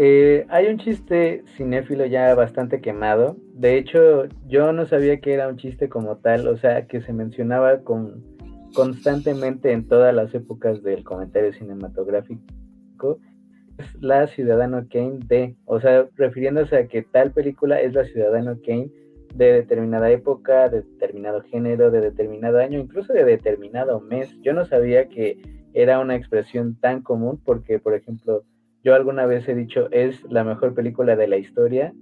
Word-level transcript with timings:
Eh, 0.00 0.46
hay 0.48 0.68
un 0.68 0.78
chiste 0.78 1.42
cinéfilo 1.56 2.06
ya 2.06 2.32
bastante 2.36 2.80
quemado. 2.80 3.36
De 3.54 3.76
hecho, 3.76 4.26
yo 4.46 4.72
no 4.72 4.86
sabía 4.86 5.18
que 5.18 5.34
era 5.34 5.48
un 5.48 5.56
chiste 5.56 5.88
como 5.88 6.18
tal, 6.18 6.46
o 6.46 6.56
sea, 6.56 6.86
que 6.86 7.00
se 7.00 7.12
mencionaba 7.12 7.80
con, 7.80 8.24
constantemente 8.74 9.72
en 9.72 9.88
todas 9.88 10.14
las 10.14 10.32
épocas 10.36 10.84
del 10.84 11.02
comentario 11.02 11.52
cinematográfico. 11.52 13.18
Es 13.76 14.00
la 14.00 14.28
Ciudadano 14.28 14.86
Kane 14.88 15.18
de, 15.26 15.56
o 15.64 15.80
sea, 15.80 16.06
refiriéndose 16.14 16.76
a 16.76 16.86
que 16.86 17.02
tal 17.02 17.32
película 17.32 17.80
es 17.80 17.92
la 17.92 18.04
Ciudadano 18.04 18.56
Kane 18.64 18.92
de 19.34 19.52
determinada 19.52 20.12
época, 20.12 20.68
de 20.68 20.82
determinado 20.82 21.42
género, 21.42 21.90
de 21.90 22.02
determinado 22.02 22.58
año, 22.58 22.78
incluso 22.78 23.12
de 23.12 23.24
determinado 23.24 23.98
mes. 23.98 24.32
Yo 24.42 24.52
no 24.52 24.64
sabía 24.64 25.08
que 25.08 25.42
era 25.74 25.98
una 25.98 26.14
expresión 26.14 26.76
tan 26.78 27.02
común 27.02 27.40
porque, 27.44 27.80
por 27.80 27.94
ejemplo, 27.94 28.44
yo 28.84 28.94
alguna 28.94 29.26
vez 29.26 29.48
he 29.48 29.54
dicho 29.54 29.88
es 29.90 30.22
la 30.30 30.44
mejor 30.44 30.74
película 30.74 31.16
de 31.16 31.28
la 31.28 31.36
historia 31.36 31.92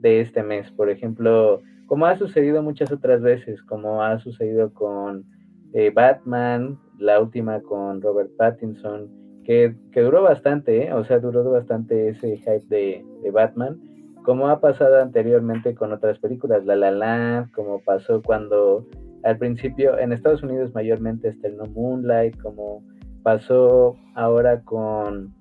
de 0.00 0.20
este 0.20 0.42
mes. 0.42 0.70
Por 0.72 0.90
ejemplo, 0.90 1.60
como 1.86 2.06
ha 2.06 2.16
sucedido 2.16 2.62
muchas 2.62 2.92
otras 2.92 3.22
veces, 3.22 3.62
como 3.62 4.02
ha 4.02 4.18
sucedido 4.18 4.72
con 4.72 5.24
eh, 5.72 5.90
Batman, 5.90 6.78
la 6.98 7.20
última 7.20 7.60
con 7.60 8.00
Robert 8.00 8.30
Pattinson, 8.36 9.10
que, 9.44 9.74
duró 9.94 10.22
bastante, 10.22 10.86
¿eh? 10.86 10.92
o 10.92 11.04
sea, 11.04 11.20
duró 11.20 11.48
bastante 11.50 12.08
ese 12.08 12.38
hype 12.38 12.66
de, 12.68 13.04
de 13.22 13.30
Batman 13.30 13.78
como 14.26 14.48
ha 14.48 14.58
pasado 14.58 15.00
anteriormente 15.00 15.76
con 15.76 15.92
otras 15.92 16.18
películas, 16.18 16.66
La 16.66 16.74
La 16.74 16.90
Land, 16.90 17.52
como 17.52 17.78
pasó 17.78 18.20
cuando 18.20 18.84
al 19.22 19.38
principio 19.38 19.96
en 20.00 20.12
Estados 20.12 20.42
Unidos 20.42 20.74
mayormente 20.74 21.28
estrenó 21.28 21.64
Moonlight, 21.66 22.36
como 22.42 22.82
pasó 23.22 23.96
ahora 24.16 24.62
con 24.62 25.32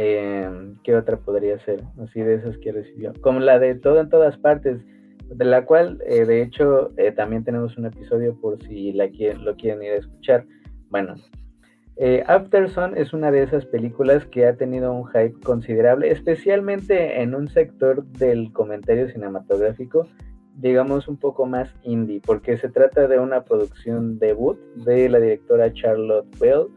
eh, 0.00 0.48
¿qué 0.84 0.94
otra 0.94 1.16
podría 1.16 1.58
ser? 1.64 1.82
Así 2.00 2.20
de 2.20 2.36
esas 2.36 2.56
que 2.58 2.70
recibió, 2.70 3.12
como 3.20 3.40
la 3.40 3.58
de 3.58 3.74
todo 3.74 4.00
en 4.00 4.08
todas 4.08 4.38
partes, 4.38 4.80
de 5.28 5.44
la 5.44 5.64
cual 5.64 6.00
eh, 6.06 6.24
de 6.24 6.40
hecho 6.40 6.92
eh, 6.96 7.10
también 7.10 7.42
tenemos 7.42 7.76
un 7.76 7.86
episodio 7.86 8.40
por 8.40 8.62
si 8.62 8.92
la 8.92 9.08
quieren, 9.08 9.44
lo 9.44 9.56
quieren 9.56 9.82
ir 9.82 9.92
a 9.92 9.96
escuchar. 9.96 10.46
Bueno, 10.88 11.16
eh, 11.96 12.22
Afterson 12.28 12.96
es 12.96 13.12
una 13.12 13.32
de 13.32 13.42
esas 13.42 13.66
películas 13.66 14.24
que 14.26 14.46
ha 14.46 14.56
tenido 14.56 14.92
un 14.92 15.08
hype 15.08 15.34
considerable, 15.42 16.12
especialmente 16.12 17.20
en 17.20 17.34
un 17.34 17.48
sector 17.48 18.04
del 18.04 18.52
comentario 18.52 19.08
cinematográfico, 19.10 20.06
digamos 20.54 21.08
un 21.08 21.16
poco 21.16 21.44
más 21.44 21.74
indie, 21.82 22.22
porque 22.24 22.56
se 22.56 22.68
trata 22.68 23.08
de 23.08 23.18
una 23.18 23.42
producción 23.42 24.20
debut 24.20 24.58
de 24.76 25.08
la 25.08 25.18
directora 25.18 25.72
Charlotte 25.72 26.28
Bell 26.38 26.68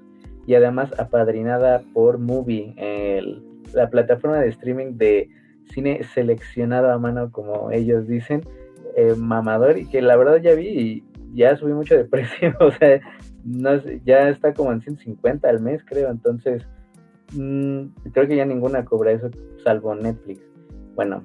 y 0.48 0.56
además 0.56 0.92
apadrinada 0.98 1.84
por 1.94 2.18
Movie, 2.18 2.76
la 3.74 3.90
plataforma 3.90 4.40
de 4.40 4.50
streaming 4.50 4.98
de 4.98 5.30
cine 5.72 6.04
seleccionado 6.14 6.92
a 6.92 6.98
mano, 6.98 7.32
como 7.32 7.72
ellos 7.72 8.08
dicen, 8.08 8.42
eh, 8.96 9.16
mamador, 9.18 9.78
y 9.78 9.86
que 9.88 10.02
la 10.02 10.16
verdad 10.16 10.38
ya 10.38 10.54
vi 10.54 10.68
y 10.68 11.04
ya 11.34 11.56
subí 11.56 11.74
mucho 11.74 11.96
de 11.96 12.06
precio, 12.06 12.54
o 12.60 12.72
sea, 12.72 13.02
no 13.44 13.78
ya 14.06 14.30
está 14.30 14.54
como 14.54 14.72
en 14.72 14.82
150 14.82 15.50
al 15.50 15.62
mes, 15.62 15.84
creo. 15.86 16.10
Entonces, 16.10 16.68
mm, 17.34 17.86
creo 18.12 18.28
que 18.28 18.36
ya 18.36 18.46
ninguna 18.46 18.86
cobra 18.86 19.12
eso, 19.12 19.30
salvo 19.64 19.96
Netflix. 19.96 20.42
Bueno, 20.96 21.24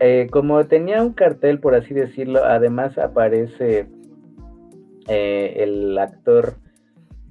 eh, 0.00 0.26
como 0.30 0.64
tenía 0.66 1.02
un 1.02 1.12
cartel, 1.12 1.60
por 1.60 1.74
así 1.74 1.94
decirlo, 1.94 2.44
además 2.44 2.98
aparece 2.98 3.86
eh, 5.08 5.54
el 5.58 5.96
actor 5.98 6.54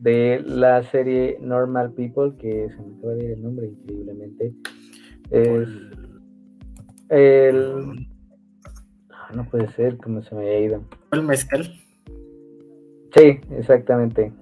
de 0.03 0.43
la 0.45 0.83
serie 0.83 1.37
Normal 1.39 1.93
People, 1.93 2.33
que 2.37 2.67
se 2.69 2.81
me 2.81 2.97
acaba 2.97 3.13
de 3.13 3.23
ir 3.23 3.31
el 3.31 3.41
nombre 3.41 3.67
increíblemente. 3.67 4.53
Es 5.31 5.69
el. 7.09 8.07
Ah, 9.09 9.31
no 9.33 9.45
puede 9.45 9.69
ser, 9.69 9.97
como 9.97 10.21
se 10.21 10.35
me 10.35 10.41
haya 10.41 10.59
ido. 10.59 10.83
¿El 11.13 11.23
mezcal? 11.23 11.73
Sí, 13.15 13.39
exactamente. 13.57 14.33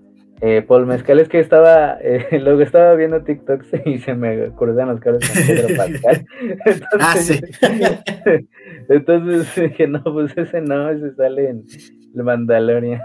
Eh, 0.44 0.64
Paul 0.68 0.88
Mezcal 0.88 1.20
es 1.20 1.30
que 1.30 1.40
estaba, 1.40 2.00
eh, 2.02 2.40
luego 2.42 2.62
estaba 2.62 2.96
viendo 2.96 3.22
TikToks 3.22 3.68
y 3.86 4.00
se 4.00 4.16
me 4.16 4.46
acordaban 4.46 4.96
los 4.96 5.00
cables 5.00 5.30
con 5.30 5.46
Pedro 5.46 5.68
Pascal. 5.78 6.26
Entonces, 6.66 6.90
ah, 7.00 7.16
sí. 7.16 8.50
entonces 8.90 9.56
dije, 9.56 9.88
no, 9.88 10.02
pues 10.04 10.36
ese 10.36 10.62
no, 10.62 10.90
ese 10.90 11.14
sale 11.14 11.50
en 11.50 11.66
el 12.16 12.24
Mandalorian. 12.24 13.02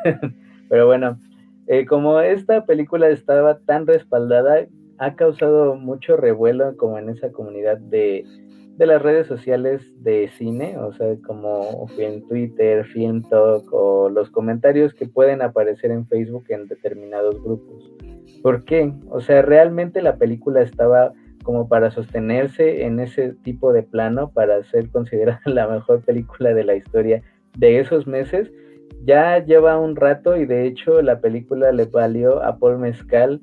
Pero 0.71 0.87
bueno, 0.87 1.19
eh, 1.67 1.87
como 1.87 2.21
esta 2.21 2.65
película 2.65 3.09
estaba 3.09 3.59
tan 3.61 3.87
respaldada, 3.87 4.67
ha 4.99 5.15
causado 5.15 5.75
mucho 5.77 6.17
revuelo 6.17 6.77
como 6.77 6.99
en 6.99 7.11
esa 7.11 7.31
comunidad 7.33 7.79
de 7.79 8.25
de 8.77 8.87
las 8.87 9.01
redes 9.01 9.27
sociales 9.27 9.83
de 10.03 10.29
cine, 10.37 10.77
o 10.79 10.93
sea, 10.93 11.17
como 11.27 11.87
en 11.99 12.27
Twitter, 12.29 12.85
Film 12.85 13.23
Talk 13.23 13.73
o 13.73 14.11
los 14.11 14.31
comentarios 14.31 14.93
que 14.93 15.07
pueden 15.07 15.41
aparecer 15.41 15.91
en 15.91 16.07
Facebook 16.07 16.45
en 16.49 16.69
determinados 16.69 17.43
grupos. 17.43 17.91
¿Por 18.43 18.65
qué? 18.65 18.93
O 19.09 19.21
sea, 19.21 19.41
realmente 19.43 20.03
la 20.03 20.17
película 20.17 20.61
estaba 20.61 21.13
como 21.43 21.69
para 21.69 21.91
sostenerse 21.91 22.85
en 22.85 23.01
ese 23.01 23.33
tipo 23.45 23.73
de 23.73 23.83
plano, 23.83 24.31
para 24.33 24.63
ser 24.65 24.91
considerada 24.91 25.41
la 25.47 25.67
mejor 25.69 26.03
película 26.03 26.53
de 26.53 26.65
la 26.65 26.75
historia 26.75 27.23
de 27.57 27.81
esos 27.81 28.07
meses. 28.07 28.53
Ya 29.07 29.39
lleva 29.39 29.79
un 29.79 29.95
rato 29.95 30.37
y 30.37 30.47
de 30.47 30.67
hecho 30.67 31.01
la 31.01 31.21
película 31.21 31.71
le 31.71 31.85
valió 31.85 32.43
a 32.43 32.59
Paul 32.59 32.79
Mezcal 32.79 33.41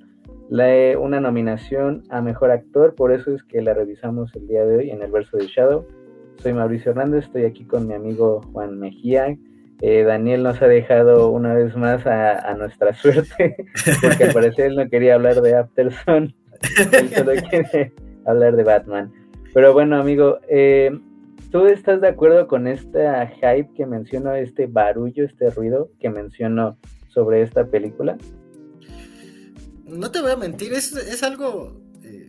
una 1.00 1.19
nominación 1.19 2.03
a 2.09 2.22
Mejor 2.22 2.51
Actor, 2.51 2.96
por 2.96 3.13
eso 3.13 3.34
es 3.34 3.44
que 3.44 3.62
la 3.62 3.74
revisamos 3.74 4.35
el 4.35 4.47
día 4.47 4.66
de 4.66 4.78
hoy 4.78 4.91
en 4.91 5.01
el 5.01 5.09
verso 5.09 5.38
de 5.38 5.47
Shadow. 5.47 5.88
Soy 6.35 6.53
Mauricio 6.53 6.91
Hernández, 6.91 7.25
estoy 7.25 7.46
aquí 7.46 7.63
con 7.63 7.88
mi 7.88 7.94
amigo 7.94 8.41
Juan 8.51 8.78
Mejía. 8.78 9.38
Eh, 9.81 10.03
Daniel 10.03 10.44
nos 10.44 10.62
ha 10.62 10.68
dejado 10.68 11.29
una 11.29 11.53
vez 11.53 11.75
más 11.75 12.06
a, 12.06 12.53
nuestra 12.56 12.94
suerte, 12.94 13.56
porque 14.01 14.25
al 14.25 14.34
parecer 14.34 14.66
él 14.68 14.75
no 14.75 14.90
quería 14.90 15.16
hablar 15.16 15.41
de 15.41 15.56
Afterson, 15.56 16.34
él 16.91 17.09
solo 17.09 17.31
quiere 17.50 17.94
hablar 18.25 18.56
de 18.57 18.63
Batman. 18.63 19.12
Pero 19.53 19.74
bueno, 19.74 19.97
amigo, 19.97 20.40
eh, 20.50 20.91
¿tú 21.53 21.68
estás 21.68 22.02
de 22.02 22.08
acuerdo 22.08 22.47
con 22.47 22.68
esta 22.68 23.28
hype 23.28 23.69
que 23.75 23.86
menciono, 23.86 24.34
este 24.34 24.66
barullo, 24.66 25.24
este 25.24 25.52
ruido 25.52 25.91
que 26.00 26.09
menciono 26.09 26.78
sobre 27.08 27.44
esta 27.44 27.66
película? 27.68 28.18
no 29.86 30.09
te 30.09 30.19
voy 30.22 30.31
a 30.31 30.36
mentir, 30.36 30.74
es, 30.74 31.22
algo 31.22 31.80
eh, 32.02 32.25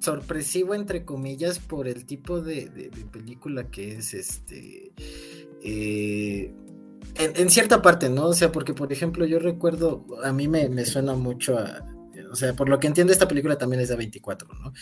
sorpresivo, 0.00 0.74
entre 0.74 1.04
comillas, 1.04 1.58
por 1.58 1.86
el 1.86 2.06
tipo 2.06 2.40
de, 2.40 2.90
película 3.12 3.64
que 3.70 3.96
es 3.98 4.14
este. 4.14 4.92
Eh, 5.62 6.50
en, 7.16 7.50
cierta 7.50 7.82
parte, 7.82 8.08
¿no? 8.08 8.26
O 8.26 8.32
sea, 8.32 8.50
porque, 8.52 8.72
por 8.72 8.90
ejemplo, 8.90 9.26
yo 9.26 9.38
recuerdo, 9.38 10.06
a 10.24 10.32
mí 10.32 10.48
me, 10.48 10.84
suena 10.86 11.14
mucho 11.14 11.58
a. 11.58 11.84
O 12.30 12.36
sea, 12.36 12.54
por 12.54 12.68
lo 12.68 12.78
que 12.78 12.86
entiendo, 12.86 13.12
esta 13.12 13.28
película 13.28 13.56
también 13.56 13.82
es 13.82 13.88
de 13.88 13.96
A24, 13.98 14.46
¿no? 14.62 14.72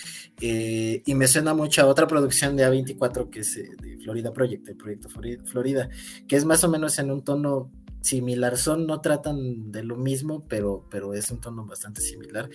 Eh, 0.40 1.02
y 1.04 1.14
me 1.14 1.28
suena 1.28 1.54
mucho 1.54 1.82
a 1.82 1.86
otra 1.86 2.06
producción 2.06 2.56
de 2.56 2.66
A24 2.66 3.30
que 3.30 3.40
es 3.40 3.54
de 3.54 3.98
Florida 4.02 4.32
Project, 4.32 4.68
el 4.68 4.76
proyecto 4.76 5.08
Florida, 5.44 5.88
que 6.26 6.36
es 6.36 6.44
más 6.44 6.64
o 6.64 6.70
menos 6.70 6.98
en 6.98 7.10
un 7.10 7.22
tono 7.22 7.70
similar. 8.00 8.56
Son, 8.56 8.86
no 8.86 9.00
tratan 9.00 9.70
de 9.70 9.82
lo 9.82 9.96
mismo, 9.96 10.44
pero, 10.48 10.86
pero 10.90 11.14
es 11.14 11.30
un 11.30 11.40
tono 11.40 11.66
bastante 11.66 12.00
similar. 12.00 12.48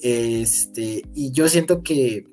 Este, 0.00 1.02
y 1.14 1.32
yo 1.32 1.48
siento 1.48 1.82
que 1.82 2.26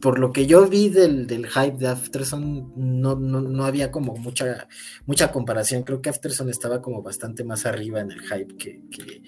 por 0.00 0.18
lo 0.18 0.32
que 0.32 0.46
yo 0.46 0.66
vi 0.66 0.88
del, 0.88 1.26
hype 1.46 1.76
de 1.76 1.88
Afterson, 1.88 2.72
no, 2.74 3.16
no, 3.16 3.64
había 3.64 3.90
como 3.90 4.14
mucha, 4.16 4.66
mucha 5.06 5.30
comparación. 5.30 5.82
Creo 5.82 6.00
que 6.00 6.08
Afterson 6.08 6.48
estaba 6.48 6.80
como 6.80 7.02
bastante 7.02 7.44
más 7.44 7.66
arriba 7.66 8.00
en 8.00 8.10
el 8.10 8.20
hype 8.22 8.56
que, 8.56 9.22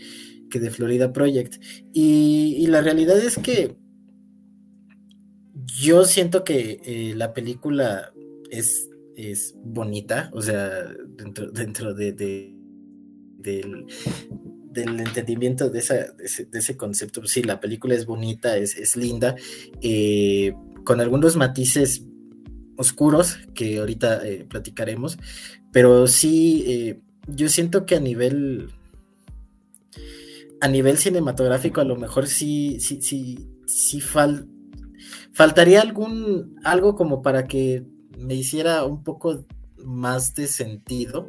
de 0.60 0.70
Florida 0.70 1.12
Project. 1.12 1.62
Y, 1.92 2.66
la 2.66 2.80
realidad 2.80 3.18
es 3.18 3.38
que 3.38 3.76
yo 5.64 6.04
siento 6.04 6.44
que 6.44 6.81
eh, 6.84 7.14
la 7.16 7.32
película 7.32 8.12
es 8.50 8.88
es 9.14 9.54
bonita, 9.62 10.31
o 10.32 10.40
sea, 10.40 10.87
dentro, 11.16 11.50
dentro 11.50 11.93
de, 11.93 12.12
del, 12.12 13.87
entendimiento 14.75 15.69
de, 15.69 15.81
ese, 15.81 16.76
concepto, 16.78 17.25
sí, 17.26 17.43
la 17.43 17.60
película 17.60 17.94
es 17.94 18.06
bonita, 18.06 18.56
es, 18.56 18.96
linda, 18.96 19.37
eh, 19.82 20.54
con 20.84 21.02
algunos 21.02 21.37
matices 21.37 22.06
oscuros 22.78 23.37
que 23.54 23.81
ahorita 23.81 24.26
eh, 24.26 24.46
platicaremos, 24.49 25.19
pero 25.72 26.06
sí, 26.06 26.96
yo 27.26 27.50
siento 27.50 27.84
que 27.84 27.96
a 27.96 28.00
nivel 28.00 28.70
a 30.62 30.69
nivel 30.69 30.97
cinematográfico 30.97 31.81
a 31.81 31.85
lo 31.85 31.97
mejor 31.97 32.29
sí, 32.29 32.79
sí, 32.79 33.03
sí, 33.03 33.49
sí 33.67 34.00
faltaría 35.32 35.81
algún 35.81 36.55
algo 36.62 36.94
como 36.94 37.20
para 37.20 37.49
que 37.49 37.85
me 38.17 38.35
hiciera 38.35 38.85
un 38.85 39.03
poco 39.03 39.44
más 39.79 40.37
de 40.37 40.47
sentido. 40.47 41.29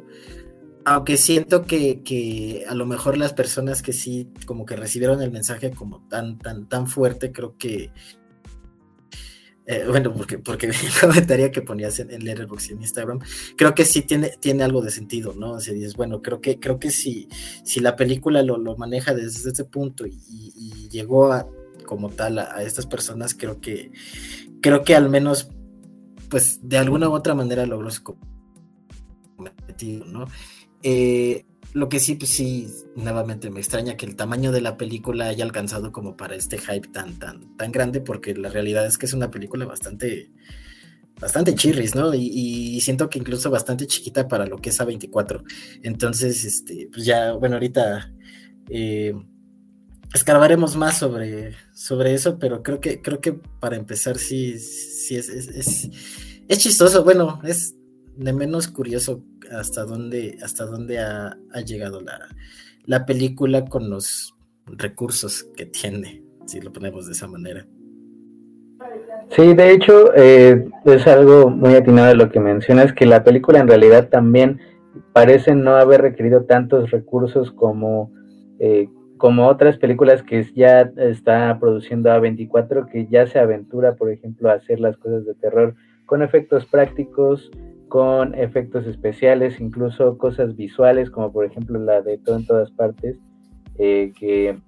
Aunque 0.84 1.16
siento 1.16 1.62
que, 1.62 2.64
a 2.68 2.74
lo 2.74 2.86
mejor 2.86 3.16
las 3.16 3.32
personas 3.32 3.82
que 3.82 3.92
sí 3.92 4.30
como 4.46 4.66
que 4.66 4.76
recibieron 4.76 5.20
el 5.20 5.32
mensaje 5.32 5.72
como 5.72 6.06
tan, 6.08 6.38
tan, 6.38 6.68
tan 6.68 6.86
fuerte, 6.86 7.32
creo 7.32 7.56
que 7.56 7.90
eh, 9.66 9.84
bueno, 9.88 10.12
porque, 10.12 10.38
porque 10.38 10.66
el 10.68 11.00
comentario 11.00 11.50
que 11.50 11.62
ponías 11.62 11.98
en, 11.98 12.10
en 12.10 12.24
Letterboxd 12.24 12.72
en 12.72 12.82
Instagram, 12.82 13.20
creo 13.56 13.74
que 13.74 13.84
sí 13.84 14.02
tiene, 14.02 14.30
tiene 14.40 14.62
algo 14.62 14.82
de 14.82 14.90
sentido, 14.90 15.34
¿no? 15.34 15.52
O 15.52 15.60
sea, 15.60 15.74
bueno, 15.96 16.20
creo 16.20 16.40
que, 16.40 16.60
creo 16.60 16.78
que 16.78 16.90
si, 16.90 17.28
si 17.64 17.80
la 17.80 17.96
película 17.96 18.42
lo, 18.42 18.58
lo 18.58 18.76
maneja 18.76 19.14
desde 19.14 19.50
ese 19.50 19.64
punto 19.64 20.06
y, 20.06 20.20
y 20.28 20.88
llegó 20.90 21.32
a, 21.32 21.48
como 21.86 22.10
tal 22.10 22.38
a, 22.38 22.56
a, 22.56 22.62
estas 22.62 22.86
personas, 22.86 23.34
creo 23.34 23.60
que, 23.60 23.90
creo 24.60 24.84
que 24.84 24.94
al 24.94 25.08
menos, 25.08 25.48
pues, 26.28 26.60
de 26.62 26.78
alguna 26.78 27.08
u 27.08 27.12
otra 27.12 27.34
manera 27.34 27.64
logró 27.64 27.90
su 27.90 28.02
cometido, 29.36 30.04
¿no? 30.06 30.26
Eh, 30.82 31.46
lo 31.74 31.88
que 31.88 31.98
sí, 31.98 32.14
pues 32.14 32.30
sí, 32.30 32.68
nuevamente 32.94 33.50
me 33.50 33.58
extraña 33.58 33.96
que 33.96 34.06
el 34.06 34.14
tamaño 34.14 34.52
de 34.52 34.60
la 34.60 34.76
película 34.76 35.26
haya 35.26 35.44
alcanzado 35.44 35.90
como 35.90 36.16
para 36.16 36.36
este 36.36 36.56
hype 36.56 36.86
tan, 36.88 37.18
tan, 37.18 37.56
tan 37.56 37.72
grande, 37.72 38.00
porque 38.00 38.32
la 38.32 38.48
realidad 38.48 38.86
es 38.86 38.96
que 38.96 39.06
es 39.06 39.12
una 39.12 39.32
película 39.32 39.66
bastante, 39.66 40.30
bastante 41.20 41.56
chirris, 41.56 41.96
¿no? 41.96 42.14
Y, 42.14 42.80
siento 42.80 43.10
que 43.10 43.18
incluso 43.18 43.50
bastante 43.50 43.88
chiquita 43.88 44.28
para 44.28 44.46
lo 44.46 44.58
que 44.58 44.70
es 44.70 44.80
A24. 44.80 45.42
Entonces, 45.82 46.44
este, 46.44 46.88
pues 46.92 47.04
ya, 47.04 47.32
bueno, 47.32 47.56
ahorita 47.56 48.12
eh, 48.70 49.14
escarbaremos 50.14 50.76
más 50.76 50.98
sobre, 50.98 51.56
sobre 51.72 52.14
eso, 52.14 52.38
pero 52.38 52.62
creo 52.62 52.78
que, 52.78 53.02
creo 53.02 53.20
que 53.20 53.32
para 53.32 53.74
empezar 53.74 54.16
sí, 54.18 54.60
sí 54.60 55.16
es, 55.16 55.28
es, 55.28 55.48
es, 55.48 55.90
es 56.46 56.58
chistoso, 56.58 57.02
bueno, 57.02 57.40
es 57.42 57.74
de 58.16 58.32
menos 58.32 58.68
curioso 58.68 59.22
hasta 59.52 59.84
dónde, 59.84 60.38
hasta 60.42 60.64
dónde 60.66 60.98
ha, 60.98 61.36
ha 61.52 61.60
llegado 61.60 62.00
la, 62.00 62.20
la, 62.86 63.06
película 63.06 63.64
con 63.64 63.90
los 63.90 64.34
recursos 64.66 65.44
que 65.56 65.66
tiene, 65.66 66.22
si 66.46 66.60
lo 66.60 66.72
ponemos 66.72 67.06
de 67.06 67.12
esa 67.12 67.26
manera. 67.26 67.66
Sí, 69.30 69.54
de 69.54 69.72
hecho, 69.72 70.14
eh, 70.14 70.68
es 70.84 71.06
algo 71.06 71.50
muy 71.50 71.74
atinado 71.74 72.08
de 72.08 72.14
lo 72.14 72.30
que 72.30 72.40
mencionas, 72.40 72.92
que 72.92 73.06
la 73.06 73.24
película 73.24 73.58
en 73.58 73.68
realidad 73.68 74.08
también 74.08 74.60
parece 75.12 75.54
no 75.54 75.76
haber 75.76 76.02
requerido 76.02 76.44
tantos 76.44 76.90
recursos 76.90 77.50
como, 77.50 78.12
eh, 78.58 78.88
como 79.16 79.48
otras 79.48 79.78
películas 79.78 80.22
que 80.22 80.44
ya 80.54 80.92
está 80.96 81.58
produciendo 81.58 82.10
A24, 82.10 82.88
que 82.90 83.06
ya 83.06 83.26
se 83.26 83.38
aventura, 83.38 83.96
por 83.96 84.10
ejemplo, 84.10 84.50
a 84.50 84.54
hacer 84.54 84.80
las 84.80 84.96
cosas 84.98 85.24
de 85.24 85.34
terror 85.34 85.74
con 86.06 86.22
efectos 86.22 86.66
prácticos, 86.66 87.50
con 87.94 88.34
efectos 88.34 88.88
especiales, 88.88 89.60
incluso 89.60 90.18
cosas 90.18 90.56
visuales, 90.56 91.10
como 91.10 91.32
por 91.32 91.44
ejemplo 91.44 91.78
la 91.78 92.02
de 92.02 92.18
todo 92.18 92.34
en 92.34 92.44
todas 92.44 92.72
partes, 92.72 93.20
eh, 93.78 94.12
que 94.18 94.58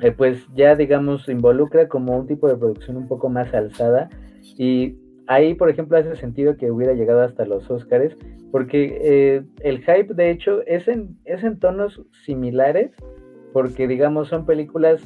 eh, 0.00 0.10
pues 0.10 0.44
ya 0.56 0.74
digamos 0.74 1.28
involucra 1.28 1.86
como 1.86 2.18
un 2.18 2.26
tipo 2.26 2.48
de 2.48 2.56
producción 2.56 2.96
un 2.96 3.06
poco 3.06 3.28
más 3.28 3.54
alzada. 3.54 4.08
Y 4.58 4.96
ahí 5.28 5.54
por 5.54 5.70
ejemplo 5.70 5.98
hace 5.98 6.16
sentido 6.16 6.56
que 6.56 6.72
hubiera 6.72 6.94
llegado 6.94 7.20
hasta 7.20 7.44
los 7.44 7.70
Oscars 7.70 8.16
porque 8.50 8.98
eh, 9.02 9.44
el 9.60 9.78
hype 9.84 10.12
de 10.12 10.32
hecho 10.32 10.62
es 10.66 10.88
en, 10.88 11.16
es 11.26 11.44
en 11.44 11.60
tonos 11.60 12.02
similares 12.24 12.90
porque 13.52 13.86
digamos 13.86 14.26
son 14.26 14.46
películas 14.46 15.00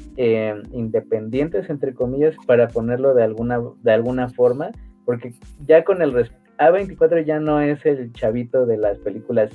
independientes 0.73 1.69
entre 1.69 1.93
comillas 1.93 2.35
para 2.47 2.69
ponerlo 2.69 3.13
de 3.13 3.25
alguna, 3.25 3.61
de 3.83 3.93
alguna 3.93 4.31
forma 4.31 4.71
porque 5.05 5.35
ya 5.67 5.85
con 5.85 6.01
el 6.01 6.13
a24 6.61 7.25
ya 7.25 7.41
no 7.41 7.61
es 7.61 7.85
el 7.87 8.13
chavito 8.13 8.67
de 8.67 8.77
las 8.77 8.99
películas 8.99 9.51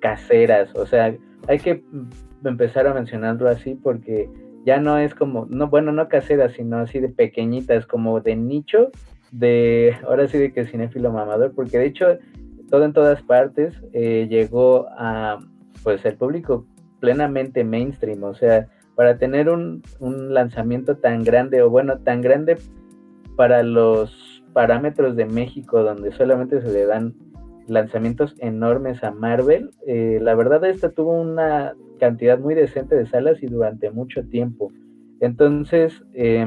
caseras, 0.00 0.74
o 0.74 0.86
sea, 0.86 1.14
hay 1.46 1.58
que 1.58 1.84
empezar 2.42 2.86
a 2.86 2.94
mencionarlo 2.94 3.48
así 3.48 3.74
porque 3.74 4.30
ya 4.64 4.80
no 4.80 4.98
es 4.98 5.14
como, 5.14 5.46
no, 5.50 5.68
bueno, 5.68 5.92
no 5.92 6.08
caseras, 6.08 6.52
sino 6.54 6.78
así 6.78 7.00
de 7.00 7.10
pequeñitas, 7.10 7.86
como 7.86 8.20
de 8.20 8.34
nicho, 8.34 8.90
de, 9.30 9.94
ahora 10.06 10.26
sí 10.26 10.38
de 10.38 10.52
que 10.52 10.64
cinéfilo 10.64 11.12
mamador, 11.12 11.52
porque 11.54 11.78
de 11.78 11.86
hecho, 11.86 12.18
todo 12.70 12.84
en 12.84 12.94
todas 12.94 13.22
partes 13.22 13.74
eh, 13.92 14.26
llegó 14.28 14.86
a, 14.90 15.38
pues, 15.82 16.04
el 16.06 16.16
público 16.16 16.66
plenamente 17.00 17.62
mainstream, 17.62 18.24
o 18.24 18.34
sea, 18.34 18.68
para 18.94 19.18
tener 19.18 19.50
un, 19.50 19.82
un 20.00 20.32
lanzamiento 20.32 20.96
tan 20.96 21.24
grande, 21.24 21.62
o 21.62 21.70
bueno, 21.70 21.98
tan 21.98 22.22
grande 22.22 22.56
para 23.36 23.62
los 23.62 24.37
parámetros 24.58 25.14
de 25.14 25.24
México, 25.24 25.84
donde 25.84 26.10
solamente 26.10 26.60
se 26.60 26.72
le 26.72 26.84
dan 26.84 27.14
lanzamientos 27.68 28.34
enormes 28.40 29.04
a 29.04 29.12
Marvel, 29.12 29.70
eh, 29.86 30.18
la 30.20 30.34
verdad 30.34 30.64
esta 30.64 30.90
tuvo 30.90 31.12
una 31.12 31.76
cantidad 32.00 32.40
muy 32.40 32.56
decente 32.56 32.96
de 32.96 33.06
salas 33.06 33.40
y 33.40 33.46
durante 33.46 33.92
mucho 33.92 34.24
tiempo. 34.24 34.72
Entonces, 35.20 36.02
eh, 36.12 36.44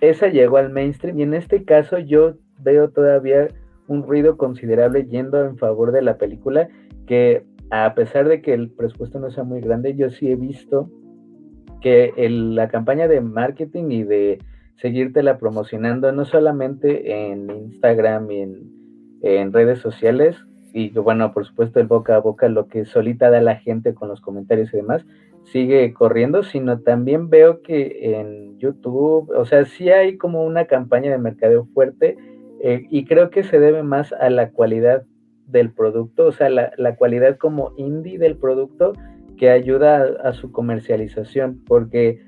esa 0.00 0.28
llegó 0.28 0.58
al 0.58 0.70
mainstream 0.70 1.18
y 1.18 1.22
en 1.24 1.34
este 1.34 1.64
caso 1.64 1.98
yo 1.98 2.34
veo 2.60 2.90
todavía 2.90 3.48
un 3.88 4.04
ruido 4.04 4.36
considerable 4.36 5.04
yendo 5.04 5.44
en 5.44 5.58
favor 5.58 5.90
de 5.90 6.02
la 6.02 6.16
película, 6.16 6.68
que 7.08 7.44
a 7.70 7.92
pesar 7.96 8.28
de 8.28 8.40
que 8.40 8.54
el 8.54 8.70
presupuesto 8.70 9.18
no 9.18 9.32
sea 9.32 9.42
muy 9.42 9.60
grande, 9.60 9.96
yo 9.96 10.10
sí 10.10 10.30
he 10.30 10.36
visto 10.36 10.88
que 11.80 12.12
la 12.28 12.68
campaña 12.68 13.08
de 13.08 13.20
marketing 13.20 13.90
y 13.90 14.04
de 14.04 14.38
seguírtela 14.80 15.38
promocionando 15.38 16.10
no 16.12 16.24
solamente 16.24 17.30
en 17.30 17.50
Instagram 17.50 18.30
y 18.30 18.40
en, 19.22 19.52
redes 19.52 19.80
sociales, 19.80 20.36
y 20.72 20.90
bueno, 20.90 21.34
por 21.34 21.44
supuesto 21.44 21.78
el 21.78 21.86
boca 21.86 22.16
a 22.16 22.20
boca, 22.20 22.48
lo 22.48 22.68
que 22.68 22.86
solita 22.86 23.30
da 23.30 23.42
la 23.42 23.56
gente 23.56 23.92
con 23.92 24.08
los 24.08 24.22
comentarios 24.22 24.72
y 24.72 24.78
demás, 24.78 25.04
sigue 25.44 25.92
corriendo, 25.92 26.42
sino 26.42 26.80
también 26.80 27.28
veo 27.28 27.60
que 27.60 28.14
en 28.18 28.58
YouTube, 28.58 29.30
o 29.36 29.44
sea, 29.44 29.66
sí 29.66 29.90
hay 29.90 30.16
como 30.16 30.44
una 30.44 30.64
campaña 30.64 31.10
de 31.10 31.18
mercadeo 31.18 31.66
fuerte 31.74 32.16
eh, 32.62 32.86
y 32.88 33.04
creo 33.04 33.28
que 33.28 33.42
se 33.42 33.58
debe 33.58 33.82
más 33.82 34.12
a 34.14 34.30
la 34.30 34.50
cualidad 34.50 35.04
del 35.46 35.70
producto, 35.70 36.26
o 36.26 36.32
sea, 36.32 36.48
la, 36.48 36.72
la 36.78 36.96
cualidad 36.96 37.36
como 37.36 37.72
indie 37.76 38.18
del 38.18 38.36
producto 38.36 38.94
que 39.36 39.50
ayuda 39.50 40.04
a 40.24 40.32
su 40.32 40.52
comercialización, 40.52 41.62
porque 41.66 42.20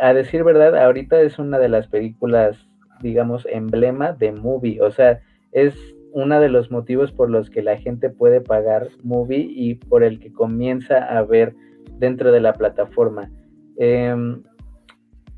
a 0.00 0.14
decir 0.14 0.44
verdad, 0.44 0.76
ahorita 0.76 1.20
es 1.20 1.38
una 1.38 1.58
de 1.58 1.68
las 1.68 1.88
películas, 1.88 2.56
digamos, 3.00 3.46
emblema 3.50 4.12
de 4.12 4.32
movie. 4.32 4.80
O 4.80 4.90
sea, 4.90 5.20
es 5.52 5.74
uno 6.12 6.40
de 6.40 6.48
los 6.48 6.70
motivos 6.70 7.12
por 7.12 7.30
los 7.30 7.50
que 7.50 7.62
la 7.62 7.76
gente 7.76 8.10
puede 8.10 8.40
pagar 8.40 8.88
movie 9.02 9.46
y 9.50 9.74
por 9.74 10.02
el 10.04 10.20
que 10.20 10.32
comienza 10.32 10.98
a 10.98 11.22
ver 11.22 11.54
dentro 11.98 12.32
de 12.32 12.40
la 12.40 12.54
plataforma. 12.54 13.30
Eh, 13.78 14.14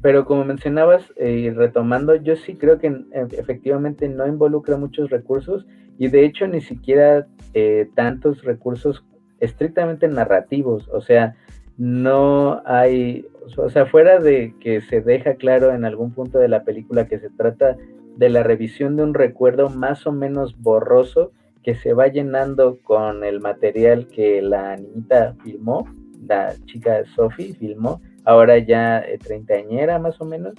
pero 0.03 0.25
como 0.25 0.44
mencionabas 0.44 1.12
eh, 1.17 1.32
y 1.32 1.50
retomando, 1.50 2.14
yo 2.14 2.37
sí 2.37 2.55
creo 2.55 2.79
que 2.79 2.94
efectivamente 3.32 4.09
no 4.09 4.26
involucra 4.26 4.76
muchos 4.76 5.11
recursos 5.11 5.66
y 5.99 6.09
de 6.09 6.25
hecho 6.25 6.47
ni 6.47 6.61
siquiera 6.61 7.26
eh, 7.54 7.88
tantos 7.97 8.45
recursos 8.45 9.04
estrictamente 9.40 10.07
narrativos. 10.07 10.88
O 10.92 11.00
sea, 11.00 11.35
no 11.76 12.62
hay, 12.66 13.26
o 13.57 13.71
sea, 13.71 13.87
fuera 13.87 14.19
de 14.19 14.55
que 14.61 14.81
se 14.81 15.00
deja 15.00 15.35
claro 15.35 15.73
en 15.73 15.85
algún 15.85 16.12
punto 16.12 16.38
de 16.38 16.49
la 16.49 16.65
película 16.65 17.07
que 17.07 17.19
se 17.19 17.31
trata 17.31 17.76
de 18.17 18.29
la 18.31 18.43
revisión 18.43 18.97
de 18.97 19.03
un 19.03 19.15
recuerdo 19.15 19.69
más 19.69 20.07
o 20.07 20.12
menos 20.12 20.61
borroso 20.61 21.33
que 21.62 21.75
se 21.75 21.93
va 21.93 22.07
llenando 22.09 22.79
con 22.83 23.25
el 23.25 23.41
material 23.41 24.07
que 24.09 24.41
la 24.41 24.76
niñita 24.76 25.35
filmó, 25.43 25.87
la 26.25 26.55
chica 26.65 27.05
Sophie 27.15 27.55
filmó, 27.55 28.00
ahora 28.25 28.59
ya 28.59 29.00
eh, 29.00 29.19
treintañera 29.19 29.99
más 29.99 30.21
o 30.21 30.25
menos. 30.25 30.55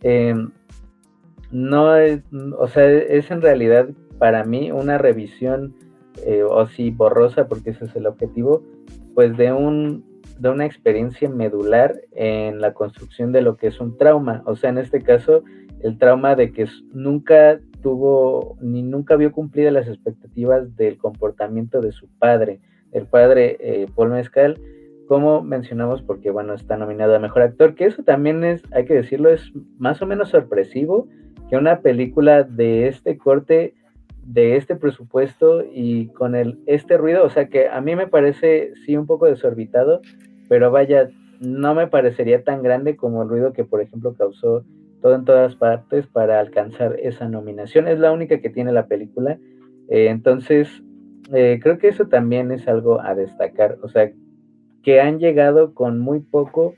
Em, 0.00 0.50
no 1.50 1.96
es, 1.96 2.22
o 2.58 2.66
sea, 2.66 2.90
es 2.90 3.30
en 3.30 3.40
realidad 3.40 3.88
para 4.18 4.44
mí 4.44 4.72
una 4.72 4.98
revisión, 4.98 5.74
eh, 6.26 6.42
o 6.42 6.66
sí, 6.66 6.90
borrosa, 6.90 7.46
porque 7.46 7.70
ese 7.70 7.84
es 7.84 7.94
el 7.94 8.06
objetivo, 8.06 8.62
pues 9.14 9.36
de 9.36 9.52
un 9.52 10.04
de 10.42 10.48
una 10.48 10.66
experiencia 10.66 11.28
medular 11.28 11.94
en 12.10 12.60
la 12.60 12.74
construcción 12.74 13.30
de 13.30 13.42
lo 13.42 13.56
que 13.56 13.68
es 13.68 13.80
un 13.80 13.96
trauma. 13.96 14.42
O 14.44 14.56
sea, 14.56 14.70
en 14.70 14.78
este 14.78 15.00
caso, 15.00 15.44
el 15.84 15.98
trauma 15.98 16.34
de 16.34 16.50
que 16.50 16.66
nunca 16.92 17.60
tuvo 17.80 18.56
ni 18.60 18.82
nunca 18.82 19.14
vio 19.14 19.30
cumplidas 19.30 19.72
las 19.72 19.86
expectativas 19.86 20.76
del 20.76 20.98
comportamiento 20.98 21.80
de 21.80 21.92
su 21.92 22.08
padre, 22.18 22.58
el 22.90 23.06
padre 23.06 23.56
eh, 23.60 23.86
Paul 23.94 24.10
Mezcal, 24.10 24.60
como 25.06 25.42
mencionamos, 25.42 26.02
porque 26.02 26.32
bueno, 26.32 26.54
está 26.54 26.76
nominado 26.76 27.14
a 27.14 27.20
mejor 27.20 27.42
actor, 27.42 27.76
que 27.76 27.84
eso 27.84 28.02
también 28.02 28.42
es, 28.42 28.62
hay 28.72 28.84
que 28.84 28.94
decirlo, 28.94 29.30
es 29.30 29.52
más 29.78 30.02
o 30.02 30.06
menos 30.06 30.30
sorpresivo 30.30 31.06
que 31.48 31.56
una 31.56 31.82
película 31.82 32.42
de 32.42 32.88
este 32.88 33.16
corte, 33.16 33.74
de 34.24 34.56
este 34.56 34.74
presupuesto 34.74 35.62
y 35.72 36.08
con 36.08 36.34
el, 36.34 36.58
este 36.66 36.96
ruido, 36.96 37.24
o 37.24 37.30
sea 37.30 37.46
que 37.46 37.68
a 37.68 37.80
mí 37.80 37.94
me 37.94 38.08
parece 38.08 38.72
sí 38.84 38.96
un 38.96 39.06
poco 39.06 39.26
desorbitado, 39.26 40.00
pero 40.52 40.70
vaya, 40.70 41.08
no 41.40 41.74
me 41.74 41.86
parecería 41.86 42.44
tan 42.44 42.62
grande 42.62 42.94
como 42.94 43.22
el 43.22 43.30
ruido 43.30 43.54
que, 43.54 43.64
por 43.64 43.80
ejemplo, 43.80 44.12
causó 44.12 44.66
todo 45.00 45.14
en 45.14 45.24
todas 45.24 45.56
partes 45.56 46.06
para 46.06 46.40
alcanzar 46.40 46.94
esa 47.00 47.26
nominación. 47.26 47.88
Es 47.88 47.98
la 47.98 48.12
única 48.12 48.38
que 48.38 48.50
tiene 48.50 48.70
la 48.70 48.86
película. 48.86 49.38
Eh, 49.88 50.08
entonces, 50.10 50.68
eh, 51.32 51.58
creo 51.62 51.78
que 51.78 51.88
eso 51.88 52.08
también 52.08 52.52
es 52.52 52.68
algo 52.68 53.00
a 53.00 53.14
destacar. 53.14 53.78
O 53.82 53.88
sea, 53.88 54.12
que 54.82 55.00
han 55.00 55.20
llegado 55.20 55.72
con 55.72 55.98
muy 55.98 56.20
poco 56.20 56.74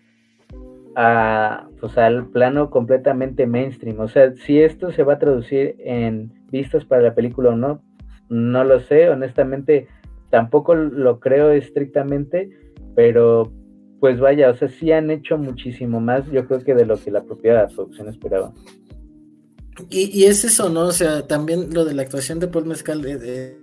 a, 0.94 1.66
pues, 1.80 1.98
al 1.98 2.28
plano 2.28 2.70
completamente 2.70 3.44
mainstream. 3.48 3.98
O 3.98 4.06
sea, 4.06 4.36
si 4.36 4.60
esto 4.60 4.92
se 4.92 5.02
va 5.02 5.14
a 5.14 5.18
traducir 5.18 5.74
en 5.80 6.30
vistas 6.52 6.84
para 6.84 7.02
la 7.02 7.16
película 7.16 7.50
o 7.50 7.56
no, 7.56 7.82
no 8.28 8.62
lo 8.62 8.78
sé, 8.78 9.10
honestamente 9.10 9.88
tampoco 10.30 10.76
lo 10.76 11.18
creo 11.18 11.50
estrictamente, 11.50 12.50
pero 12.94 13.50
pues 14.04 14.20
vaya, 14.20 14.50
o 14.50 14.54
sea, 14.54 14.68
sí 14.68 14.92
han 14.92 15.10
hecho 15.10 15.38
muchísimo 15.38 15.98
más, 15.98 16.30
yo 16.30 16.46
creo 16.46 16.62
que 16.62 16.74
de 16.74 16.84
lo 16.84 17.02
que 17.02 17.10
la 17.10 17.22
propia 17.22 17.66
producción 17.68 18.06
esperaba. 18.06 18.52
Y, 19.88 20.24
es 20.24 20.44
eso, 20.44 20.68
¿no? 20.68 20.82
O 20.82 20.92
sea, 20.92 21.26
también 21.26 21.72
lo 21.72 21.86
de 21.86 21.94
la 21.94 22.02
actuación 22.02 22.38
de 22.38 22.48
Paul 22.48 22.66
Mezcal 22.66 23.02
eh, 23.06 23.18
eh, 23.22 23.58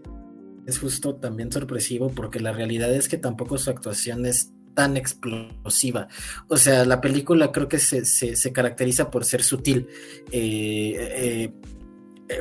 es 0.65 0.79
justo 0.79 1.13
también 1.13 1.51
sorpresivo 1.51 2.09
porque 2.09 2.39
la 2.39 2.53
realidad 2.53 2.91
es 2.91 3.07
que 3.07 3.17
tampoco 3.17 3.59
su 3.59 3.69
actuación 3.69 4.25
es 4.25 4.51
tan 4.73 4.97
explosiva. 4.97 6.07
O 6.47 6.57
sea, 6.57 6.85
la 6.85 7.01
película 7.01 7.51
creo 7.51 7.67
que 7.67 7.77
se, 7.77 8.51
caracteriza 8.51 9.11
por 9.11 9.25
ser 9.25 9.43
sutil. 9.43 9.89
Eh, 10.31 11.53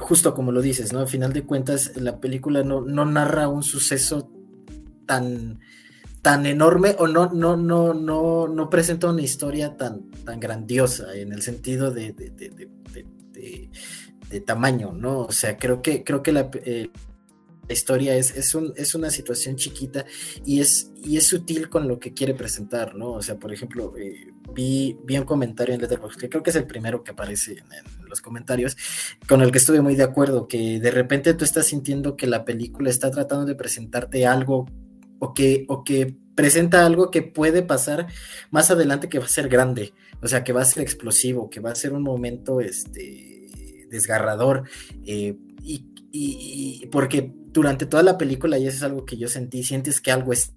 justo 0.01 0.33
como 0.33 0.53
lo 0.53 0.63
dices, 0.63 0.95
¿no? 0.95 1.01
Al 1.01 1.09
final 1.09 1.35
de 1.35 1.43
cuentas, 1.43 1.99
la 1.99 2.19
película 2.19 2.63
no, 2.63 2.81
no 2.81 3.05
narra 3.05 3.49
un 3.49 3.63
suceso 3.63 4.33
tan 5.05 5.61
tan 6.23 6.45
enorme 6.47 6.97
o 6.99 7.07
no, 7.07 7.31
no, 7.33 7.57
no, 7.57 7.95
no, 7.95 8.49
no 8.49 8.71
presenta 8.71 9.09
una 9.09 9.23
historia 9.23 9.77
tan, 9.77 10.11
tan 10.25 10.39
grandiosa 10.39 11.15
en 11.15 11.33
el 11.33 11.43
sentido 11.43 11.91
de, 11.91 12.13
de, 12.13 12.41
tamaño, 14.47 14.93
¿no? 14.93 15.23
O 15.23 15.33
sea, 15.33 15.57
creo 15.57 15.83
que, 15.83 16.05
creo 16.05 16.23
que 16.23 16.33
la, 16.33 16.51
eh, 16.55 16.89
historia 17.69 18.15
es, 18.17 18.37
es, 18.37 18.55
un, 18.55 18.73
es, 18.77 18.95
una 18.95 19.11
situación 19.11 19.57
chiquita 19.57 20.05
y 20.45 20.61
es, 20.61 20.93
y 21.03 21.17
es 21.17 21.27
sutil 21.27 21.69
con 21.69 21.89
lo 21.89 21.99
que 21.99 22.13
quiere 22.13 22.35
presentar, 22.35 22.95
¿no? 22.95 23.13
O 23.13 23.23
sea, 23.23 23.37
por 23.37 23.53
ejemplo, 23.53 23.95
eh, 23.97 24.29
vi, 24.55 24.97
vi, 25.05 25.19
un 25.19 25.25
comentario 25.25 25.75
en 25.75 25.81
Letterboxd, 25.81 26.19
que 26.19 26.29
creo 26.29 26.43
que 26.43 26.51
es 26.51 26.57
el 26.57 26.67
primero 26.67 27.03
que 27.03 27.13
aparece 27.13 27.53
en, 27.53 27.73
en, 27.73 28.09
los 28.09 28.21
comentarios, 28.21 28.77
con 29.29 29.41
el 29.41 29.53
que 29.53 29.59
estuve 29.59 29.81
muy 29.81 29.95
de 29.95 30.03
acuerdo, 30.03 30.49
que 30.49 30.81
de 30.81 30.91
repente 30.91 31.35
tú 31.35 31.45
estás 31.45 31.67
sintiendo 31.67 32.17
que 32.17 32.27
la 32.27 32.45
película 32.45 32.91
está 32.91 33.11
tratando 33.11 33.47
de 33.47 33.55
presentarte 33.55 34.27
algo 34.27 34.67
o 35.21 35.33
que, 35.35 35.65
o 35.69 35.85
que 35.85 36.17
presenta 36.35 36.85
algo 36.85 37.11
que 37.11 37.23
puede 37.23 37.63
pasar 37.63 38.09
más 38.51 38.71
adelante 38.71 39.09
que 39.09 39.19
va 39.19 39.27
a 39.27 39.29
ser 39.29 39.49
grande, 39.49 39.93
o 40.23 40.27
sea, 40.27 40.43
que 40.43 40.53
va 40.53 40.63
a 40.63 40.65
ser 40.65 40.83
explosivo, 40.83 41.51
que 41.51 41.61
va 41.61 41.71
a 41.71 41.75
ser 41.77 41.93
un 41.93 42.03
momento 42.03 42.61
este, 42.61 43.47
desgarrador, 43.91 44.69
eh, 45.07 45.37
y, 45.63 46.87
porque 46.91 47.33
durante 47.53 47.87
toda 47.87 48.03
la 48.03 48.19
película, 48.19 48.59
y 48.59 48.67
eso 48.67 48.79
es 48.79 48.83
algo 48.83 49.05
que 49.05 49.17
yo 49.17 49.29
sentí, 49.29 49.63
sientes 49.63 50.01
que 50.01 50.11
algo 50.11 50.33
es 50.33 50.55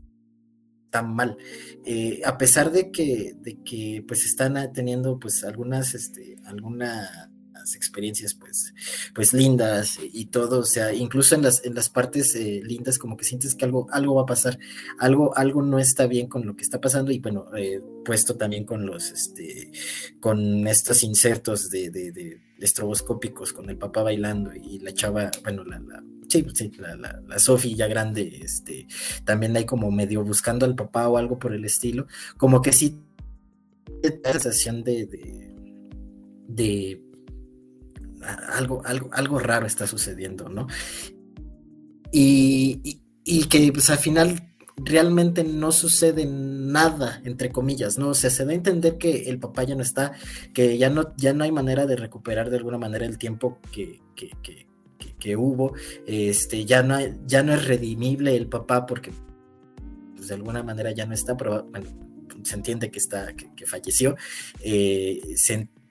tan 0.90 1.14
mal, 1.14 1.38
eh, 1.86 2.22
a 2.26 2.38
pesar 2.38 2.72
de 2.72 2.90
que, 2.90 3.34
de 3.36 3.62
que 3.64 4.04
pues 4.08 4.26
están 4.26 4.72
teniendo 4.74 5.20
pues 5.20 5.44
algunas, 5.44 5.94
este, 5.94 6.38
alguna 6.46 7.30
experiencias 7.76 8.34
pues, 8.34 8.74
pues 9.14 9.34
lindas 9.34 10.00
y 10.02 10.26
todo, 10.26 10.60
o 10.60 10.66
sea, 10.66 10.94
incluso 10.94 11.36
en 11.36 11.44
las, 11.44 11.64
en 11.66 11.76
las 11.76 11.90
partes 11.90 12.36
eh, 12.36 12.62
lindas 12.64 12.98
como 12.98 13.18
que 13.18 13.26
sientes 13.26 13.56
que 13.56 13.66
algo, 13.66 13.88
algo 13.92 14.16
va 14.16 14.24
a 14.24 14.26
pasar, 14.26 14.60
algo, 15.00 15.36
algo 15.38 15.62
no 15.62 15.80
está 15.80 16.08
bien 16.08 16.28
con 16.28 16.46
lo 16.46 16.56
que 16.56 16.64
está 16.64 16.82
pasando 16.82 17.12
y 17.12 17.20
bueno, 17.20 17.48
eh, 17.56 17.82
puesto 18.04 18.36
también 18.36 18.66
con 18.66 18.86
los, 18.86 19.12
este, 19.12 19.72
con 20.20 20.68
estos 20.68 21.04
insertos 21.04 21.70
de, 21.70 21.90
de, 21.90 22.42
estroboscópicos 22.60 23.52
con 23.52 23.70
el 23.70 23.78
papá 23.78 24.04
bailando 24.04 24.54
y 24.54 24.80
la 24.80 24.94
chava, 24.94 25.30
bueno, 25.44 25.66
la, 25.66 25.80
la 25.80 26.02
sí, 26.30 26.46
sí, 26.54 26.72
la, 26.80 26.96
la, 26.96 27.22
la 27.28 27.40
Sophie 27.40 27.76
ya 27.76 27.88
grande, 27.88 28.40
este, 28.42 28.88
también 29.26 29.56
hay 29.58 29.66
como 29.66 29.92
medio 29.92 30.24
buscando 30.24 30.66
al 30.66 30.76
papá 30.76 31.10
o 31.10 31.18
algo 31.18 31.38
por 31.38 31.54
el 31.54 31.66
estilo, 31.66 32.08
como 32.38 32.62
que 32.62 32.72
sí, 32.72 32.98
la 34.24 34.32
sensación 34.32 34.84
de, 34.84 35.08
de 36.48 37.02
algo, 38.24 38.82
algo, 38.86 39.10
algo 39.14 39.40
raro 39.40 39.66
está 39.66 39.88
sucediendo, 39.88 40.50
¿no? 40.50 40.68
Y, 42.12 43.00
que 43.50 43.72
pues 43.72 43.90
al 43.90 43.98
final 43.98 44.54
realmente 44.78 45.44
no 45.44 45.72
sucede 45.72 46.26
nada, 46.26 47.22
entre 47.26 47.52
comillas, 47.52 47.98
¿no? 47.98 48.10
O 48.10 48.14
sea, 48.14 48.30
se 48.30 48.46
da 48.46 48.52
a 48.52 48.56
entender 48.56 48.98
que 48.98 49.30
el 49.30 49.40
papá 49.40 49.64
ya 49.64 49.76
no 49.76 49.82
está, 49.82 50.14
que 50.54 50.78
ya 50.78 50.90
no, 50.90 51.16
ya 51.18 51.34
no 51.34 51.44
hay 51.44 51.52
manera 51.52 51.86
de 51.86 51.96
recuperar 51.96 52.50
de 52.50 52.58
alguna 52.58 52.78
manera 52.78 53.06
el 53.06 53.18
tiempo 53.18 53.60
que, 53.72 54.02
que, 54.16 55.38
hubo, 55.38 55.74
este, 56.06 56.66
ya 56.66 56.84
no, 56.84 56.98
ya 57.26 57.44
no 57.44 57.54
es 57.54 57.66
redimible 57.66 58.36
el 58.36 58.48
papá 58.48 58.86
porque 58.86 59.12
pues, 60.16 60.28
de 60.28 60.36
alguna 60.36 60.64
manera 60.64 60.92
ya 60.92 61.06
no 61.06 61.14
está, 61.14 61.38
pero 61.38 61.64
bueno, 61.64 61.88
se 62.44 62.56
entiende 62.56 62.92
que 62.92 63.00
está, 63.00 63.34
que, 63.34 63.66
falleció, 63.66 64.16
eh, 64.62 65.22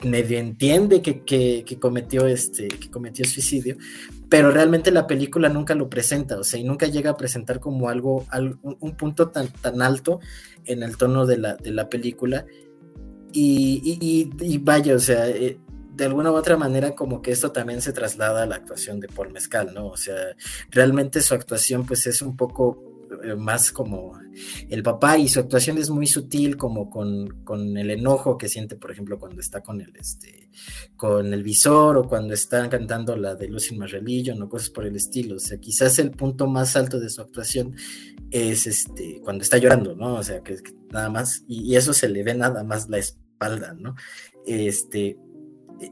medio 0.04 0.38
entiende 0.38 1.02
que, 1.02 1.64
cometió 1.80 2.26
este, 2.26 2.68
que 2.68 2.90
cometió 2.90 3.24
suicidio, 3.24 3.76
pero 4.28 4.50
realmente 4.50 4.90
la 4.90 5.06
película 5.06 5.48
nunca 5.48 5.74
lo 5.74 5.88
presenta, 5.88 6.38
o 6.38 6.44
sea, 6.44 6.58
y 6.58 6.64
nunca 6.64 6.86
llega 6.86 7.10
a 7.10 7.16
presentar 7.16 7.60
como 7.60 7.88
algo, 7.88 8.26
un, 8.62 8.96
punto 8.96 9.30
tan, 9.30 9.48
tan 9.48 9.82
alto 9.82 10.20
en 10.64 10.82
el 10.82 10.96
tono 10.96 11.26
de 11.26 11.38
la, 11.38 11.56
de 11.56 11.70
la 11.70 11.88
película. 11.88 12.46
Y, 13.34 14.58
vaya, 14.62 14.94
o 14.94 14.98
sea, 14.98 15.28
eh, 15.28 15.58
de 15.94 16.04
alguna 16.04 16.30
u 16.30 16.34
otra 16.34 16.56
manera 16.56 16.94
como 16.94 17.22
que 17.22 17.30
esto 17.30 17.52
también 17.52 17.80
se 17.82 17.92
traslada 17.92 18.42
a 18.42 18.46
la 18.46 18.56
actuación 18.56 19.00
de 19.00 19.08
Paul 19.08 19.32
Mezcal, 19.32 19.72
¿no? 19.74 19.88
O 19.88 19.96
sea, 19.96 20.16
realmente 20.70 21.20
su 21.20 21.34
actuación 21.34 21.84
pues 21.84 22.06
es 22.06 22.22
un 22.22 22.36
poco 22.36 22.91
más 23.36 23.72
como 23.72 24.18
el 24.68 24.82
papá 24.82 25.18
y 25.18 25.28
su 25.28 25.40
actuación 25.40 25.78
es 25.78 25.90
muy 25.90 26.06
sutil 26.06 26.56
como 26.56 26.90
con, 26.90 27.76
el 27.76 27.90
enojo 27.90 28.38
que 28.38 28.48
siente 28.48 28.76
por 28.76 28.90
ejemplo 28.90 29.18
cuando 29.18 29.40
está 29.40 29.62
con 29.62 29.80
el 29.80 29.94
este 29.96 30.50
con 30.96 31.32
el 31.32 31.42
visor 31.42 31.96
o 31.96 32.08
cuando 32.08 32.34
están 32.34 32.68
cantando 32.68 33.16
la 33.16 33.34
de 33.34 33.48
Lucy 33.48 33.76
My 33.76 33.86
Religion 33.86 34.40
o 34.42 34.48
cosas 34.48 34.70
por 34.70 34.86
el 34.86 34.96
estilo. 34.96 35.36
O 35.36 35.38
sea 35.38 35.58
quizás 35.58 35.98
el 35.98 36.10
punto 36.10 36.46
más 36.46 36.76
alto 36.76 36.98
de 37.00 37.10
su 37.10 37.20
actuación 37.20 37.74
es 38.30 38.66
este 38.66 39.20
cuando 39.22 39.42
está 39.42 39.58
llorando 39.58 39.94
no 39.94 40.14
o 40.14 40.22
sea 40.22 40.40
que, 40.40 40.56
nada 40.90 41.10
más 41.10 41.44
y, 41.46 41.76
eso 41.76 41.92
se 41.92 42.08
le 42.08 42.22
ve 42.22 42.34
nada 42.34 42.64
más 42.64 42.88
la 42.88 42.98
espalda 42.98 43.74
no 43.74 43.94
este 44.46 45.18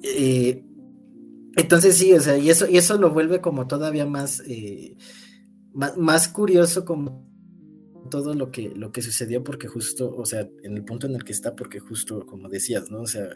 eh, 0.02 0.62
entonces 1.56 1.96
sí, 1.96 2.12
o 2.12 2.20
sea, 2.20 2.38
y 2.38 2.50
eso, 2.50 2.68
y 2.68 2.76
eso 2.76 2.96
lo 2.96 3.10
vuelve 3.10 3.40
como 3.40 3.66
todavía 3.66 4.06
más, 4.06 4.42
eh, 4.46 4.96
más, 5.74 6.28
curioso 6.28 6.84
como 6.84 7.28
todo 8.10 8.34
lo 8.34 8.50
que, 8.50 8.72
lo 8.74 8.90
que 8.90 9.02
sucedió 9.02 9.44
porque 9.44 9.68
justo, 9.68 10.12
o 10.16 10.24
sea, 10.24 10.48
en 10.62 10.76
el 10.76 10.84
punto 10.84 11.06
en 11.06 11.14
el 11.14 11.24
que 11.24 11.32
está, 11.32 11.54
porque 11.54 11.78
justo 11.78 12.26
como 12.26 12.48
decías, 12.48 12.90
¿no? 12.90 13.02
O 13.02 13.06
sea, 13.06 13.28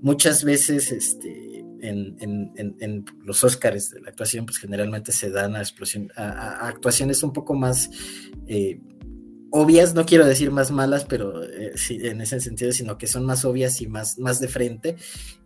muchas 0.00 0.44
veces 0.44 0.90
este, 0.90 1.64
en, 1.80 2.16
en, 2.18 3.04
los 3.22 3.44
Óscares 3.44 3.90
de 3.90 4.00
la 4.00 4.08
actuación, 4.08 4.44
pues 4.46 4.58
generalmente 4.58 5.12
se 5.12 5.30
dan 5.30 5.54
a, 5.54 5.60
explosión, 5.60 6.10
a, 6.16 6.66
actuaciones 6.66 7.22
un 7.22 7.32
poco 7.32 7.54
más 7.54 7.90
eh, 8.46 8.80
obvias, 9.50 9.94
no 9.94 10.04
quiero 10.04 10.26
decir 10.26 10.50
más 10.50 10.70
malas, 10.70 11.04
pero 11.04 11.44
eh, 11.44 11.72
sí, 11.76 11.98
en 12.02 12.20
ese 12.20 12.40
sentido, 12.40 12.72
sino 12.72 12.98
que 12.98 13.06
son 13.06 13.24
más 13.24 13.44
obvias 13.44 13.80
y 13.80 13.86
más, 13.86 14.18
más 14.18 14.40
de 14.40 14.48
frente. 14.48 14.96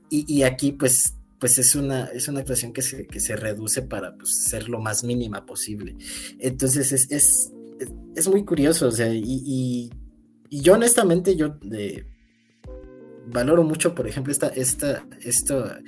Y, 0.08 0.24
y 0.32 0.42
aquí 0.42 0.72
pues 0.72 1.14
pues 1.42 1.58
es 1.58 1.74
una, 1.74 2.04
es 2.04 2.28
una 2.28 2.38
actuación 2.38 2.72
que 2.72 2.82
se, 2.82 3.04
que 3.04 3.18
se 3.18 3.34
reduce 3.34 3.82
para 3.82 4.16
pues, 4.16 4.44
ser 4.44 4.68
lo 4.68 4.78
más 4.78 5.02
mínima 5.02 5.44
posible. 5.44 5.96
Entonces 6.38 6.92
es, 6.92 7.10
es, 7.10 7.52
es 8.14 8.28
muy 8.28 8.44
curioso, 8.44 8.86
o 8.86 8.92
sea, 8.92 9.12
y, 9.12 9.90
y, 10.48 10.60
yo 10.60 10.74
honestamente, 10.74 11.34
yo 11.34 11.56
valoro 13.26 13.64
mucho, 13.64 13.92
por 13.92 14.06
ejemplo, 14.06 14.30
esta, 14.30 14.50
esta, 14.50 15.04
esta, 15.20 15.80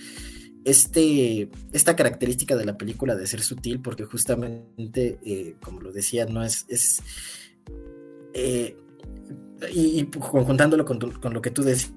este, 0.64 1.48
esta 1.72 1.94
característica 1.94 2.56
de 2.56 2.64
la 2.64 2.76
película 2.76 3.14
de 3.14 3.28
ser 3.28 3.40
sutil, 3.40 3.80
porque 3.80 4.02
justamente, 4.02 5.20
eh, 5.24 5.54
como 5.62 5.82
lo 5.82 5.92
decía, 5.92 6.26
no 6.26 6.42
es... 6.42 6.64
es 6.66 7.00
eh, 8.32 8.76
y, 9.72 10.00
y, 10.00 10.06
conjuntándolo 10.06 10.84
con, 10.84 10.98
con, 10.98 11.32
lo 11.32 11.40
que 11.40 11.52
tú 11.52 11.62
decías, 11.62 11.94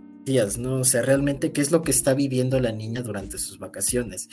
¿no? 0.58 0.82
O 0.82 0.84
sea, 0.84 1.02
realmente 1.02 1.52
qué 1.52 1.62
es 1.62 1.72
lo 1.72 1.82
que 1.82 1.92
está 1.92 2.14
viviendo 2.14 2.60
la 2.60 2.72
niña 2.72 3.02
durante 3.02 3.38
sus 3.38 3.60
vacaciones. 3.60 4.28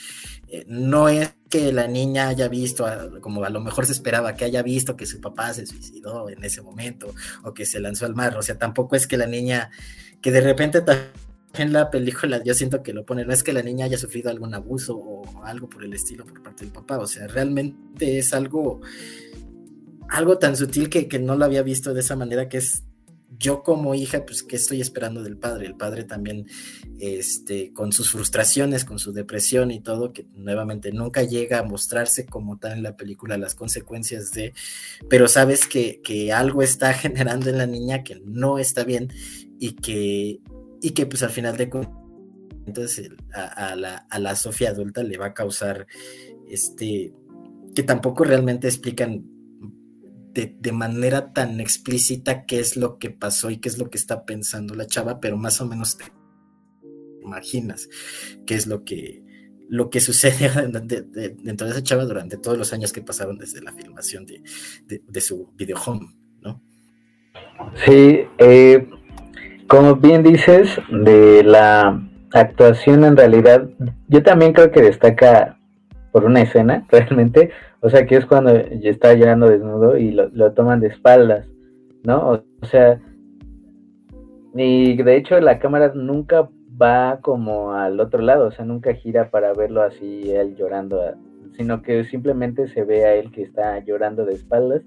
Eh, 0.47 0.65
no 0.67 1.09
es 1.09 1.35
que 1.49 1.71
la 1.71 1.87
niña 1.87 2.27
haya 2.27 2.47
visto, 2.47 2.85
como 3.21 3.43
a 3.43 3.49
lo 3.49 3.61
mejor 3.61 3.85
se 3.85 3.93
esperaba, 3.93 4.35
que 4.35 4.45
haya 4.45 4.61
visto 4.61 4.95
que 4.95 5.05
su 5.05 5.21
papá 5.21 5.53
se 5.53 5.65
suicidó 5.65 6.29
en 6.29 6.43
ese 6.43 6.61
momento 6.61 7.13
o 7.43 7.53
que 7.53 7.65
se 7.65 7.79
lanzó 7.79 8.05
al 8.05 8.15
mar. 8.15 8.37
O 8.37 8.41
sea, 8.41 8.57
tampoco 8.57 8.95
es 8.95 9.07
que 9.07 9.17
la 9.17 9.27
niña, 9.27 9.71
que 10.21 10.31
de 10.31 10.41
repente 10.41 10.83
en 11.53 11.71
la 11.71 11.89
película 11.89 12.43
yo 12.43 12.53
siento 12.53 12.83
que 12.83 12.93
lo 12.93 13.05
pone, 13.05 13.23
no 13.23 13.31
es 13.31 13.43
que 13.43 13.53
la 13.53 13.61
niña 13.61 13.85
haya 13.85 13.97
sufrido 13.97 14.29
algún 14.29 14.53
abuso 14.53 14.97
o 14.97 15.43
algo 15.43 15.69
por 15.69 15.85
el 15.85 15.93
estilo 15.93 16.25
por 16.25 16.43
parte 16.43 16.65
del 16.65 16.73
papá. 16.73 16.97
O 16.97 17.07
sea, 17.07 17.27
realmente 17.27 18.17
es 18.17 18.33
algo 18.33 18.81
algo 20.09 20.37
tan 20.37 20.55
sutil 20.55 20.89
que, 20.89 21.07
que 21.07 21.19
no 21.19 21.35
lo 21.35 21.45
había 21.45 21.63
visto 21.63 21.93
de 21.93 22.01
esa 22.01 22.15
manera 22.15 22.47
que 22.47 22.57
es 22.57 22.83
yo 23.39 23.63
como 23.63 23.95
hija, 23.95 24.25
pues, 24.25 24.43
¿qué 24.43 24.55
estoy 24.55 24.81
esperando 24.81 25.23
del 25.23 25.37
padre? 25.37 25.65
El 25.65 25.75
padre 25.75 26.03
también, 26.03 26.47
este, 26.99 27.73
con 27.73 27.91
sus 27.91 28.11
frustraciones, 28.11 28.85
con 28.85 28.99
su 28.99 29.11
depresión 29.11 29.71
y 29.71 29.81
todo, 29.81 30.13
que 30.13 30.27
nuevamente 30.35 30.91
nunca 30.91 31.23
llega 31.23 31.59
a 31.59 31.63
mostrarse 31.63 32.25
como 32.25 32.57
tal 32.57 32.73
en 32.73 32.83
la 32.83 32.95
película 32.95 33.37
las 33.37 33.55
consecuencias 33.55 34.31
de, 34.31 34.53
pero 35.09 35.27
sabes 35.27 35.67
que, 35.67 36.01
algo 36.33 36.61
está 36.61 36.93
generando 36.93 37.49
en 37.49 37.57
la 37.57 37.67
niña 37.67 38.03
que 38.03 38.21
no 38.25 38.57
está 38.57 38.83
bien 38.83 39.11
y 39.59 39.73
que, 39.73 40.39
y 40.81 40.91
que 40.91 41.05
pues 41.05 41.23
al 41.23 41.29
final 41.29 41.57
de 41.57 41.69
cuentas 41.69 43.01
a, 43.33 43.75
la, 43.75 44.07
a 44.09 44.19
la 44.19 44.35
Sofía 44.35 44.69
adulta 44.69 45.03
le 45.03 45.17
va 45.17 45.27
a 45.27 45.33
causar 45.33 45.87
este 46.47 47.13
que 47.75 47.83
tampoco 47.83 48.23
realmente 48.23 48.67
explican 48.67 49.34
de, 50.35 50.71
manera 50.73 51.31
tan 51.31 51.61
explícita 51.61 52.45
qué 52.45 52.59
es 52.59 52.75
lo 52.75 52.99
que 52.99 53.09
pasó 53.09 53.49
y 53.49 53.57
qué 53.57 53.69
es 53.69 53.77
lo 53.77 53.89
que 53.89 53.97
está 53.97 54.25
pensando 54.25 54.75
la 54.75 54.85
chava, 54.85 55.21
pero 55.21 55.37
más 55.37 55.61
o 55.61 55.65
menos 55.65 55.97
te 55.97 56.05
imaginas 57.23 57.89
qué 58.45 58.55
es 58.55 58.67
lo 58.67 58.83
que, 58.83 59.23
lo 59.69 59.89
que 59.89 60.01
sucede 60.01 60.49
dentro 61.43 61.67
de 61.67 61.71
esa 61.71 61.83
chava 61.83 62.03
durante 62.03 62.37
todos 62.37 62.57
los 62.57 62.73
años 62.73 62.91
que 62.91 63.01
pasaron 63.01 63.37
desde 63.37 63.61
la 63.61 63.71
filmación 63.71 64.25
de, 64.25 65.21
su 65.21 65.51
video 65.55 65.77
home, 65.85 66.13
¿no? 66.41 66.61
Sí, 67.85 68.19
eh, 68.37 68.89
como 69.67 69.95
bien 69.95 70.21
dices, 70.21 70.69
de 70.91 71.43
la 71.43 72.01
actuación 72.33 73.05
en 73.05 73.15
realidad, 73.15 73.69
yo 74.09 74.21
también 74.21 74.51
creo 74.51 74.69
que 74.71 74.81
destaca 74.81 75.57
por 76.15 76.23
una 76.23 76.43
escena, 76.43 76.85
realmente, 76.91 77.49
o 77.81 77.89
sea, 77.89 78.05
que 78.05 78.15
es 78.15 78.25
cuando 78.25 78.55
ya 78.55 78.89
está 78.89 79.13
llorando 79.15 79.49
desnudo 79.49 79.97
y 79.97 80.11
lo, 80.11 80.53
toman 80.53 80.79
de 80.79 80.87
espaldas, 80.87 81.45
¿no? 82.05 82.41
O, 82.61 82.65
sea, 82.65 83.01
y 84.53 84.95
de 84.95 85.17
hecho 85.17 85.37
la 85.41 85.59
cámara 85.59 85.91
nunca 85.93 86.47
va 86.81 87.19
como 87.21 87.73
al 87.73 87.99
otro 87.99 88.21
lado, 88.21 88.47
o 88.47 88.51
sea, 88.51 88.63
nunca 88.63 88.93
gira 88.93 89.29
para 89.29 89.51
verlo 89.51 89.81
así, 89.81 90.31
él 90.31 90.55
llorando, 90.55 91.01
sino 91.57 91.81
que 91.81 92.05
simplemente 92.05 92.69
se 92.69 92.85
ve 92.85 93.03
a 93.03 93.15
él 93.15 93.29
que 93.33 93.41
está 93.41 93.83
llorando 93.83 94.23
de 94.23 94.35
espaldas, 94.35 94.83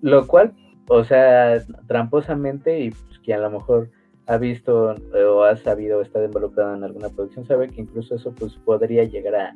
lo 0.00 0.26
cual, 0.26 0.52
o 0.88 1.04
sea, 1.04 1.62
tramposamente 1.86 2.80
y 2.80 2.90
pues, 2.90 3.20
que 3.22 3.32
a 3.34 3.38
lo 3.38 3.50
mejor 3.50 3.88
ha 4.26 4.36
visto 4.36 4.96
o 5.14 5.44
ha 5.44 5.56
sabido 5.58 5.98
o 5.98 6.02
está 6.02 6.24
involucrado 6.24 6.74
en 6.74 6.82
alguna 6.82 7.08
producción, 7.08 7.46
sabe 7.46 7.68
que 7.68 7.82
incluso 7.82 8.16
eso 8.16 8.34
pues 8.36 8.54
podría 8.64 9.04
llegar 9.04 9.36
a 9.36 9.54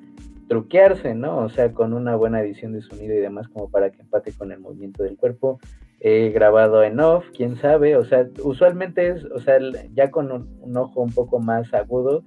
truquearse, 0.51 1.15
¿no? 1.15 1.39
O 1.39 1.49
sea, 1.49 1.73
con 1.73 1.93
una 1.93 2.17
buena 2.17 2.41
edición 2.41 2.73
de 2.73 2.83
sonido 2.83 3.15
y 3.15 3.19
demás 3.19 3.47
como 3.47 3.71
para 3.71 3.91
que 3.91 4.03
empate 4.03 4.33
con 4.33 4.51
el 4.51 4.59
movimiento 4.59 5.05
del 5.05 5.17
cuerpo. 5.17 5.61
He 6.01 6.31
grabado 6.31 6.83
en 6.83 6.99
off, 6.99 7.25
quién 7.37 7.55
sabe, 7.55 7.97
o 7.97 8.05
sea, 8.05 8.29
usualmente 8.43 9.11
es, 9.11 9.25
o 9.27 9.39
sea, 9.39 9.59
ya 9.95 10.11
con 10.11 10.33
un, 10.33 10.77
ojo 10.77 11.03
un 11.03 11.13
poco 11.13 11.39
más 11.39 11.73
agudo 11.73 12.25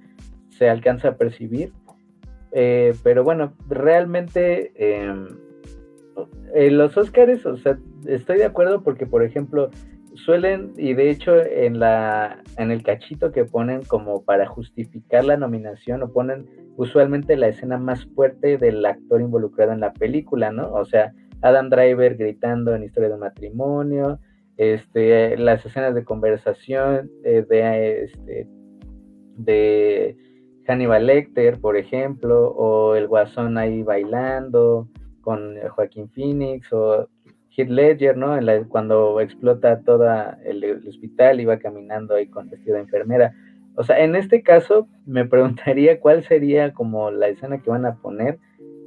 se 0.48 0.70
alcanza 0.70 1.08
a 1.08 1.16
percibir, 1.18 1.74
eh, 2.52 2.94
pero 3.02 3.24
bueno, 3.24 3.52
realmente 3.68 4.72
em, 4.78 5.28
los 6.70 6.96
Oscars, 6.96 7.44
o 7.44 7.58
sea, 7.58 7.78
estoy 8.06 8.38
de 8.38 8.46
acuerdo 8.46 8.82
porque, 8.82 9.04
por 9.04 9.22
ejemplo, 9.22 9.68
suelen, 10.14 10.72
y 10.76 10.94
de 10.94 11.10
hecho 11.10 11.36
en 11.40 11.78
la 11.78 12.42
en 12.58 12.70
el 12.70 12.82
cachito 12.82 13.32
que 13.32 13.44
ponen 13.44 13.82
como 13.82 14.24
para 14.24 14.46
justificar 14.46 15.24
la 15.24 15.36
nominación, 15.36 16.02
o 16.02 16.12
ponen 16.12 16.46
usualmente 16.76 17.36
la 17.36 17.48
escena 17.48 17.78
más 17.78 18.04
fuerte 18.14 18.58
del 18.58 18.84
actor 18.84 19.20
involucrado 19.20 19.72
en 19.72 19.80
la 19.80 19.92
película, 19.92 20.50
¿no? 20.50 20.72
O 20.72 20.84
sea, 20.84 21.12
Adam 21.42 21.68
Driver 21.68 22.16
gritando 22.16 22.74
en 22.74 22.84
Historia 22.84 23.10
de 23.10 23.16
matrimonio, 23.16 24.18
este, 24.56 25.36
las 25.36 25.64
escenas 25.66 25.94
de 25.94 26.04
conversación 26.04 27.10
eh, 27.24 27.44
de, 27.48 28.04
este, 28.04 28.48
de 29.36 30.16
Hannibal 30.66 31.06
Lecter, 31.06 31.60
por 31.60 31.76
ejemplo, 31.76 32.50
o 32.50 32.94
el 32.94 33.08
Guasón 33.08 33.58
ahí 33.58 33.82
bailando 33.82 34.88
con 35.20 35.56
Joaquín 35.68 36.08
Phoenix, 36.10 36.72
o 36.72 37.08
Heath 37.56 37.68
Ledger, 37.68 38.16
¿no? 38.16 38.36
cuando 38.68 39.20
explota 39.20 39.80
todo 39.80 40.06
el, 40.44 40.82
hospital 40.88 41.40
y 41.40 41.44
va 41.44 41.58
caminando 41.58 42.14
ahí 42.14 42.26
con 42.26 42.50
vestido 42.50 42.76
de 42.76 42.82
enfermera. 42.82 43.34
O 43.76 43.82
sea, 43.82 44.02
en 44.02 44.16
este 44.16 44.42
caso 44.42 44.88
me 45.06 45.24
preguntaría 45.24 46.00
cuál 46.00 46.22
sería 46.22 46.72
como 46.72 47.10
la 47.10 47.28
escena 47.28 47.58
que 47.58 47.70
van 47.70 47.86
a 47.86 47.96
poner 47.96 48.38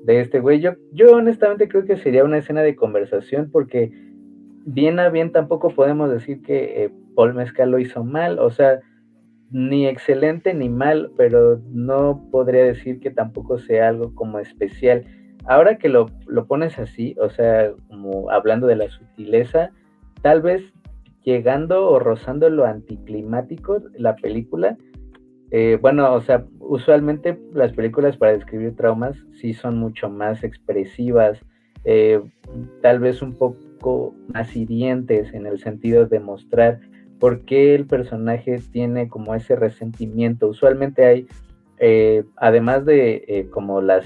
de 0.04 0.22
este 0.22 0.40
güey. 0.40 0.60
Yo, 0.60 0.74
yo 0.92 1.16
honestamente 1.16 1.68
creo 1.68 1.86
que 1.86 1.98
sería 1.98 2.24
una 2.24 2.38
escena 2.38 2.62
de 2.62 2.76
conversación 2.76 3.50
porque 3.52 3.92
bien 4.66 5.00
a 5.00 5.10
bien 5.10 5.32
tampoco 5.32 5.70
podemos 5.70 6.10
decir 6.10 6.42
que 6.42 6.84
eh, 6.84 6.92
Paul 7.16 7.34
Mezcal 7.34 7.72
lo 7.72 7.80
hizo 7.80 8.04
mal, 8.04 8.38
o 8.40 8.50
sea, 8.50 8.82
ni 9.50 9.88
excelente 9.88 10.54
ni 10.54 10.68
mal, 10.68 11.12
pero 11.16 11.62
no 11.72 12.28
podría 12.32 12.66
decir 12.66 13.00
que 13.00 13.12
tampoco 13.12 13.58
sea 13.58 13.88
algo 13.88 14.14
como 14.14 14.40
especial 14.40 15.06
ahora 15.48 15.78
que 15.78 15.90
lo, 15.90 16.08
pones 16.48 16.78
así, 16.78 17.16
o 17.20 17.30
sea, 17.30 17.72
como 17.90 18.30
hablando 18.30 18.68
de 18.68 18.76
la 18.76 18.90
sutileza, 18.90 19.72
tal 20.22 20.42
vez 20.42 20.62
llegando 21.24 21.90
o 21.90 22.00
rozando 22.00 22.50
lo 22.50 22.66
anticlimático, 22.66 23.82
la 23.98 24.16
película, 24.16 24.78
eh, 25.52 25.78
bueno, 25.82 26.14
o 26.14 26.22
sea, 26.22 26.46
usualmente 26.60 27.40
las 27.54 27.72
películas 27.74 28.18
para 28.18 28.34
describir 28.34 28.76
traumas 28.76 29.18
sí 29.34 29.54
son 29.54 29.78
mucho 29.78 30.10
más 30.10 30.44
expresivas, 30.44 31.40
eh, 31.86 32.22
tal 32.82 33.00
vez 33.00 33.22
un 33.22 33.34
poco 33.34 34.14
más 34.34 34.54
hirientes 34.56 35.34
en 35.34 35.46
el 35.46 35.60
sentido 35.60 36.06
de 36.06 36.20
mostrar 36.20 36.82
por 37.20 37.46
qué 37.46 37.74
el 37.76 37.86
personaje 37.86 38.60
tiene 38.72 39.08
como 39.08 39.34
ese 39.34 39.56
resentimiento. 39.56 40.50
Usualmente 40.50 41.06
hay, 41.06 41.28
eh, 41.80 42.26
además 42.36 42.86
de 42.86 43.48
como 43.52 43.82
las 43.82 44.06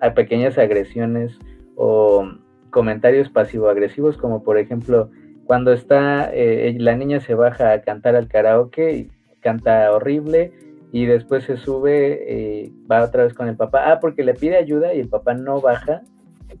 a 0.00 0.14
pequeñas 0.14 0.58
agresiones 0.58 1.38
o 1.76 2.28
comentarios 2.70 3.28
pasivo-agresivos, 3.28 4.16
como 4.16 4.42
por 4.42 4.58
ejemplo 4.58 5.10
cuando 5.44 5.72
está 5.72 6.30
eh, 6.32 6.76
la 6.78 6.96
niña 6.96 7.20
se 7.20 7.34
baja 7.34 7.72
a 7.72 7.82
cantar 7.82 8.14
al 8.14 8.28
karaoke 8.28 8.92
y 8.92 9.10
canta 9.40 9.92
horrible 9.92 10.52
y 10.92 11.06
después 11.06 11.44
se 11.44 11.56
sube, 11.56 12.20
eh, 12.26 12.72
va 12.90 13.02
otra 13.02 13.24
vez 13.24 13.34
con 13.34 13.48
el 13.48 13.56
papá, 13.56 13.90
ah, 13.90 14.00
porque 14.00 14.24
le 14.24 14.34
pide 14.34 14.56
ayuda 14.56 14.92
y 14.94 15.00
el 15.00 15.08
papá 15.08 15.34
no 15.34 15.60
baja, 15.60 16.02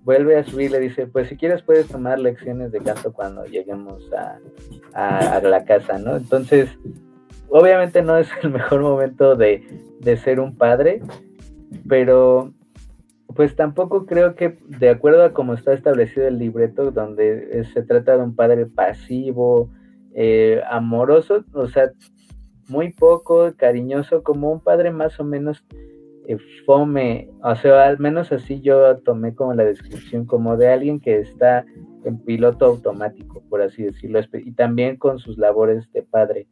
vuelve 0.04 0.36
a 0.36 0.44
subir, 0.44 0.70
le 0.70 0.80
dice, 0.80 1.06
pues 1.06 1.28
si 1.28 1.36
quieres 1.36 1.62
puedes 1.62 1.88
tomar 1.88 2.18
lecciones 2.18 2.72
de 2.72 2.80
canto 2.80 3.12
cuando 3.12 3.44
lleguemos 3.44 4.02
a, 4.12 5.36
a 5.36 5.40
la 5.40 5.64
casa, 5.64 5.98
¿no? 5.98 6.16
Entonces, 6.16 6.68
obviamente 7.48 8.02
no 8.02 8.16
es 8.16 8.28
el 8.42 8.50
mejor 8.50 8.80
momento 8.82 9.36
de, 9.36 9.62
de 10.00 10.16
ser 10.16 10.40
un 10.40 10.56
padre, 10.56 11.02
pero 11.88 12.52
pues 13.40 13.56
tampoco 13.56 14.04
creo 14.04 14.34
que, 14.34 14.58
de 14.66 14.90
acuerdo 14.90 15.24
a 15.24 15.32
cómo 15.32 15.54
está 15.54 15.72
establecido 15.72 16.28
el 16.28 16.38
libreto, 16.38 16.90
donde 16.90 17.64
se 17.72 17.82
trata 17.82 18.18
de 18.18 18.22
un 18.22 18.36
padre 18.36 18.66
pasivo, 18.66 19.70
eh, 20.12 20.60
amoroso, 20.70 21.42
o 21.54 21.66
sea, 21.66 21.90
muy 22.68 22.92
poco 22.92 23.50
cariñoso, 23.56 24.22
como 24.22 24.52
un 24.52 24.60
padre 24.60 24.90
más 24.90 25.18
o 25.20 25.24
menos 25.24 25.64
eh, 26.26 26.36
fome, 26.66 27.30
o 27.42 27.56
sea, 27.56 27.86
al 27.86 27.98
menos 27.98 28.30
así 28.30 28.60
yo 28.60 28.98
tomé 28.98 29.34
como 29.34 29.54
la 29.54 29.64
descripción, 29.64 30.26
como 30.26 30.58
de 30.58 30.68
alguien 30.68 31.00
que 31.00 31.20
está 31.20 31.64
en 32.04 32.18
piloto 32.18 32.66
automático, 32.66 33.42
por 33.48 33.62
así 33.62 33.84
decirlo, 33.84 34.20
y 34.34 34.52
también 34.52 34.98
con 34.98 35.18
sus 35.18 35.38
labores 35.38 35.90
de 35.94 36.02
padre. 36.02 36.46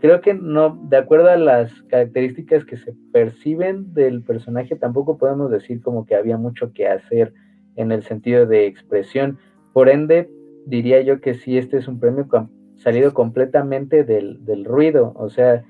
Creo 0.00 0.20
que 0.20 0.34
no, 0.34 0.78
de 0.88 0.96
acuerdo 0.96 1.28
a 1.28 1.36
las 1.36 1.72
características 1.84 2.64
que 2.64 2.76
se 2.76 2.94
perciben 3.12 3.92
del 3.94 4.22
personaje, 4.22 4.76
tampoco 4.76 5.18
podemos 5.18 5.50
decir 5.50 5.80
como 5.82 6.06
que 6.06 6.14
había 6.14 6.36
mucho 6.36 6.72
que 6.72 6.86
hacer 6.86 7.34
en 7.74 7.90
el 7.90 8.02
sentido 8.04 8.46
de 8.46 8.66
expresión. 8.66 9.38
Por 9.72 9.88
ende, 9.88 10.30
diría 10.66 11.00
yo 11.00 11.20
que 11.20 11.34
sí, 11.34 11.58
este 11.58 11.78
es 11.78 11.88
un 11.88 11.98
premio 11.98 12.28
salido 12.76 13.12
completamente 13.12 14.04
del, 14.04 14.64
ruido, 14.64 15.12
o 15.16 15.28
sea, 15.28 15.64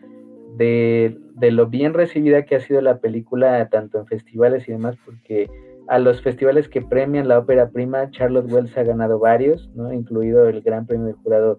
de, 0.56 1.18
de, 1.36 1.50
lo 1.50 1.68
bien 1.68 1.94
recibida 1.94 2.44
que 2.44 2.56
ha 2.56 2.60
sido 2.60 2.82
la 2.82 2.98
película, 2.98 3.68
tanto 3.70 3.98
en 3.98 4.06
festivales 4.06 4.68
y 4.68 4.72
demás, 4.72 4.96
porque 5.04 5.48
a 5.88 5.98
los 5.98 6.22
festivales 6.22 6.68
que 6.68 6.82
premian 6.82 7.28
la 7.28 7.38
ópera 7.38 7.70
prima, 7.70 8.10
Charlotte 8.10 8.50
Wells 8.50 8.76
ha 8.76 8.82
ganado 8.82 9.18
varios, 9.18 9.70
¿no? 9.74 9.92
incluido 9.92 10.48
el 10.48 10.60
Gran 10.62 10.86
Premio 10.86 11.06
de 11.06 11.12
Jurado 11.14 11.56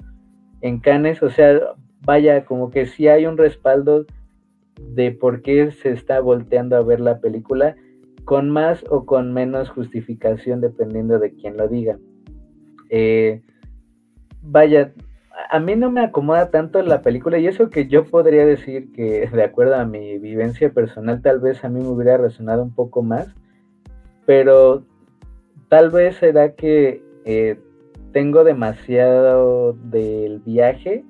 en 0.61 0.79
Cannes, 0.79 1.21
o 1.21 1.29
sea, 1.29 1.59
vaya, 2.05 2.45
como 2.45 2.69
que 2.69 2.85
sí 2.85 3.07
hay 3.07 3.25
un 3.25 3.37
respaldo 3.37 4.05
de 4.79 5.11
por 5.11 5.41
qué 5.41 5.71
se 5.71 5.91
está 5.91 6.19
volteando 6.19 6.75
a 6.75 6.81
ver 6.81 6.99
la 6.99 7.19
película, 7.19 7.75
con 8.25 8.49
más 8.49 8.83
o 8.89 9.05
con 9.05 9.33
menos 9.33 9.69
justificación 9.69 10.61
dependiendo 10.61 11.19
de 11.19 11.33
quién 11.33 11.57
lo 11.57 11.67
diga. 11.67 11.97
Eh, 12.89 13.41
vaya, 14.41 14.93
a 15.49 15.59
mí 15.59 15.75
no 15.75 15.91
me 15.91 16.01
acomoda 16.01 16.49
tanto 16.49 16.81
la 16.81 17.01
película 17.01 17.37
y 17.39 17.47
eso 17.47 17.69
que 17.69 17.87
yo 17.87 18.05
podría 18.05 18.45
decir 18.45 18.91
que 18.93 19.27
de 19.27 19.43
acuerdo 19.43 19.75
a 19.75 19.85
mi 19.85 20.19
vivencia 20.19 20.71
personal 20.71 21.21
tal 21.21 21.39
vez 21.39 21.63
a 21.63 21.69
mí 21.69 21.81
me 21.81 21.87
hubiera 21.87 22.17
resonado 22.17 22.63
un 22.63 22.73
poco 22.73 23.01
más, 23.01 23.33
pero 24.25 24.85
tal 25.69 25.89
vez 25.89 26.17
será 26.17 26.53
que 26.53 27.03
eh, 27.25 27.59
tengo 28.11 28.43
demasiado 28.43 29.73
del 29.73 30.39
viaje 30.39 31.03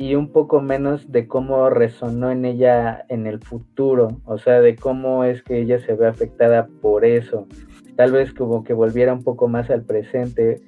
y 0.00 0.14
un 0.14 0.32
poco 0.32 0.62
menos 0.62 1.12
de 1.12 1.28
cómo 1.28 1.68
resonó 1.68 2.30
en 2.30 2.46
ella 2.46 3.04
en 3.10 3.26
el 3.26 3.38
futuro, 3.38 4.22
o 4.24 4.38
sea, 4.38 4.62
de 4.62 4.74
cómo 4.74 5.24
es 5.24 5.42
que 5.42 5.60
ella 5.60 5.78
se 5.78 5.92
ve 5.92 6.06
afectada 6.06 6.68
por 6.80 7.04
eso. 7.04 7.46
Tal 7.96 8.12
vez 8.12 8.32
como 8.32 8.64
que 8.64 8.72
volviera 8.72 9.12
un 9.12 9.22
poco 9.22 9.46
más 9.46 9.68
al 9.68 9.84
presente, 9.84 10.62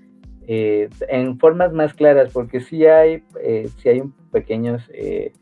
eh, 0.47 0.91
en 1.09 1.39
formas 1.39 1.73
más 1.73 1.95
claras, 1.95 2.31
porque 2.31 2.61
sí 2.61 2.85
hay, 2.85 3.23
eh, 3.43 3.71
sí 3.79 3.89
hay 3.89 4.03
pequeños 4.33 4.91
eh, 4.93 5.33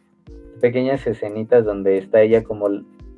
pequeñas 0.60 1.04
escenitas 1.08 1.64
donde 1.64 1.98
está 1.98 2.22
ella 2.22 2.44
como 2.44 2.68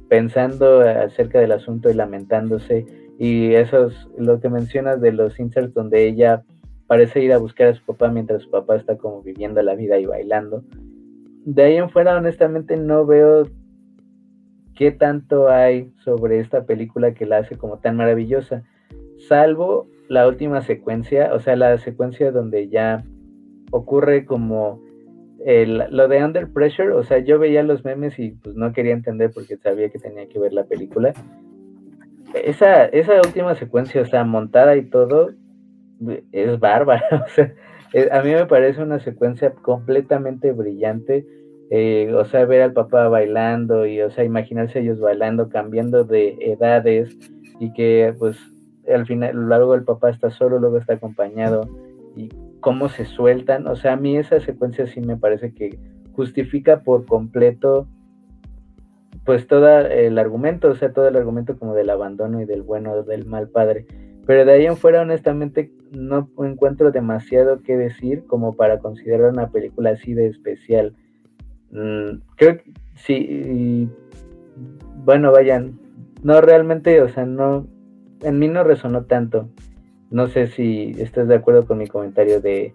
pensando 0.09 0.81
acerca 0.81 1.39
del 1.39 1.53
asunto 1.53 1.91
y 1.91 1.95
lamentándose. 1.95 2.87
Y 3.19 3.53
eso 3.53 3.89
es 3.89 4.09
lo 4.17 4.41
que 4.41 4.49
mencionas 4.49 5.03
de 5.03 5.13
los 5.13 5.39
inserts 5.39 5.75
donde 5.75 6.07
ella 6.07 6.45
parece 6.93 7.25
ir 7.25 7.33
a 7.33 7.39
buscar 7.39 7.69
a 7.69 7.75
su 7.75 7.83
papá 7.87 8.11
mientras 8.11 8.43
su 8.43 8.51
papá 8.51 8.77
está 8.77 8.99
como 8.99 9.23
viviendo 9.23 9.63
la 9.63 9.75
vida 9.75 9.99
y 9.99 10.05
bailando. 10.05 10.63
De 11.47 11.63
ahí 11.63 11.77
en 11.77 11.89
fuera, 11.89 12.19
honestamente, 12.19 12.77
no 12.77 13.07
veo 13.07 13.49
qué 14.75 14.93
tanto 14.93 15.49
hay 15.49 15.91
sobre 16.05 16.39
esta 16.39 16.67
película 16.67 17.15
que 17.15 17.25
la 17.25 17.39
hace 17.39 17.57
como 17.57 17.79
tan 17.79 17.97
maravillosa, 17.97 18.65
salvo 19.27 19.89
la 20.11 20.29
última 20.29 20.61
secuencia, 20.61 21.33
o 21.33 21.41
sea, 21.41 21.57
la 21.57 21.79
secuencia 21.79 22.31
donde 22.31 22.69
ya 22.69 23.03
ocurre 23.71 24.27
como 24.27 24.83
lo 25.47 26.09
de 26.09 26.23
Under 26.23 26.53
Pressure, 26.53 26.93
o 26.93 27.05
sea, 27.05 27.21
yo 27.21 27.39
veía 27.39 27.63
los 27.63 27.87
memes 27.87 28.19
y 28.19 28.33
pues 28.33 28.55
no 28.55 28.75
quería 28.75 28.93
entender 28.93 29.31
porque 29.33 29.57
sabía 29.57 29.89
que 29.89 29.99
tenía 29.99 30.29
que 30.29 30.39
ver 30.39 30.53
la 30.53 30.65
película. 30.65 31.15
Esa, 32.35 32.85
esa 32.85 33.15
última 33.17 33.55
secuencia, 33.55 34.03
o 34.03 34.05
sea, 34.05 34.25
montada 34.25 34.77
y 34.77 34.91
todo, 34.91 35.31
es 36.33 36.59
bárbara. 36.59 37.03
O 37.27 37.29
sea, 37.29 38.19
a 38.19 38.23
mí 38.23 38.31
me 38.31 38.47
parece 38.47 38.83
una 38.83 39.01
secuencia 39.01 39.53
completamente 39.53 40.53
brillante. 40.53 41.27
Eh, 41.71 42.13
o 42.15 42.25
sea, 42.25 42.45
ver 42.45 42.63
al 42.63 42.73
papá 42.73 43.09
bailando 43.09 43.87
y, 43.87 44.01
o 44.01 44.11
sea, 44.11 44.25
imaginarse 44.25 44.81
ellos 44.81 45.01
bailando, 45.01 45.49
cambiando 45.49 46.05
de 46.05 46.37
edades 46.41 47.17
y 47.61 47.73
que, 47.73 48.15
pues, 48.19 48.39
al 48.93 49.07
final, 49.07 49.31
a 49.31 49.33
lo 49.33 49.49
largo 49.49 49.73
del 49.73 49.85
papá 49.85 50.11
está 50.11 50.31
solo, 50.31 50.59
luego 50.59 50.79
está 50.79 50.95
acompañado 50.95 51.69
y 52.17 52.29
cómo 52.61 52.89
se 52.89 53.05
sueltan. 53.05 53.67
O 53.67 53.77
sea, 53.77 53.95
a 53.95 53.97
mí 53.97 54.17
esa 54.17 54.41
secuencia 54.41 54.87
sí 54.87 55.01
me 55.01 55.17
parece 55.17 55.55
que 55.55 55.79
justifica 56.13 56.81
por 56.81 57.07
completo 57.07 57.87
pues 59.25 59.47
todo 59.47 59.69
el 59.79 60.19
argumento, 60.19 60.69
o 60.69 60.75
sea, 60.75 60.93
todo 60.93 61.07
el 61.07 61.17
argumento 61.17 61.57
como 61.57 61.75
del 61.75 61.91
abandono 61.91 62.41
y 62.41 62.45
del 62.45 62.63
bueno, 62.63 63.03
del 63.03 63.25
mal 63.25 63.49
padre. 63.49 63.87
Pero 64.27 64.45
de 64.45 64.53
ahí 64.53 64.67
en 64.67 64.77
fuera, 64.77 65.03
honestamente, 65.03 65.73
no 65.91 66.29
encuentro 66.39 66.93
demasiado 66.93 67.61
que 67.63 67.77
decir 67.77 68.25
como 68.27 68.55
para 68.55 68.79
considerar 68.79 69.33
una 69.33 69.49
película 69.49 69.91
así 69.91 70.15
de 70.15 70.29
especial. 70.29 70.95
Mm, 71.71 72.21
creo 72.37 72.59
que 72.59 72.73
sí, 72.95 73.89
bueno, 75.05 75.33
vayan, 75.33 75.79
no 76.23 76.41
realmente, 76.41 77.01
o 77.03 77.09
sea, 77.09 77.27
no, 77.27 77.67
en 78.21 78.39
mí 78.39 78.49
no 78.49 78.63
resonó 78.65 79.05
tanto. 79.05 79.49
No 80.11 80.29
sé 80.29 80.47
si 80.47 80.95
estás 80.99 81.27
de 81.27 81.37
acuerdo 81.37 81.67
con 81.67 81.79
mi 81.79 81.87
comentario 81.87 82.41
de... 82.41 82.75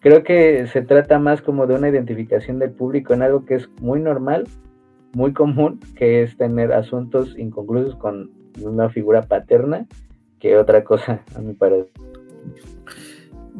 Creo 0.00 0.24
que 0.24 0.66
se 0.66 0.82
trata 0.82 1.20
más 1.20 1.40
como 1.40 1.68
de 1.68 1.76
una 1.76 1.88
identificación 1.88 2.58
del 2.58 2.72
público 2.72 3.14
en 3.14 3.22
algo 3.22 3.44
que 3.44 3.54
es 3.54 3.70
muy 3.80 4.00
normal, 4.00 4.48
muy 5.14 5.32
común, 5.32 5.78
que 5.94 6.22
es 6.22 6.36
tener 6.36 6.72
asuntos 6.72 7.38
inconclusos 7.38 7.94
con 7.94 8.30
una 8.60 8.88
figura 8.88 9.22
paterna, 9.22 9.86
que 10.42 10.56
otra 10.56 10.82
cosa, 10.82 11.24
a 11.36 11.38
mi 11.38 11.54
parecer. 11.54 11.88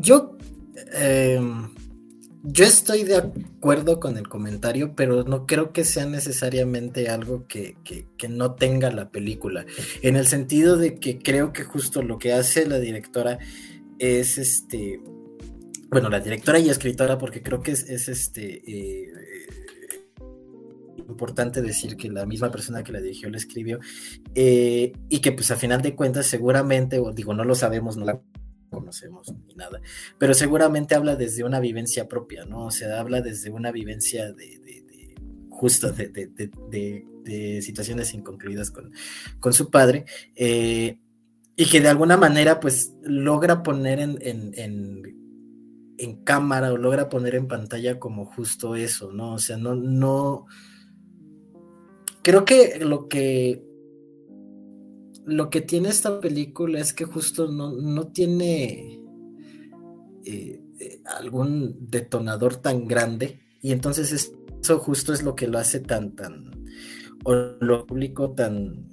Yo, 0.01 0.37
em, 0.93 1.73
yo 2.43 2.65
estoy 2.65 3.05
de 3.05 3.19
acuerdo 3.19 4.01
con 4.01 4.19
el 4.19 4.29
comentario, 4.29 4.95
pero 4.97 5.23
no 5.23 5.47
creo 5.47 5.73
que 5.73 5.85
sea 5.85 6.07
necesariamente 6.07 7.09
algo 7.09 7.47
que, 7.47 7.77
no 8.29 8.57
tenga 8.57 8.91
la 8.91 9.11
película. 9.11 9.65
En 10.03 10.17
el 10.17 10.27
sentido 10.27 10.77
de 10.77 10.97
que 10.97 11.19
creo 11.19 11.53
que 11.53 11.63
justo 11.63 12.03
lo 12.03 12.19
que 12.19 12.33
hace 12.33 12.67
la 12.67 12.81
directora 12.81 13.39
es 14.01 14.39
este. 14.39 15.01
Bueno, 15.89 16.09
la 16.09 16.19
directora 16.19 16.59
y 16.59 16.69
escritora, 16.69 17.17
porque 17.17 17.43
creo 17.43 17.63
que 17.63 17.71
es, 17.71 18.09
este. 18.09 18.63
Eh, 18.67 19.09
importante 21.13 21.63
decir 21.63 21.97
que 21.97 22.11
la 22.11 22.27
misma 22.27 22.51
persona 22.51 22.83
que 22.83 22.93
la 22.93 23.01
dirigió 23.01 23.31
la 23.31 23.37
escribió 23.37 23.79
eh, 24.35 24.93
y 25.09 25.21
que 25.21 25.33
pues 25.33 25.51
a 25.51 25.57
final 25.57 25.83
de 25.83 25.95
cuentas 25.95 26.27
seguramente, 26.27 26.99
o 26.99 27.13
digo, 27.13 27.35
no 27.35 27.45
lo 27.45 27.55
sabemos, 27.55 27.97
no 27.97 28.05
la 28.05 28.21
conocemos 28.71 29.33
ni 29.47 29.55
nada, 29.55 29.81
pero 30.19 30.35
seguramente 30.35 30.95
habla 30.95 31.15
desde 31.15 31.45
una 31.45 31.61
vivencia 31.61 32.09
propia, 32.09 32.45
¿no? 32.47 32.67
O 32.67 32.71
sea, 32.71 32.99
habla 32.99 33.21
desde 33.21 33.51
una 33.51 33.71
vivencia 33.71 34.33
de, 34.33 34.61
justo 35.51 35.93
de, 35.93 37.05
situaciones 37.63 38.15
inconcluidas 38.15 38.73
con, 38.73 38.91
con 39.39 39.53
su 39.53 39.71
padre, 39.71 40.07
eh, 40.35 40.99
y 41.57 41.67
que 41.67 41.81
de 41.81 41.89
alguna 41.89 42.17
manera 42.17 42.59
pues 42.59 42.95
logra 43.03 43.63
poner 43.63 44.01
en, 44.01 44.19
en, 44.23 44.53
en, 45.99 46.25
cámara 46.25 46.73
o 46.73 46.77
logra 46.77 47.09
poner 47.09 47.37
en 47.37 47.47
pantalla 47.47 48.01
como 48.01 48.25
justo 48.25 48.75
eso, 48.75 49.13
¿no? 49.13 49.35
O 49.35 49.39
sea, 49.39 49.57
no, 49.57 50.47
creo 52.23 52.45
que 52.45 52.79
lo 52.81 53.09
que 53.09 53.63
lo 55.25 55.51
que 55.51 55.61
tiene 55.61 55.89
esta 55.89 56.21
película 56.21 56.81
es 56.81 56.93
que 56.93 57.05
justo 57.05 57.49
no, 57.49 58.09
tiene 58.09 59.01
eh, 60.25 60.61
eh, 60.81 61.01
algún 61.05 61.77
detonador 61.89 62.57
tan 62.57 62.89
grande 62.89 63.41
y 63.61 63.71
entonces 63.71 64.13
eso 64.13 64.79
justo 64.79 65.13
es 65.13 65.23
lo 65.23 65.37
que 65.37 65.47
lo 65.47 65.59
hace 65.59 65.79
tan, 65.79 66.17
tan, 66.17 66.51
o 67.25 67.35
lo 67.61 67.87
público 67.87 68.33
tan, 68.33 68.89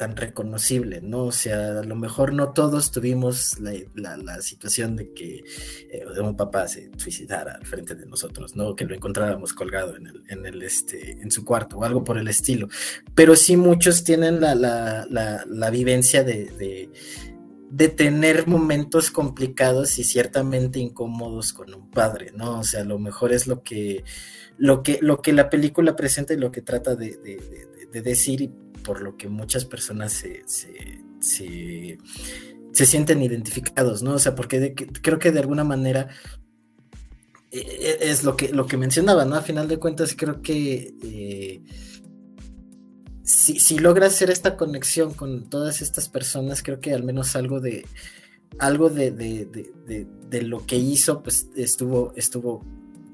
tan 0.00 0.16
reconocible, 0.16 1.02
¿no? 1.02 1.24
O 1.24 1.32
sea, 1.32 1.80
a 1.80 1.84
lo 1.84 1.94
mejor 1.94 2.32
no 2.32 2.54
todos 2.54 2.90
tuvimos 2.90 3.58
la, 3.60 4.40
situación 4.40 4.96
de 4.96 5.12
que 5.12 5.44
eh, 5.90 6.20
un 6.22 6.38
papá 6.38 6.66
se 6.68 6.90
suicidara 6.96 7.52
al 7.52 7.66
frente 7.66 7.94
de 7.94 8.06
nosotros, 8.06 8.56
¿no? 8.56 8.74
Que 8.74 8.86
lo 8.86 8.94
encontráramos 8.94 9.52
colgado 9.52 9.98
en, 9.98 10.06
el, 10.06 10.22
en, 10.28 10.46
el, 10.46 10.62
este, 10.62 11.20
en 11.20 11.30
su 11.30 11.44
cuarto 11.44 11.76
o 11.76 11.84
algo 11.84 12.02
por 12.02 12.16
el 12.16 12.28
estilo. 12.28 12.66
Pero 13.14 13.36
sí 13.36 13.58
muchos 13.58 14.02
tienen 14.02 14.40
la, 14.40 15.70
vivencia 15.70 16.24
de, 16.24 16.88
de, 17.70 17.88
tener 17.90 18.46
momentos 18.46 19.10
complicados 19.10 19.98
y 19.98 20.04
ciertamente 20.04 20.78
incómodos 20.78 21.52
con 21.52 21.74
un 21.74 21.90
padre, 21.90 22.32
¿no? 22.34 22.60
O 22.60 22.64
sea, 22.64 22.80
a 22.80 22.84
lo 22.84 22.98
mejor 22.98 23.34
es 23.34 23.46
lo 23.46 23.62
que, 23.62 24.02
lo 24.56 24.82
que, 24.82 24.98
lo 25.02 25.20
que 25.20 25.34
la 25.34 25.50
película 25.50 25.94
presenta 25.94 26.32
y 26.32 26.38
lo 26.38 26.50
que 26.50 26.62
trata 26.62 26.96
de, 26.96 27.18
de 27.92 28.00
decir 28.00 28.40
y 28.40 28.50
por 28.82 29.02
lo 29.02 29.16
que 29.16 29.28
muchas 29.28 29.64
personas 29.64 30.12
se, 30.12 30.42
se, 31.20 31.98
sienten 32.72 33.22
identificados, 33.22 34.02
¿no? 34.02 34.14
O 34.14 34.18
sea, 34.18 34.34
porque 34.34 34.74
creo 34.74 35.18
que 35.18 35.32
de 35.32 35.40
alguna 35.40 35.64
manera 35.64 36.08
e, 37.50 37.58
e, 37.58 38.10
es 38.10 38.24
lo 38.24 38.36
que, 38.36 38.48
lo 38.48 38.66
que 38.66 38.76
mencionaba, 38.76 39.24
¿no? 39.24 39.36
A 39.36 39.42
final 39.42 39.68
de 39.68 39.78
cuentas, 39.78 40.14
creo 40.16 40.42
que 40.42 40.94
eh, 41.02 41.62
si, 43.22 43.58
si 43.60 43.78
logra 43.78 44.06
hacer 44.06 44.30
esta 44.30 44.56
conexión 44.56 45.14
con 45.14 45.48
todas 45.48 45.82
estas 45.82 46.08
personas, 46.08 46.62
creo 46.62 46.80
que 46.80 46.94
al 46.94 47.04
menos 47.04 47.36
algo 47.36 47.60
de 47.60 47.84
algo 48.58 48.90
de, 48.90 49.10
de, 49.10 50.42
lo 50.42 50.66
que 50.66 50.76
hizo, 50.76 51.22
pues 51.22 51.48
estuvo, 51.56 52.12
estuvo 52.16 52.64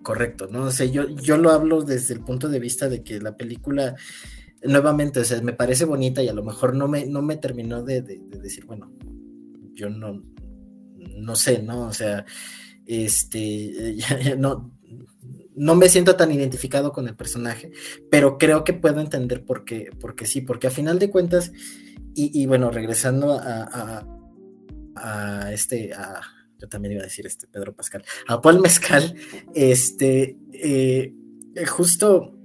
correcto, 0.03 0.49
¿no? 0.51 0.65
O 0.65 0.71
sea, 0.71 0.87
yo, 0.87 1.09
yo 1.09 1.37
lo 1.37 1.51
hablo 1.51 1.83
desde 1.83 2.15
el 2.15 2.21
punto 2.21 2.49
de 2.49 2.61
vista 2.61 2.89
de 2.89 3.03
que 3.03 3.21
la 3.21 3.37
película 3.37 3.97
nuevamente, 4.67 5.21
o 5.21 5.25
sea, 5.25 5.41
me 5.43 5.53
parece 5.53 5.85
bonita 5.85 6.23
y 6.23 6.29
a 6.29 6.33
lo 6.33 6.45
mejor 6.45 6.75
no 6.75 6.89
me, 6.89 7.07
no 7.07 7.23
me 7.23 7.37
terminó 7.37 7.83
de, 7.83 8.03
decir, 8.03 8.65
bueno, 8.67 8.93
yo 9.75 9.91
no, 9.91 10.23
no 10.95 11.37
sé, 11.37 11.63
¿no? 11.63 11.87
O 11.87 11.93
sea, 11.93 12.25
este, 12.87 13.97
no, 14.39 14.73
no 15.55 15.75
me 15.75 15.89
siento 15.89 16.17
tan 16.17 16.33
identificado 16.33 16.93
con 16.93 17.09
el 17.09 17.17
personaje, 17.17 17.73
pero 18.11 18.39
creo 18.39 18.65
que 18.65 18.75
puedo 18.75 19.01
entender 19.01 19.45
por 19.45 19.65
qué, 19.65 19.91
porque 20.01 20.27
sí, 20.27 20.43
porque 20.43 20.67
a 20.67 20.71
final 20.71 20.99
de 20.99 21.11
cuentas, 21.11 21.53
y, 22.19 22.47
bueno, 22.47 22.71
regresando 22.71 23.35
a, 23.35 24.07
a, 24.95 25.53
este, 25.53 25.93
a, 25.93 26.23
yo 26.59 26.67
también 26.67 26.93
iba 26.93 27.03
a 27.03 27.05
decir 27.05 27.27
este, 27.27 27.47
Pedro 27.47 27.75
Pascal, 27.75 28.05
a 28.27 28.41
Paul 28.41 28.61
Mezcal, 28.63 29.15
este, 29.55 30.39
eh, 30.55 31.13
justo 31.67 32.36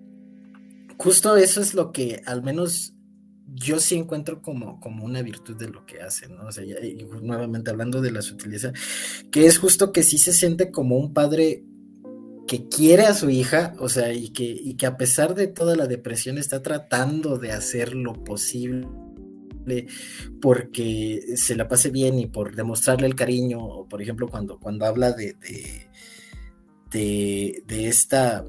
justo 1.02 1.36
eso 1.36 1.62
es 1.62 1.74
lo 1.74 1.92
que 1.92 2.22
al 2.28 2.44
menos 2.44 2.94
yo 3.48 3.80
sí 3.80 3.96
encuentro 3.96 4.42
como, 4.42 4.80
como 4.80 5.04
una 5.04 5.24
virtud 5.24 5.58
de 5.58 5.68
lo 5.68 5.86
que 5.86 6.00
hace, 6.00 6.30
¿no? 6.30 6.46
O 6.46 6.52
sea, 6.52 6.64
nuevamente 7.22 7.72
hablando 7.72 8.02
de 8.02 8.12
la 8.12 8.22
sutileza, 8.22 8.72
que 9.32 9.48
es 9.48 9.58
justo 9.58 9.92
que 9.92 10.04
sí 10.04 10.20
se 10.20 10.32
siente 10.32 10.72
como 10.72 10.98
un 10.98 11.14
padre 11.14 11.66
que 12.48 12.68
quiere 12.68 13.04
a 13.04 13.16
su 13.16 13.30
hija, 13.30 13.74
o 13.80 13.90
sea, 13.90 14.14
y 14.14 14.30
que, 14.30 14.44
y 14.44 14.76
que 14.76 14.86
a 14.86 14.96
pesar 14.96 15.34
de 15.34 15.48
toda 15.48 15.76
la 15.76 15.88
depresión 15.88 16.38
está 16.38 16.62
tratando 16.62 17.38
de 17.40 17.52
hacer 17.52 17.96
lo 17.96 18.24
posible 18.24 18.88
porque 20.40 21.34
se 21.36 21.56
la 21.56 21.68
pase 21.68 21.90
bien 21.90 22.20
y 22.20 22.28
por 22.28 22.56
demostrarle 22.56 23.08
el 23.08 23.16
cariño, 23.16 23.60
o 23.60 23.88
por 23.88 24.02
ejemplo 24.02 24.28
cuando, 24.28 24.60
cuando 24.60 24.86
habla 24.86 25.14
de, 25.14 25.36
de, 26.92 27.64
de 27.66 27.88
esta 27.88 28.46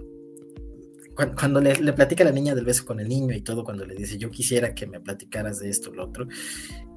cuando, 1.14 1.60
le, 1.60 1.74
platica 1.92 2.24
a 2.24 2.26
la 2.26 2.32
niña 2.32 2.54
del 2.54 2.64
beso 2.64 2.84
con 2.84 3.00
el 3.00 3.08
niño 3.08 3.34
y 3.34 3.42
todo, 3.42 3.64
cuando 3.64 3.84
le 3.84 3.94
dice, 3.94 4.18
yo 4.18 4.30
quisiera 4.30 4.74
que 4.74 4.86
me 4.86 5.00
platicaras 5.00 5.60
de 5.60 5.68
esto, 5.68 5.92
lo 5.92 6.04
otro, 6.04 6.26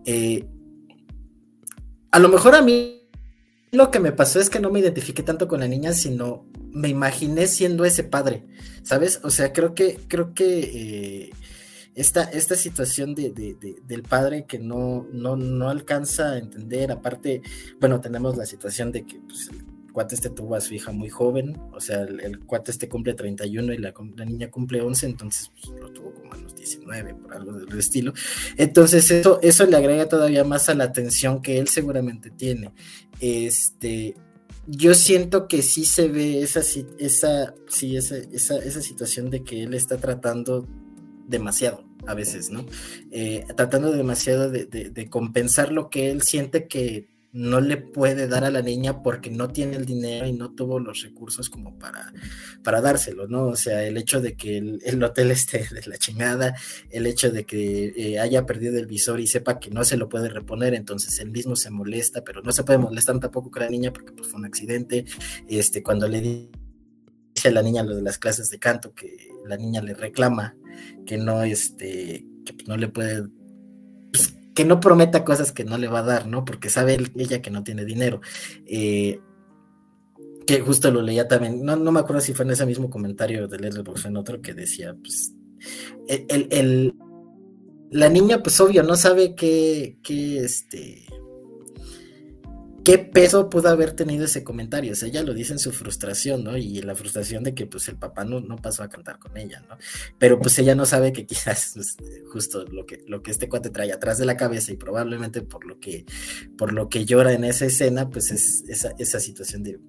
eh, 0.05 0.45
a 2.11 2.19
lo 2.19 2.29
mejor 2.29 2.55
a 2.55 2.61
mí 2.61 3.01
lo 3.71 3.91
que 3.91 3.99
me 3.99 4.11
pasó 4.11 4.39
es 4.39 4.49
que 4.49 4.59
no 4.59 4.71
me 4.71 4.79
identifiqué 4.79 5.21
tanto 5.21 5.47
con 5.47 5.59
la 5.59 5.67
niña, 5.67 5.93
sino 5.93 6.45
me 6.71 6.89
imaginé 6.89 7.47
siendo 7.47 7.85
ese 7.85 8.03
padre, 8.03 8.45
¿sabes? 8.83 9.19
O 9.23 9.29
sea, 9.29 9.51
creo 9.51 9.75
que, 9.75 9.99
creo 10.07 10.33
que 10.33 10.59
eh, 10.59 11.29
esta, 11.95 12.23
esta 12.23 12.55
situación 12.55 13.15
de, 13.15 13.31
del 13.83 14.03
padre 14.03 14.45
que 14.45 14.59
no, 14.59 15.07
no, 15.11 15.35
no 15.35 15.69
alcanza 15.69 16.31
a 16.31 16.37
entender, 16.37 16.91
aparte, 16.91 17.41
bueno, 17.79 18.01
tenemos 18.01 18.37
la 18.37 18.45
situación 18.45 18.91
de 18.91 19.05
que 19.05 19.19
pues, 19.19 19.49
cuate 19.95 20.13
este 20.13 20.29
tuvo 20.29 20.55
a 20.55 20.61
su 20.61 20.73
hija 20.73 20.91
muy 20.91 21.09
joven, 21.09 21.57
o 21.71 21.79
sea, 21.79 22.01
el, 22.01 22.39
cuate 22.39 22.71
este 22.71 22.89
cumple 22.89 23.13
31 23.13 23.73
y 23.73 23.77
la, 23.77 23.93
la 24.17 24.25
niña 24.25 24.51
cumple 24.51 24.81
11, 24.81 25.05
entonces 25.05 25.49
pues, 25.53 25.79
lo 25.79 25.89
tuvo 25.89 26.13
como 26.13 26.33
a 26.33 26.37
los 26.37 26.53
19, 26.53 27.15
por 27.15 27.33
algo 27.33 27.53
del 27.53 27.79
estilo. 27.79 28.13
Entonces, 28.57 29.09
eso, 29.09 29.39
eso 29.41 29.65
le 29.65 29.77
agrega 29.77 30.09
todavía 30.09 30.43
más 30.43 30.67
a 30.67 30.75
la 30.75 30.83
atención 30.83 31.41
que 31.41 31.59
él 31.59 31.69
seguramente 31.69 32.29
tiene. 32.29 32.73
Este, 33.21 34.15
yo 34.67 34.93
siento 34.95 35.47
que 35.47 35.61
sí 35.61 35.85
se 35.85 36.09
ve 36.09 36.41
esa, 36.41 36.59
esa, 36.99 37.53
sí, 37.69 37.95
esa, 37.95 38.17
esa, 38.17 38.81
situación 38.81 39.29
de 39.29 39.43
que 39.43 39.63
él 39.63 39.73
está 39.73 39.95
tratando 39.95 40.67
demasiado 41.25 41.85
a 42.05 42.13
veces, 42.13 42.49
¿no? 42.49 42.65
Eh, 43.11 43.45
tratando 43.55 43.93
demasiado 43.93 44.51
de, 44.51 44.65
de, 44.65 45.09
compensar 45.09 45.71
lo 45.71 45.89
que 45.89 46.11
él 46.11 46.21
siente 46.21 46.67
que 46.67 47.14
no 47.35 47.59
le 47.59 47.75
puede 47.75 48.29
dar 48.29 48.45
a 48.45 48.49
la 48.49 48.61
niña 48.61 49.03
porque 49.03 49.29
no 49.29 49.49
tiene 49.49 49.75
el 49.75 49.85
dinero 49.85 50.25
y 50.25 50.31
no 50.31 50.51
tuvo 50.51 50.79
los 50.79 51.01
recursos 51.01 51.49
como 51.49 51.77
para, 51.77 52.13
para 52.63 52.79
dárselo, 52.79 53.27
¿no? 53.27 53.47
O 53.47 53.57
sea, 53.57 53.83
el 53.83 53.97
hecho 53.97 54.21
de 54.21 54.37
que 54.37 54.57
el, 54.57 55.03
hotel 55.03 55.31
esté 55.31 55.67
de 55.69 55.81
la 55.85 55.97
chingada, 55.97 56.55
el 56.89 57.05
hecho 57.05 57.31
de 57.31 57.43
que 57.45 57.93
eh, 57.97 58.19
haya 58.21 58.45
perdido 58.45 58.79
el 58.79 58.85
visor 58.85 59.19
y 59.19 59.27
sepa 59.27 59.59
que 59.59 59.69
no 59.69 59.83
se 59.83 59.97
lo 59.97 60.07
puede 60.07 60.29
reponer, 60.29 60.73
entonces 60.73 61.19
él 61.19 61.29
mismo 61.29 61.57
se 61.57 61.71
molesta, 61.71 62.23
pero 62.23 62.41
no 62.41 62.53
se 62.53 62.63
puede 62.63 62.79
molestar 62.79 63.19
tampoco 63.19 63.51
con 63.51 63.63
la 63.63 63.69
niña 63.69 63.91
porque 63.91 64.13
pues, 64.13 64.29
fue 64.29 64.39
un 64.39 64.45
accidente, 64.45 65.03
este, 65.49 65.83
cuando 65.83 66.07
le 66.07 66.21
dice 66.21 67.49
a 67.49 67.51
la 67.51 67.63
niña 67.63 67.83
lo 67.83 67.97
de 67.97 68.01
las 68.01 68.17
clases 68.17 68.49
de 68.49 68.59
canto, 68.59 68.93
que 68.93 69.27
la 69.45 69.57
niña 69.57 69.81
le 69.81 69.93
reclama 69.93 70.55
que 71.05 71.17
no, 71.17 71.43
este, 71.43 72.25
que 72.45 72.53
pues, 72.53 72.65
no 72.69 72.77
le 72.77 72.87
puede 72.87 73.25
que 74.55 74.65
no 74.65 74.79
prometa 74.79 75.25
cosas 75.25 75.51
que 75.51 75.65
no 75.65 75.77
le 75.77 75.87
va 75.87 75.99
a 75.99 76.03
dar, 76.03 76.27
¿no? 76.27 76.45
Porque 76.45 76.69
sabe 76.69 76.97
ella 77.15 77.41
que 77.41 77.51
no 77.51 77.63
tiene 77.63 77.85
dinero. 77.85 78.21
Eh, 78.65 79.19
que 80.47 80.61
justo 80.61 80.91
lo 80.91 81.01
leía 81.01 81.27
también, 81.27 81.63
no, 81.63 81.75
no 81.75 81.91
me 81.91 81.99
acuerdo 81.99 82.21
si 82.21 82.33
fue 82.33 82.45
en 82.45 82.51
ese 82.51 82.65
mismo 82.65 82.89
comentario 82.89 83.47
de 83.47 83.59
Letterboxd 83.59 84.07
en 84.07 84.17
otro 84.17 84.41
que 84.41 84.53
decía, 84.53 84.95
pues, 84.95 85.33
el, 86.07 86.95
la 87.91 88.09
niña, 88.09 88.43
pues 88.43 88.59
obvio, 88.59 88.83
no 88.83 88.95
sabe 88.95 89.35
qué, 89.35 89.97
qué, 90.03 90.39
este, 90.39 91.05
qué 92.85 92.99
peso 92.99 93.49
pudo 93.49 93.69
haber 93.69 93.93
tenido 93.93 94.25
ese 94.25 94.43
comentario. 94.43 94.93
O 94.93 94.95
sea, 94.95 95.09
ella 95.09 95.23
lo 95.23 95.33
dice 95.33 95.53
en 95.53 95.59
su 95.59 95.71
frustración, 95.71 96.43
¿no? 96.43 96.55
Y 96.55 96.81
la 96.83 96.93
frustración 96.93 97.43
de 97.43 97.55
que 97.55 97.65
pues 97.65 97.89
el 97.89 97.97
papá 97.97 98.23
no, 98.23 98.39
no 98.39 98.57
pasó 98.57 98.83
a 98.83 98.89
cantar 98.89 99.17
con 99.17 99.35
ella, 99.35 99.65
¿no? 99.67 99.75
Pero 100.19 100.39
pues 100.39 100.57
ella 100.59 100.75
no 100.75 100.85
sabe 100.85 101.11
que 101.11 101.25
quizás 101.25 101.71
pues, 101.75 101.97
justo 102.31 102.63
lo 102.65 102.85
que, 102.85 103.03
lo 103.07 103.23
que 103.23 103.31
este 103.31 103.49
cuate 103.49 103.71
trae 103.71 103.91
atrás 103.91 104.19
de 104.19 104.25
la 104.25 104.37
cabeza 104.37 104.71
y 104.71 104.77
probablemente 104.77 105.41
por 105.41 105.65
lo 105.65 105.79
que, 105.79 106.05
por 106.57 106.71
lo 106.71 106.87
que 106.87 107.05
llora 107.05 107.33
en 107.33 107.43
esa 107.43 107.65
escena, 107.65 108.09
pues 108.09 108.31
es 108.31 108.63
esa, 108.67 109.19
situación 109.19 109.63
de 109.63 109.79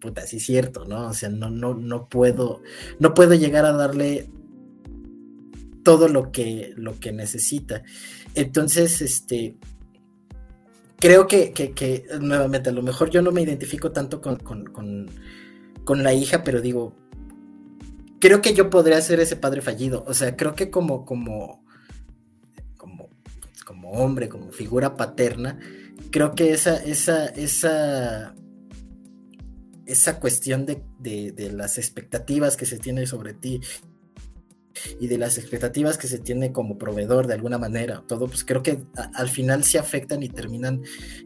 puta, 0.00 0.26
sí 0.26 0.38
es 0.38 0.46
cierto, 0.46 0.86
¿no? 0.86 1.08
O 1.08 1.14
sea, 1.14 1.28
no, 1.28 1.50
no, 1.50 1.74
no 1.74 2.08
puedo, 2.08 2.62
no 2.98 3.12
puedo 3.12 3.34
llegar 3.34 3.66
a 3.66 3.72
darle 3.72 4.30
todo 5.82 6.08
lo 6.08 6.32
que, 6.32 6.72
lo 6.74 6.98
que 6.98 7.12
necesita. 7.12 7.82
Entonces, 8.34 9.02
este, 9.02 9.56
creo 10.98 11.26
que, 11.26 12.06
nuevamente, 12.20 12.70
a 12.70 12.72
lo 12.72 12.82
mejor 12.82 13.10
yo 13.10 13.22
no 13.22 13.32
me 13.32 13.42
identifico 13.42 13.92
tanto 13.92 14.20
con, 14.20 15.08
la 16.02 16.12
hija, 16.12 16.44
pero 16.44 16.60
digo, 16.60 16.94
creo 18.20 18.42
que 18.42 18.54
yo 18.54 18.68
podría 18.68 19.00
ser 19.00 19.20
ese 19.20 19.36
padre 19.36 19.62
fallido. 19.62 20.04
O 20.06 20.14
sea, 20.14 20.36
creo 20.36 20.54
que 20.54 20.70
como, 20.70 21.04
como, 21.04 21.64
como, 22.76 23.10
como 23.64 23.90
hombre, 23.92 24.28
como 24.28 24.50
figura 24.50 24.96
paterna, 24.96 25.58
creo 26.10 26.34
que 26.34 26.52
esa, 26.52 26.76
esa, 26.76 27.26
esa, 27.26 28.34
esa 29.86 30.20
cuestión 30.20 30.66
de, 30.66 30.82
de 30.98 31.52
las 31.52 31.78
expectativas 31.78 32.56
que 32.56 32.66
se 32.66 32.78
tiene 32.78 33.06
sobre 33.06 33.34
ti 33.34 33.60
y 35.00 35.06
de 35.06 35.18
las 35.18 35.38
expectativas 35.38 35.98
que 35.98 36.08
se 36.08 36.18
tiene 36.18 36.52
como 36.52 36.78
proveedor 36.78 37.26
de 37.26 37.34
alguna 37.34 37.58
manera, 37.58 38.04
todo, 38.06 38.26
pues 38.26 38.44
creo 38.44 38.62
que 38.62 38.82
al 39.14 39.28
final 39.28 39.64
se 39.64 39.78
afectan 39.78 40.22
y 40.22 40.28
terminan 40.28 40.82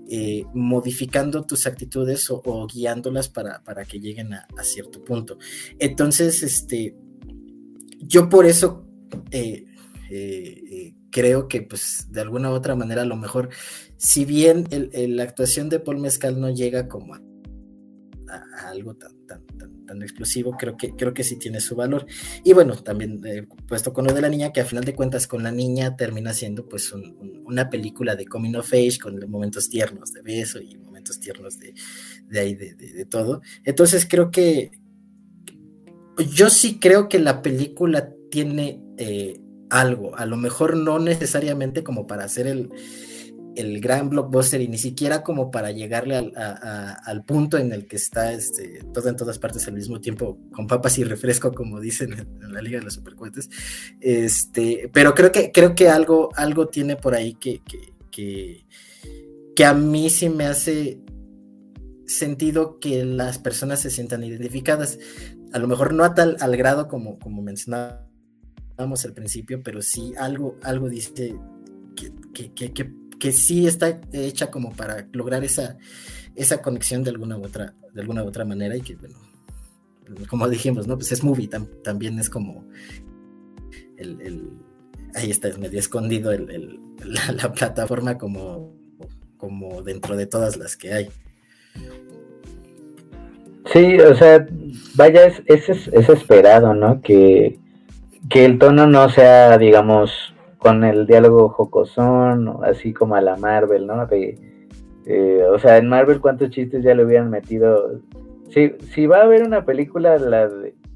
eh, 0.09 0.45
modificando 0.55 1.45
tus 1.45 1.67
actitudes 1.67 2.29
o, 2.31 2.67
guiándolas 2.67 3.29
para, 3.29 3.63
para, 3.63 3.85
que 3.85 4.01
lleguen 4.01 4.35
a, 4.35 4.47
cierto 4.63 5.03
punto. 5.05 5.39
Entonces, 5.79 6.43
este, 6.43 6.97
yo 7.99 8.29
por 8.29 8.47
eso 8.47 8.87
eh, 9.31 9.65
eh, 10.11 10.95
creo 11.11 11.49
que 11.49 11.63
pues 11.63 12.09
de 12.11 12.21
alguna 12.21 12.51
u 12.51 12.55
otra 12.55 12.75
manera 12.75 13.03
a 13.03 13.07
lo 13.07 13.17
mejor, 13.17 13.51
si 13.97 14.25
bien 14.25 14.67
la 14.71 15.23
actuación 15.23 15.69
de 15.69 15.81
Paul 15.81 15.99
Mezcal 15.99 16.41
no 16.41 16.51
llega 16.51 16.89
como 16.89 17.15
a, 17.15 17.21
algo 18.69 18.95
tan, 18.95 19.13
explosivo, 20.01 20.57
creo 20.57 20.77
que, 20.77 20.95
creo 20.95 21.13
que 21.13 21.25
sí 21.25 21.37
tiene 21.37 21.61
su 21.61 21.75
valor. 21.75 22.07
Y 22.45 22.53
bueno, 22.53 22.77
también 22.77 23.21
eh, 23.27 23.47
puesto 23.67 23.93
con 23.93 24.07
lo 24.07 24.15
de 24.15 24.21
la 24.21 24.29
niña, 24.29 24.53
que 24.53 24.61
a 24.61 24.65
final 24.65 24.85
de 24.85 24.95
cuentas 24.95 25.27
con 25.27 25.43
la 25.43 25.51
niña 25.51 25.97
termina 25.97 26.33
siendo 26.33 26.69
pues 26.69 26.93
una 26.93 27.69
película 27.69 28.15
de 28.15 28.27
coming 28.27 28.55
of 28.55 28.73
age, 28.73 28.99
con 29.03 29.19
momentos 29.29 29.69
tiernos 29.69 30.13
de 30.13 30.23
beso 30.23 30.61
y 30.61 30.77
momentos 30.77 31.19
tiernos 31.19 31.59
de, 31.59 31.75
de 32.29 32.41
ahí, 32.41 32.55
de, 32.55 32.75
de, 32.75 33.05
todo. 33.07 33.43
Entonces 33.65 34.07
creo 34.09 34.31
que 34.31 34.71
yo 36.31 36.51
sí 36.51 36.79
creo 36.79 37.09
que 37.09 37.19
la 37.19 37.43
película 37.43 38.13
tiene 38.31 38.81
eh, 38.99 39.41
algo, 39.71 40.17
a 40.17 40.27
lo 40.27 40.37
mejor 40.37 40.77
no 40.77 40.99
necesariamente 40.99 41.83
como 41.83 42.07
para 42.07 42.25
hacer 42.25 42.47
el 42.47 42.71
el 43.57 43.81
gran 43.81 44.09
blockbuster 44.09 44.61
y 44.61 44.69
ni 44.69 44.79
siquiera 44.79 45.23
como 45.23 45.51
para 45.51 45.71
llegarle 45.71 46.17
al, 46.17 47.25
punto 47.25 47.59
en 47.59 47.73
el 47.73 47.87
que 47.87 47.97
está 47.97 48.33
este, 48.33 48.81
todo 48.93 49.09
en 49.09 49.17
todas 49.17 49.39
partes 49.39 49.67
al 49.69 49.75
mismo 49.75 50.01
tiempo, 50.01 50.39
con 50.53 50.67
papas 50.67 50.99
y 50.99 51.05
refresco, 51.05 51.53
como 51.53 51.81
dicen 51.81 52.13
en, 52.13 52.53
la 52.53 52.63
Liga 52.63 52.79
de 52.79 52.85
los 52.85 52.95
Supercuetes. 52.95 53.51
Este, 54.01 54.91
pero 54.93 55.15
creo 55.15 55.33
que, 55.33 55.51
creo 55.53 55.75
que 55.75 55.89
algo, 55.89 56.31
algo 56.37 56.69
tiene 56.69 56.97
por 56.97 57.15
ahí 57.15 57.35
que, 57.35 57.61
que, 58.11 58.65
que, 59.55 59.65
a 59.65 59.75
mí 59.75 60.11
sí 60.11 60.29
me 60.29 60.47
hace 60.47 61.01
sentido 62.07 62.79
que 62.79 63.05
las 63.05 63.39
personas 63.39 63.81
se 63.81 63.91
sientan 63.91 64.25
identificadas. 64.25 64.99
A 65.53 65.59
lo 65.59 65.69
mejor 65.69 65.93
no 65.93 66.05
a 66.05 66.15
tal 66.15 66.37
al 66.41 66.57
grado 66.57 66.89
como, 66.89 67.19
como 67.19 67.43
mencionábamos 67.43 69.05
al 69.05 69.13
principio, 69.13 69.63
pero 69.63 69.83
sí 69.83 70.15
algo, 70.19 70.59
algo 70.63 70.89
dice 70.89 71.37
que, 71.95 72.13
que, 72.53 72.73
que, 72.73 72.93
que 73.23 73.31
sí 73.31 73.69
está 73.69 74.01
hecha 74.13 74.51
como 74.51 74.73
para 74.73 75.07
lograr 75.13 75.45
esa, 75.45 75.79
esa 76.35 76.61
conexión 76.61 77.05
de 77.05 77.11
alguna 77.11 77.39
u 77.39 77.45
otra, 77.45 77.73
de 77.95 78.01
alguna 78.01 78.25
otra 78.25 78.45
manera 78.45 78.77
y 78.77 78.81
que, 78.81 78.97
bueno, 78.97 79.17
como 80.29 80.49
dijimos, 80.49 80.89
¿no? 80.89 80.97
Pues 80.97 81.13
es 81.13 81.23
movie, 81.23 81.49
también 81.85 82.19
es 82.19 82.29
como 82.29 82.67
ahí 85.15 85.31
está, 85.31 85.47
es 85.47 85.59
medio 85.59 85.79
escondido 85.79 86.33
la, 87.05 87.53
plataforma 87.53 88.19
como, 88.19 88.75
como 89.37 89.83
dentro 89.83 90.17
de 90.17 90.27
todas 90.27 90.57
las 90.57 90.77
que 90.77 90.93
hay. 90.93 91.09
Sí, 93.73 94.01
o 94.01 94.17
sea, 94.17 94.45
vaya, 94.97 95.27
es, 95.27 95.69
es, 95.69 95.87
es 95.87 96.09
esperado, 96.09 96.75
¿no? 96.75 97.01
Que, 97.01 97.57
que 98.29 98.45
el 98.45 98.59
tono 98.59 98.89
no 98.89 99.09
sea, 99.11 99.57
digamos, 99.59 100.32
con 100.63 100.85
el 100.85 101.09
diálogo 101.09 101.49
jocosón, 101.49 102.59
así 102.63 102.93
como 102.93 103.17
a 103.17 103.21
la 103.21 103.37
Marvel, 103.37 103.87
¿no? 103.89 104.07
Eh, 105.05 105.43
o 105.53 105.59
sea, 105.59 105.77
en 105.77 105.89
Marvel 105.89 106.21
cuántos 106.21 106.51
chistes 106.51 106.85
ya 106.85 106.95
le 106.95 107.05
hubieran 107.05 107.31
metido. 107.31 108.01
Si, 108.51 108.73
si 108.93 109.07
va 109.07 109.19
a 109.19 109.25
haber 109.25 109.43
una 109.43 109.65
película 109.65 110.17
la 110.19 110.49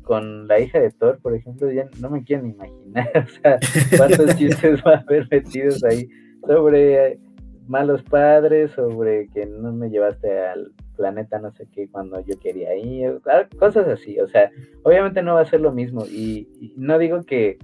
con 0.02 0.46
la 0.46 0.61
hija 0.61 0.79
de 0.79 0.92
Thor, 0.92 1.18
por 1.20 1.35
ejemplo, 1.35 1.68
ya 1.72 1.88
no 2.00 2.11
me 2.11 2.22
quiero 2.22 2.44
ni 2.44 2.50
imaginar, 2.50 3.11
o 3.16 3.40
sea, 3.42 3.59
cuántos 3.96 4.37
chistes 4.38 4.81
va 4.87 4.94
a 4.94 4.98
haber 4.98 5.26
metidos 5.33 5.83
ahí 5.83 6.09
sobre 6.46 7.18
malos 7.66 8.05
padres, 8.05 8.70
sobre 8.70 9.26
que 9.31 9.46
no 9.46 9.72
me 9.72 9.90
llevaste 9.90 10.46
al 10.46 10.70
planeta 10.96 11.40
no 11.40 11.50
sé 11.50 11.66
qué 11.72 11.88
cuando 11.88 12.20
yo 12.20 12.38
quería 12.38 12.76
ir, 12.76 13.20
cosas 13.59 13.88
así, 13.88 14.20
o 14.20 14.29
sea, 14.29 14.48
obviamente 14.85 15.24
no 15.24 15.35
va 15.35 15.40
a 15.40 15.46
ser 15.46 15.61
lo 15.61 15.72
mismo 15.72 16.07
y 16.07 16.72
no 16.76 16.98
digo 16.98 17.24
que 17.24 17.59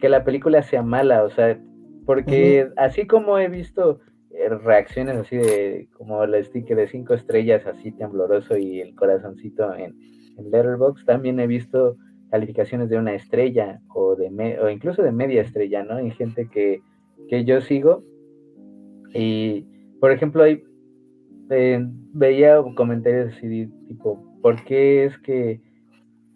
que 0.00 0.08
la 0.08 0.24
película 0.24 0.62
sea 0.62 0.82
mala, 0.82 1.24
o 1.24 1.30
sea, 1.30 1.60
porque 2.06 2.68
así 2.76 3.06
como 3.06 3.38
he 3.38 3.48
visto 3.48 4.00
eh, 4.30 4.48
reacciones 4.48 5.16
así 5.16 5.36
de 5.36 5.88
como 5.96 6.22
el 6.24 6.44
sticker 6.44 6.76
de 6.76 6.88
cinco 6.88 7.14
estrellas 7.14 7.66
así 7.66 7.92
tembloroso 7.92 8.56
y 8.56 8.80
el 8.80 8.94
corazoncito 8.94 9.74
en, 9.74 9.96
en 10.36 10.50
Letterboxd, 10.50 11.04
también 11.04 11.38
he 11.40 11.46
visto 11.46 11.96
calificaciones 12.30 12.88
de 12.88 12.98
una 12.98 13.14
estrella 13.14 13.80
o 13.94 14.14
de 14.16 14.58
o 14.62 14.70
incluso 14.70 15.02
de 15.02 15.12
media 15.12 15.42
estrella, 15.42 15.82
¿no? 15.82 15.98
En 15.98 16.12
gente 16.12 16.48
que, 16.48 16.80
que 17.28 17.44
yo 17.44 17.60
sigo 17.60 18.02
y 19.12 19.66
por 20.00 20.12
ejemplo 20.12 20.44
hay 20.44 20.62
eh, 21.50 21.80
veía 22.12 22.62
comentarios 22.76 23.34
así 23.36 23.66
tipo, 23.88 24.38
¿por 24.40 24.64
qué 24.64 25.04
es 25.04 25.18
que 25.18 25.60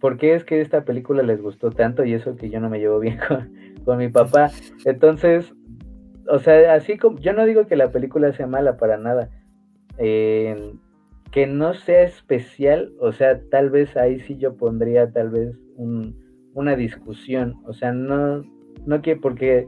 por 0.04 0.18
qué 0.18 0.34
es 0.34 0.44
que 0.44 0.60
esta 0.60 0.84
película 0.84 1.22
les 1.22 1.40
gustó 1.40 1.70
tanto 1.70 2.04
y 2.04 2.12
eso 2.12 2.36
que 2.36 2.50
yo 2.50 2.60
no 2.60 2.68
me 2.68 2.78
llevo 2.78 3.00
bien 3.00 3.18
con, 3.86 3.96
mi 3.96 4.10
papá? 4.10 4.50
Entonces, 4.84 5.54
o 6.28 6.38
sea, 6.40 6.74
así 6.74 6.98
como 6.98 7.18
yo 7.20 7.32
no 7.32 7.46
digo 7.46 7.66
que 7.66 7.74
la 7.74 7.90
película 7.90 8.30
sea 8.34 8.46
mala 8.46 8.76
para 8.76 8.98
nada, 8.98 9.30
que 9.96 11.46
no 11.48 11.72
sea 11.72 12.02
especial, 12.02 12.92
o 13.00 13.12
sea, 13.12 13.40
tal 13.48 13.70
vez 13.70 13.96
ahí 13.96 14.20
sí 14.20 14.36
yo 14.36 14.58
pondría 14.58 15.10
tal 15.10 15.30
vez 15.30 15.56
una 16.52 16.76
discusión, 16.76 17.54
o 17.64 17.72
sea, 17.72 17.92
no, 17.92 18.42
no 18.84 19.00
que 19.00 19.16
porque 19.16 19.66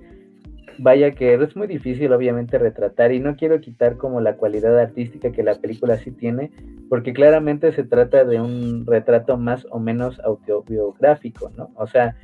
vaya 0.78 1.12
que 1.12 1.34
es 1.34 1.56
muy 1.56 1.66
difícil 1.66 2.12
obviamente 2.12 2.58
retratar 2.58 3.12
y 3.12 3.20
no 3.20 3.36
quiero 3.36 3.60
quitar 3.60 3.96
como 3.96 4.20
la 4.20 4.36
cualidad 4.36 4.78
artística 4.78 5.32
que 5.32 5.42
la 5.42 5.54
película 5.56 5.96
sí 5.98 6.10
tiene, 6.10 6.50
porque 6.88 7.12
claramente 7.12 7.72
se 7.72 7.84
trata 7.84 8.24
de 8.24 8.40
un 8.40 8.86
retrato 8.86 9.36
más 9.36 9.66
o 9.70 9.78
menos 9.78 10.20
autobiográfico, 10.20 11.50
¿no? 11.56 11.70
O 11.74 11.86
sea, 11.86 12.16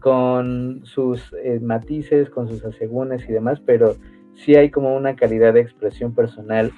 con 0.00 0.80
sus 0.84 1.34
eh, 1.42 1.60
matices, 1.60 2.30
con 2.30 2.48
sus 2.48 2.64
asegúnes 2.64 3.28
y 3.28 3.32
demás, 3.32 3.60
pero 3.64 3.96
sí 4.34 4.54
hay 4.54 4.70
como 4.70 4.96
una 4.96 5.16
calidad 5.16 5.54
de 5.54 5.60
expresión 5.60 6.14
personal 6.14 6.72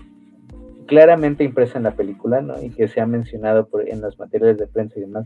claramente 0.87 1.45
impresa 1.45 1.79
en 1.79 1.85
la 1.85 1.97
película, 1.97 2.41
¿no? 2.41 2.63
Y 2.63 2.71
que 2.71 2.89
se 2.89 3.01
ha 3.01 3.07
mencionado 3.07 3.67
por, 3.67 3.89
en 3.89 4.01
los 4.01 4.19
materiales 4.19 4.59
de 4.59 4.67
prensa 4.67 4.99
y 4.99 5.03
demás. 5.03 5.25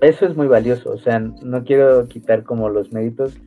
Eso 0.00 0.26
es 0.26 0.36
muy 0.36 0.46
valioso, 0.46 0.90
o 0.90 0.98
sea, 0.98 1.18
no 1.18 1.64
quiero 1.64 2.08
quitar 2.08 2.42
como 2.42 2.68
los 2.68 2.92
méritos, 2.92 3.38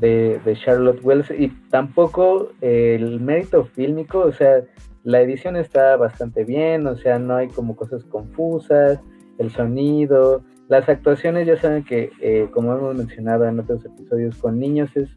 de, 0.00 0.40
Charlotte 0.64 1.00
Wells 1.04 1.30
y 1.30 1.48
tampoco 1.70 2.52
el 2.60 3.20
mérito 3.20 3.64
fílmico, 3.64 4.20
o 4.20 4.32
sea, 4.32 4.64
la 5.04 5.20
edición 5.20 5.56
está 5.56 5.96
bastante 5.96 6.44
bien, 6.44 6.86
o 6.86 6.96
sea, 6.96 7.18
no 7.18 7.36
hay 7.36 7.48
como 7.48 7.76
cosas 7.76 8.04
confusas, 8.04 9.00
el 9.38 9.50
sonido, 9.50 10.42
las 10.68 10.88
actuaciones 10.88 11.46
ya 11.46 11.56
saben 11.56 11.84
que, 11.84 12.10
eh, 12.20 12.48
como 12.52 12.72
hemos 12.74 12.94
mencionado 12.94 13.46
en 13.46 13.58
otros 13.60 13.84
episodios, 13.84 14.36
con 14.36 14.58
niños 14.58 14.90
es, 14.96 15.08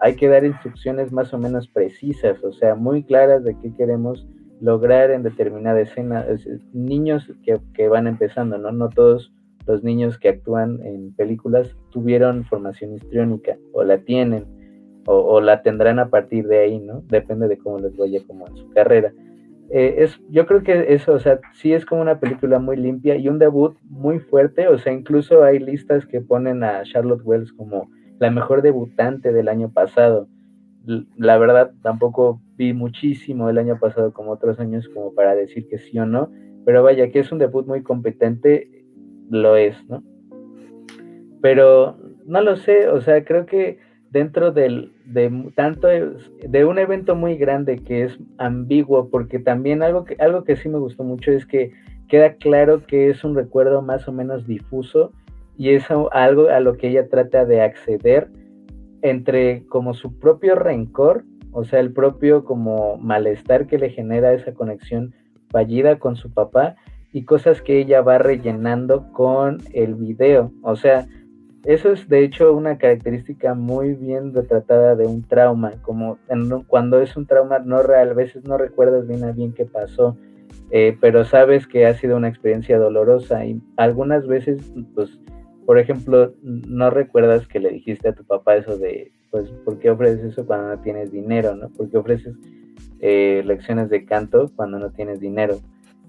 hay 0.00 0.14
que 0.16 0.28
dar 0.28 0.44
instrucciones 0.44 1.12
más 1.12 1.32
o 1.32 1.38
menos 1.38 1.66
precisas, 1.68 2.42
o 2.44 2.52
sea, 2.52 2.74
muy 2.74 3.02
claras 3.02 3.42
de 3.42 3.56
qué 3.60 3.74
queremos 3.74 4.26
lograr 4.60 5.10
en 5.10 5.22
determinada 5.22 5.80
escena. 5.80 6.26
niños 6.72 7.32
que, 7.44 7.58
que 7.74 7.88
van 7.88 8.06
empezando, 8.06 8.58
¿no? 8.58 8.70
No 8.72 8.88
todos 8.90 9.32
los 9.68 9.84
niños 9.84 10.18
que 10.18 10.30
actúan 10.30 10.80
en 10.82 11.12
películas 11.14 11.76
tuvieron 11.90 12.44
formación 12.44 12.94
histriónica 12.94 13.56
o 13.72 13.84
la 13.84 13.98
tienen 13.98 14.46
o, 15.10 15.40
la 15.40 15.62
tendrán 15.62 15.98
a 15.98 16.10
partir 16.10 16.46
de 16.46 16.58
ahí, 16.58 16.78
¿no? 16.80 17.02
Depende 17.08 17.48
de 17.48 17.56
cómo 17.56 17.78
les 17.78 17.96
vaya 17.96 18.20
como 18.26 18.46
en 18.46 18.56
su 18.56 18.68
carrera. 18.70 19.10
Eh, 19.70 19.96
es, 19.98 20.20
yo 20.28 20.46
creo 20.46 20.62
que 20.62 20.92
eso, 20.92 21.12
o 21.12 21.18
sea, 21.18 21.40
sí 21.54 21.72
es 21.72 21.86
como 21.86 22.02
una 22.02 22.20
película 22.20 22.58
muy 22.58 22.76
limpia 22.76 23.16
y 23.16 23.28
un 23.28 23.38
debut 23.38 23.74
muy 23.84 24.18
fuerte, 24.18 24.68
o 24.68 24.76
sea, 24.76 24.92
incluso 24.92 25.44
hay 25.44 25.60
listas 25.60 26.04
que 26.04 26.20
ponen 26.20 26.62
a 26.62 26.82
Charlotte 26.82 27.22
Wells 27.24 27.52
como 27.54 27.88
la 28.18 28.30
mejor 28.30 28.60
debutante 28.60 29.32
del 29.32 29.48
año 29.48 29.72
pasado. 29.72 30.28
La 31.16 31.38
verdad, 31.38 31.72
tampoco 31.82 32.42
vi 32.56 32.74
muchísimo 32.74 33.48
el 33.48 33.56
año 33.56 33.78
pasado 33.78 34.12
como 34.12 34.32
otros 34.32 34.60
años 34.60 34.88
como 34.90 35.14
para 35.14 35.34
decir 35.34 35.68
que 35.68 35.78
sí 35.78 35.98
o 35.98 36.04
no, 36.04 36.30
pero 36.66 36.82
vaya 36.82 37.10
que 37.10 37.20
es 37.20 37.32
un 37.32 37.38
debut 37.38 37.66
muy 37.66 37.82
competente 37.82 38.77
lo 39.30 39.56
es, 39.56 39.76
¿no? 39.88 40.02
Pero 41.40 41.96
no 42.26 42.40
lo 42.40 42.56
sé, 42.56 42.88
o 42.88 43.00
sea, 43.00 43.24
creo 43.24 43.46
que 43.46 43.78
dentro 44.10 44.52
del, 44.52 44.92
de 45.04 45.30
tanto 45.54 45.88
de 45.88 46.64
un 46.64 46.78
evento 46.78 47.14
muy 47.14 47.36
grande 47.36 47.78
que 47.78 48.04
es 48.04 48.18
ambiguo, 48.38 49.08
porque 49.10 49.38
también 49.38 49.82
algo 49.82 50.04
que, 50.04 50.16
algo 50.18 50.44
que 50.44 50.56
sí 50.56 50.68
me 50.68 50.78
gustó 50.78 51.04
mucho 51.04 51.30
es 51.30 51.46
que 51.46 51.72
queda 52.08 52.34
claro 52.34 52.86
que 52.86 53.10
es 53.10 53.22
un 53.24 53.34
recuerdo 53.34 53.82
más 53.82 54.08
o 54.08 54.12
menos 54.12 54.46
difuso 54.46 55.12
y 55.56 55.70
es 55.70 55.84
algo 55.90 56.48
a 56.48 56.60
lo 56.60 56.76
que 56.76 56.88
ella 56.88 57.08
trata 57.08 57.44
de 57.44 57.60
acceder 57.60 58.28
entre 59.02 59.66
como 59.66 59.94
su 59.94 60.18
propio 60.18 60.54
rencor, 60.54 61.24
o 61.52 61.64
sea, 61.64 61.80
el 61.80 61.92
propio 61.92 62.44
como 62.44 62.96
malestar 62.98 63.66
que 63.66 63.78
le 63.78 63.90
genera 63.90 64.32
esa 64.32 64.54
conexión 64.54 65.14
fallida 65.50 65.98
con 65.98 66.16
su 66.16 66.32
papá 66.32 66.76
y 67.12 67.24
cosas 67.24 67.62
que 67.62 67.78
ella 67.78 68.02
va 68.02 68.18
rellenando 68.18 69.12
con 69.12 69.58
el 69.72 69.94
video. 69.94 70.52
O 70.62 70.76
sea, 70.76 71.06
eso 71.64 71.92
es 71.92 72.08
de 72.08 72.24
hecho 72.24 72.54
una 72.54 72.78
característica 72.78 73.54
muy 73.54 73.94
bien 73.94 74.32
retratada 74.32 74.94
de 74.94 75.06
un 75.06 75.22
trauma, 75.22 75.72
como 75.82 76.18
cuando 76.66 77.00
es 77.00 77.16
un 77.16 77.26
trauma 77.26 77.58
no 77.58 77.82
real, 77.82 78.10
a 78.10 78.14
veces 78.14 78.44
no 78.44 78.56
recuerdas 78.56 79.06
bien 79.06 79.24
a 79.24 79.32
bien 79.32 79.52
qué 79.52 79.64
pasó, 79.64 80.16
eh, 80.70 80.96
pero 81.00 81.24
sabes 81.24 81.66
que 81.66 81.86
ha 81.86 81.94
sido 81.94 82.16
una 82.16 82.28
experiencia 82.28 82.78
dolorosa 82.78 83.44
y 83.44 83.60
algunas 83.76 84.26
veces, 84.26 84.62
pues, 84.94 85.18
por 85.66 85.78
ejemplo, 85.78 86.32
no 86.42 86.90
recuerdas 86.90 87.46
que 87.46 87.60
le 87.60 87.70
dijiste 87.70 88.08
a 88.08 88.14
tu 88.14 88.24
papá 88.24 88.56
eso 88.56 88.78
de, 88.78 89.12
pues, 89.30 89.50
¿por 89.64 89.78
qué 89.78 89.90
ofreces 89.90 90.32
eso 90.32 90.46
cuando 90.46 90.68
no 90.68 90.80
tienes 90.80 91.10
dinero, 91.10 91.54
no? 91.56 91.68
¿Por 91.70 91.90
qué 91.90 91.98
ofreces 91.98 92.34
eh, 93.00 93.42
lecciones 93.44 93.90
de 93.90 94.04
canto 94.04 94.50
cuando 94.56 94.78
no 94.78 94.90
tienes 94.90 95.20
dinero? 95.20 95.58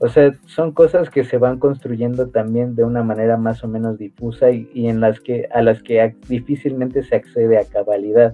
O 0.02 0.08
sea, 0.08 0.32
son 0.46 0.72
cosas 0.72 1.10
que 1.10 1.26
se 1.26 1.38
van 1.38 1.60
construyendo 1.60 2.30
también 2.30 2.76
de 2.76 2.86
una 2.86 3.04
manera 3.04 3.36
más 3.36 3.64
o 3.66 3.68
menos 3.68 3.98
difusa 3.98 4.50
y, 4.50 4.88
en 4.88 5.02
las 5.02 5.20
que 5.20 5.50
a 5.52 5.62
las 5.62 5.84
que 5.84 6.16
difícilmente 6.30 7.04
se 7.04 7.18
accede 7.18 7.58
a 7.58 7.66
cabalidad. 7.66 8.34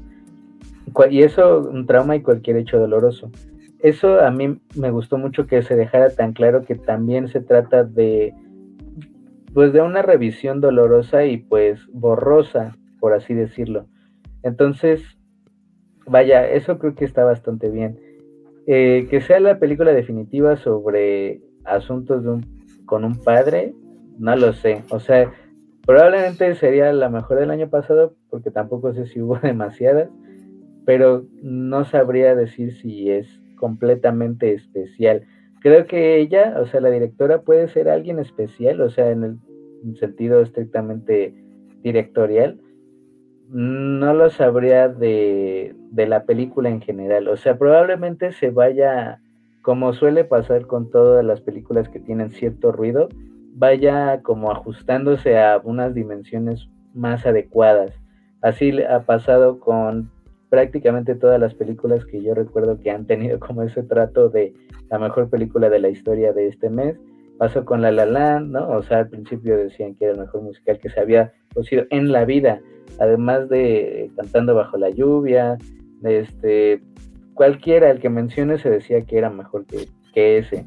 Y 1.10 1.24
eso, 1.24 1.68
un 1.68 1.88
trauma 1.88 2.16
y 2.16 2.22
cualquier 2.22 2.58
hecho 2.58 2.80
doloroso. 2.80 3.32
Eso 3.80 4.20
a 4.22 4.30
mí 4.30 4.60
me 4.76 4.92
gustó 4.92 5.18
mucho 5.18 5.48
que 5.48 5.64
se 5.64 5.76
dejara 5.76 6.12
tan 6.12 6.34
claro 6.34 6.64
que 6.64 6.76
también 6.76 7.28
se 7.28 7.42
trata 7.42 7.84
de 7.84 8.34
pues 9.54 9.74
de 9.74 9.82
una 9.82 10.02
revisión 10.02 10.62
dolorosa 10.62 11.26
y 11.26 11.38
pues 11.38 11.80
borrosa, 11.92 12.76
por 13.00 13.14
así 13.14 13.34
decirlo. 13.34 13.88
Entonces, 14.44 15.02
vaya, 16.06 16.48
eso 16.48 16.78
creo 16.78 16.94
que 16.94 17.06
está 17.06 17.24
bastante 17.24 17.70
bien. 17.70 17.98
Eh, 18.68 19.08
que 19.10 19.22
sea 19.22 19.40
la 19.40 19.58
película 19.58 19.94
definitiva 19.94 20.58
sobre 20.58 21.42
asuntos 21.66 22.24
de 22.24 22.30
un, 22.30 22.46
con 22.86 23.04
un 23.04 23.16
padre, 23.22 23.74
no 24.18 24.36
lo 24.36 24.54
sé. 24.54 24.84
O 24.90 25.00
sea, 25.00 25.32
probablemente 25.86 26.56
sería 26.56 26.92
la 26.94 27.10
mejor 27.10 27.40
del 27.40 27.52
año 27.52 27.70
pasado, 27.70 28.16
porque 28.30 28.52
tampoco 28.52 28.94
sé 28.94 29.06
si 29.08 29.22
hubo 29.22 29.38
demasiadas, 29.44 30.10
pero 30.86 31.26
no 31.42 31.86
sabría 31.86 32.36
decir 32.36 32.74
si 32.74 33.10
es 33.10 33.28
completamente 33.56 34.54
especial. 34.54 35.24
Creo 35.62 35.88
que 35.88 36.18
ella, 36.18 36.58
o 36.60 36.68
sea, 36.68 36.80
la 36.80 36.92
directora 36.92 37.42
puede 37.42 37.68
ser 37.68 37.90
alguien 37.90 38.20
especial, 38.20 38.82
o 38.82 38.90
sea, 38.90 39.10
en 39.10 39.24
el 39.24 39.98
sentido 39.98 40.42
estrictamente 40.42 41.34
directorial. 41.82 42.60
No 43.50 44.14
lo 44.14 44.30
sabría 44.30 44.90
de, 44.90 45.76
de 45.92 46.08
la 46.08 46.26
película 46.26 46.70
en 46.70 46.82
general. 46.82 47.28
O 47.28 47.38
sea, 47.38 47.58
probablemente 47.58 48.32
se 48.32 48.50
vaya 48.50 49.22
como 49.66 49.94
suele 49.94 50.24
pasar 50.26 50.68
con 50.68 50.92
todas 50.92 51.26
las 51.26 51.42
películas 51.42 51.90
que 51.90 52.00
tienen 52.00 52.30
cierto 52.30 52.72
ruido, 52.72 53.10
vaya 53.56 54.22
como 54.22 54.52
ajustándose 54.52 55.40
a 55.40 55.60
unas 55.64 55.96
dimensiones 55.96 56.70
más 56.94 57.26
adecuadas. 57.26 57.92
Así 58.44 58.80
ha 58.84 59.08
pasado 59.08 59.60
con 59.60 60.12
prácticamente 60.50 61.16
todas 61.16 61.40
las 61.40 61.56
películas 61.56 62.06
que 62.06 62.22
yo 62.22 62.36
recuerdo 62.36 62.80
que 62.80 62.92
han 62.92 63.08
tenido 63.08 63.40
como 63.40 63.64
ese 63.64 63.82
trato 63.82 64.30
de 64.30 64.54
la 64.92 65.00
mejor 65.00 65.32
película 65.32 65.68
de 65.68 65.80
la 65.80 65.90
historia 65.90 66.32
de 66.32 66.48
este 66.48 66.70
mes. 66.70 66.96
Pasó 67.40 67.66
con 67.66 67.82
La 67.82 67.90
La 67.90 68.06
Land, 68.06 68.52
¿no? 68.52 68.70
O 68.70 68.84
sea, 68.84 69.00
al 69.00 69.10
principio 69.10 69.58
decían 69.58 69.96
que 69.96 70.06
era 70.06 70.14
el 70.14 70.20
mejor 70.20 70.44
musical 70.44 70.78
que 70.78 70.92
se 70.92 71.00
había 71.00 71.34
producido 71.50 71.86
en 71.90 72.12
la 72.12 72.24
vida, 72.24 72.62
además 73.00 73.50
de 73.50 74.12
Cantando 74.16 74.54
bajo 74.54 74.78
la 74.78 74.92
lluvia, 74.92 75.58
de 76.02 76.20
este 76.20 76.84
cualquiera, 77.36 77.92
el 77.92 78.00
que 78.00 78.10
mencione, 78.10 78.58
se 78.58 78.72
decía 78.72 79.02
que 79.02 79.18
era 79.18 79.30
mejor 79.30 79.66
que, 79.66 79.88
ese. 80.38 80.66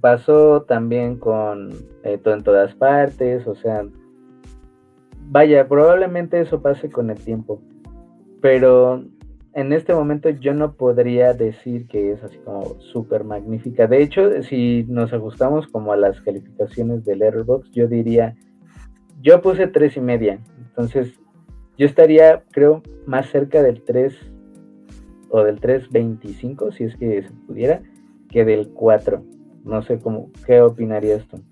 Pasó 0.00 0.62
también 0.62 1.18
con 1.18 1.72
eh, 2.02 2.18
todo 2.18 2.34
en 2.34 2.42
todas 2.42 2.74
partes, 2.74 3.46
o 3.46 3.54
sea, 3.54 3.86
vaya, 5.28 5.68
probablemente 5.68 6.40
eso 6.40 6.60
pase 6.60 6.90
con 6.90 7.10
el 7.10 7.18
tiempo, 7.18 7.62
pero 8.40 9.04
en 9.54 9.72
este 9.72 9.94
momento 9.94 10.30
yo 10.30 10.54
no 10.54 10.72
podría 10.72 11.34
decir 11.34 11.86
que 11.86 12.12
es 12.12 12.22
así 12.22 12.38
como 12.38 12.80
súper 12.80 13.24
magnífica. 13.24 13.86
De 13.86 14.02
hecho, 14.02 14.42
si 14.42 14.84
nos 14.88 15.12
ajustamos 15.12 15.66
como 15.66 15.92
a 15.92 15.96
las 15.96 16.20
calificaciones 16.22 17.04
del 17.04 17.20
Letterboxd, 17.20 17.72
yo 17.72 17.88
diría, 17.88 18.36
yo 19.20 19.42
puse 19.42 19.66
tres 19.66 19.96
y 19.96 20.00
media, 20.00 20.38
entonces 20.58 21.18
yo 21.76 21.86
estaría, 21.86 22.42
creo, 22.50 22.82
más 23.06 23.30
cerca 23.30 23.62
del 23.62 23.82
3 23.82 24.32
o 25.30 25.42
del 25.42 25.60
3.25, 25.60 26.76
si 26.76 26.84
es 26.84 26.96
que 26.96 27.22
se 27.22 27.30
pudiera, 27.46 27.82
que 28.30 28.44
del 28.44 28.68
4. 28.68 29.22
No 29.64 29.82
sé 29.82 29.98
cómo, 29.98 30.30
¿qué 30.46 30.60
opinarías 30.60 31.26
tú? 31.28 31.42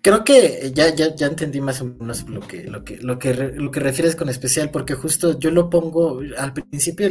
Creo 0.00 0.22
que 0.22 0.70
ya, 0.72 0.94
ya, 0.94 1.14
ya 1.14 1.26
entendí 1.26 1.60
más 1.60 1.80
o 1.80 1.86
menos 1.86 2.28
lo 2.28 2.40
que, 2.40 2.64
lo 2.64 2.84
que, 2.84 2.98
lo 2.98 3.18
que, 3.18 3.34
lo 3.34 3.70
que 3.70 3.80
refieres 3.80 4.14
con 4.14 4.28
especial, 4.28 4.70
porque 4.70 4.94
justo 4.94 5.38
yo 5.38 5.50
lo 5.50 5.68
pongo 5.68 6.20
al 6.38 6.52
principio 6.52 7.08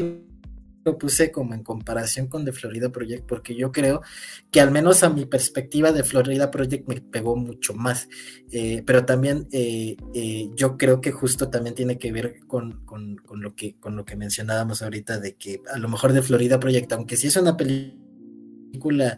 lo 0.85 0.97
puse 0.99 1.31
como 1.31 1.55
en 1.55 1.63
comparación 1.63 2.27
con 2.27 2.45
The 2.45 2.53
Florida 2.53 2.89
Project, 2.89 3.25
porque 3.25 3.55
yo 3.55 3.71
creo 3.71 4.01
que 4.51 4.61
al 4.61 4.69
menos 4.71 5.03
a 5.03 5.09
mi 5.09 5.25
perspectiva 5.25 5.91
de 5.91 6.03
Florida 6.03 6.51
Project 6.51 6.87
me 6.87 7.01
pegó 7.01 7.35
mucho 7.35 7.73
más. 7.73 8.07
Eh, 8.51 8.83
pero 8.85 9.03
también 9.03 9.47
eh, 9.51 9.97
eh, 10.13 10.49
yo 10.53 10.77
creo 10.77 11.01
que 11.01 11.11
justo 11.11 11.49
también 11.49 11.73
tiene 11.75 11.97
que 11.97 12.11
ver 12.11 12.39
con, 12.47 12.85
con, 12.85 13.17
lo 13.31 13.55
que, 13.55 13.75
con 13.79 13.95
lo 13.95 14.05
que 14.05 14.15
mencionábamos 14.15 14.83
ahorita, 14.83 15.19
de 15.19 15.35
que 15.35 15.61
a 15.73 15.79
lo 15.79 15.89
mejor 15.89 16.13
de 16.13 16.21
Florida 16.21 16.59
Project, 16.59 16.93
aunque 16.93 17.17
sí 17.17 17.27
es 17.27 17.35
una 17.35 17.57
película 17.57 19.17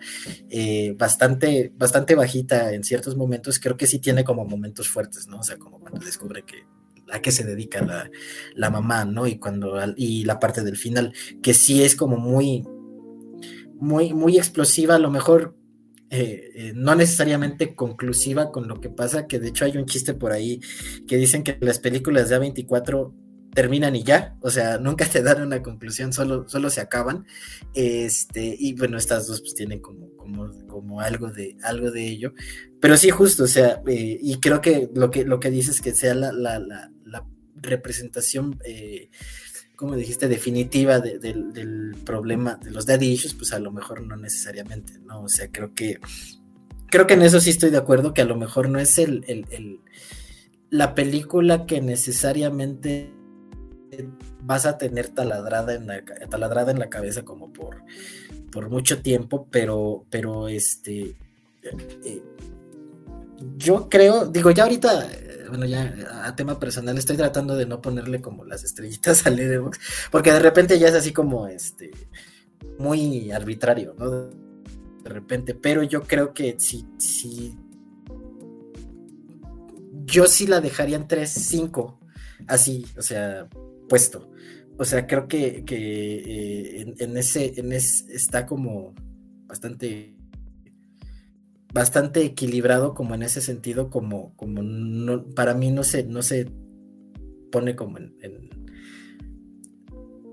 bastante, 0.95 1.73
bastante 1.75 2.15
bajita 2.15 2.73
en 2.73 2.83
ciertos 2.83 3.17
momentos, 3.17 3.59
creo 3.59 3.75
que 3.75 3.87
sí 3.87 3.99
tiene 3.99 4.23
como 4.23 4.45
momentos 4.45 4.87
fuertes, 4.87 5.27
¿no? 5.27 5.39
O 5.39 5.43
sea, 5.43 5.57
como 5.57 5.79
cuando 5.79 5.99
descubre 5.99 6.43
que 6.43 6.76
a 7.11 7.21
qué 7.21 7.31
se 7.31 7.43
dedica 7.43 7.83
la, 7.83 8.09
la, 8.55 8.69
mamá, 8.69 9.05
¿no? 9.05 9.27
Y 9.27 9.37
cuando 9.37 9.79
y 9.95 10.23
la 10.25 10.39
parte 10.39 10.63
del 10.63 10.77
final, 10.77 11.13
que 11.41 11.53
sí 11.53 11.83
es 11.83 11.95
como 11.95 12.17
muy, 12.17 12.63
muy, 13.75 14.13
muy 14.13 14.37
explosiva, 14.37 14.95
a 14.95 14.99
lo 14.99 15.09
mejor 15.09 15.55
eh, 16.09 16.51
eh, 16.55 16.71
no 16.73 16.95
necesariamente 16.95 17.75
conclusiva 17.75 18.51
con 18.51 18.67
lo 18.67 18.79
que 18.79 18.89
pasa, 18.89 19.27
que 19.27 19.39
de 19.39 19.49
hecho 19.49 19.65
hay 19.65 19.75
un 19.77 19.85
chiste 19.85 20.13
por 20.13 20.31
ahí 20.31 20.61
que 21.05 21.17
dicen 21.17 21.43
que 21.43 21.57
las 21.59 21.79
películas 21.79 22.29
de 22.29 22.39
A24 22.39 23.13
terminan 23.53 23.95
y 23.95 24.03
ya, 24.03 24.37
o 24.41 24.49
sea, 24.49 24.77
nunca 24.77 25.05
te 25.05 25.21
dan 25.21 25.41
una 25.41 25.63
conclusión, 25.63 26.13
solo, 26.13 26.47
solo 26.47 26.69
se 26.69 26.79
acaban. 26.79 27.25
Este, 27.73 28.55
y 28.57 28.73
bueno, 28.73 28.97
estas 28.97 29.27
dos 29.27 29.41
pues 29.41 29.55
tienen 29.55 29.79
como, 29.81 30.15
como, 30.15 30.49
como 30.67 31.01
algo 31.01 31.31
de, 31.31 31.57
algo 31.63 31.91
de 31.91 32.07
ello. 32.07 32.33
Pero 32.79 32.95
sí, 32.97 33.09
justo, 33.09 33.45
o 33.45 33.47
sea, 33.47 33.81
eh, 33.87 34.19
y 34.21 34.39
creo 34.39 34.61
que 34.61 34.89
lo 34.93 35.09
que, 35.09 35.25
lo 35.25 35.39
que 35.39 35.49
dices 35.49 35.81
que 35.81 35.93
sea 35.93 36.13
la, 36.13 36.31
la, 36.31 36.59
la, 36.59 36.91
representación, 37.61 38.59
eh, 38.65 39.09
como 39.75 39.95
dijiste, 39.95 40.27
definitiva 40.27 40.99
del 40.99 41.95
problema 42.03 42.55
de 42.55 42.71
los 42.71 42.85
daddy 42.85 43.11
issues, 43.11 43.33
pues 43.33 43.53
a 43.53 43.59
lo 43.59 43.71
mejor 43.71 44.01
no 44.01 44.15
necesariamente, 44.15 44.93
¿no? 44.99 45.23
O 45.23 45.29
sea, 45.29 45.51
creo 45.51 45.73
que, 45.73 45.99
creo 46.89 47.05
que 47.05 47.13
en 47.13 47.21
eso 47.21 47.39
sí 47.39 47.51
estoy 47.51 47.69
de 47.69 47.77
acuerdo, 47.77 48.13
que 48.13 48.21
a 48.21 48.25
lo 48.25 48.35
mejor 48.35 48.69
no 48.69 48.79
es 48.79 48.97
el, 48.97 49.23
el, 49.27 49.79
la 50.69 50.95
película 50.95 51.65
que 51.65 51.81
necesariamente 51.81 53.13
vas 54.41 54.65
a 54.65 54.77
tener 54.77 55.09
taladrada 55.09 55.75
en 55.75 55.87
la, 55.87 56.03
taladrada 56.29 56.71
en 56.71 56.79
la 56.79 56.89
cabeza 56.89 57.23
como 57.23 57.53
por, 57.53 57.83
por 58.51 58.69
mucho 58.69 59.01
tiempo, 59.01 59.47
pero, 59.51 60.05
pero 60.09 60.47
este, 60.47 61.15
eh, 62.03 62.21
yo 63.57 63.89
creo, 63.89 64.25
digo, 64.25 64.51
ya 64.51 64.63
ahorita 64.63 65.09
bueno, 65.49 65.65
ya 65.65 65.93
a 66.23 66.35
tema 66.35 66.59
personal 66.59 66.97
estoy 66.97 67.17
tratando 67.17 67.55
de 67.55 67.65
no 67.65 67.81
ponerle 67.81 68.21
como 68.21 68.45
las 68.45 68.63
estrellitas 68.63 69.25
al 69.27 69.35
Letterboxd, 69.35 69.81
porque 70.11 70.31
de 70.31 70.39
repente 70.39 70.79
ya 70.79 70.87
es 70.89 70.95
así 70.95 71.11
como 71.13 71.47
este 71.47 71.91
muy 72.79 73.31
arbitrario, 73.31 73.95
¿no? 73.97 74.09
De 74.09 75.09
repente, 75.09 75.53
pero 75.55 75.83
yo 75.83 76.03
creo 76.03 76.33
que 76.33 76.55
sí, 76.59 76.85
sí. 76.97 77.55
Yo 80.05 80.25
sí 80.27 80.47
la 80.47 80.61
dejaría 80.61 80.97
en 80.97 81.07
3, 81.07 81.29
5, 81.29 81.99
así, 82.47 82.85
o 82.97 83.01
sea, 83.01 83.47
puesto. 83.89 84.31
O 84.77 84.85
sea, 84.85 85.07
creo 85.07 85.27
que, 85.27 85.65
que 85.65 86.81
eh, 86.81 86.95
en, 86.97 87.17
ese, 87.17 87.53
en 87.57 87.73
ese 87.73 88.13
está 88.13 88.45
como 88.45 88.93
bastante 89.47 90.16
bastante 91.73 92.23
equilibrado 92.23 92.93
como 92.93 93.15
en 93.15 93.23
ese 93.23 93.41
sentido, 93.41 93.89
como, 93.89 94.35
como 94.35 94.61
no, 94.63 95.25
para 95.35 95.53
mí 95.53 95.71
no 95.71 95.83
se, 95.83 96.03
no 96.03 96.21
se 96.21 96.51
pone 97.51 97.75
como 97.75 97.97
en... 97.97 98.15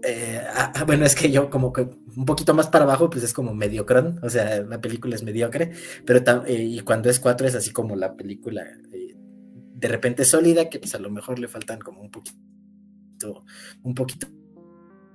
Eh, 0.07 0.39
ah, 0.55 0.73
ah, 0.75 0.85
bueno, 0.85 1.07
es 1.07 1.15
que 1.15 1.31
yo 1.31 1.49
como 1.49 1.73
que 1.73 1.89
un 2.17 2.27
poquito 2.27 2.53
más 2.53 2.69
para 2.69 2.85
abajo, 2.85 3.09
pues 3.09 3.25
es 3.25 3.33
como 3.33 3.55
mediocrón, 3.55 4.21
o 4.23 4.29
sea, 4.29 4.61
la 4.61 4.81
película 4.81 5.15
es 5.15 5.23
mediocre, 5.23 5.73
pero 6.05 6.23
eh, 6.47 6.63
y 6.63 6.81
cuando 6.81 7.09
es 7.09 7.19
cuatro 7.19 7.47
es 7.47 7.55
así 7.55 7.71
como 7.71 7.97
la 7.97 8.15
película 8.15 8.67
eh, 8.93 9.17
de 9.17 9.89
repente 9.89 10.27
sólida, 10.27 10.69
que 10.69 10.79
pues 10.79 10.95
a 10.95 10.99
lo 10.99 11.11
mejor 11.11 11.39
le 11.39 11.49
faltan 11.49 11.81
como 11.81 12.03
un 12.03 12.11
poquito, 12.11 13.45
un 13.83 13.95
poquito 13.95 14.27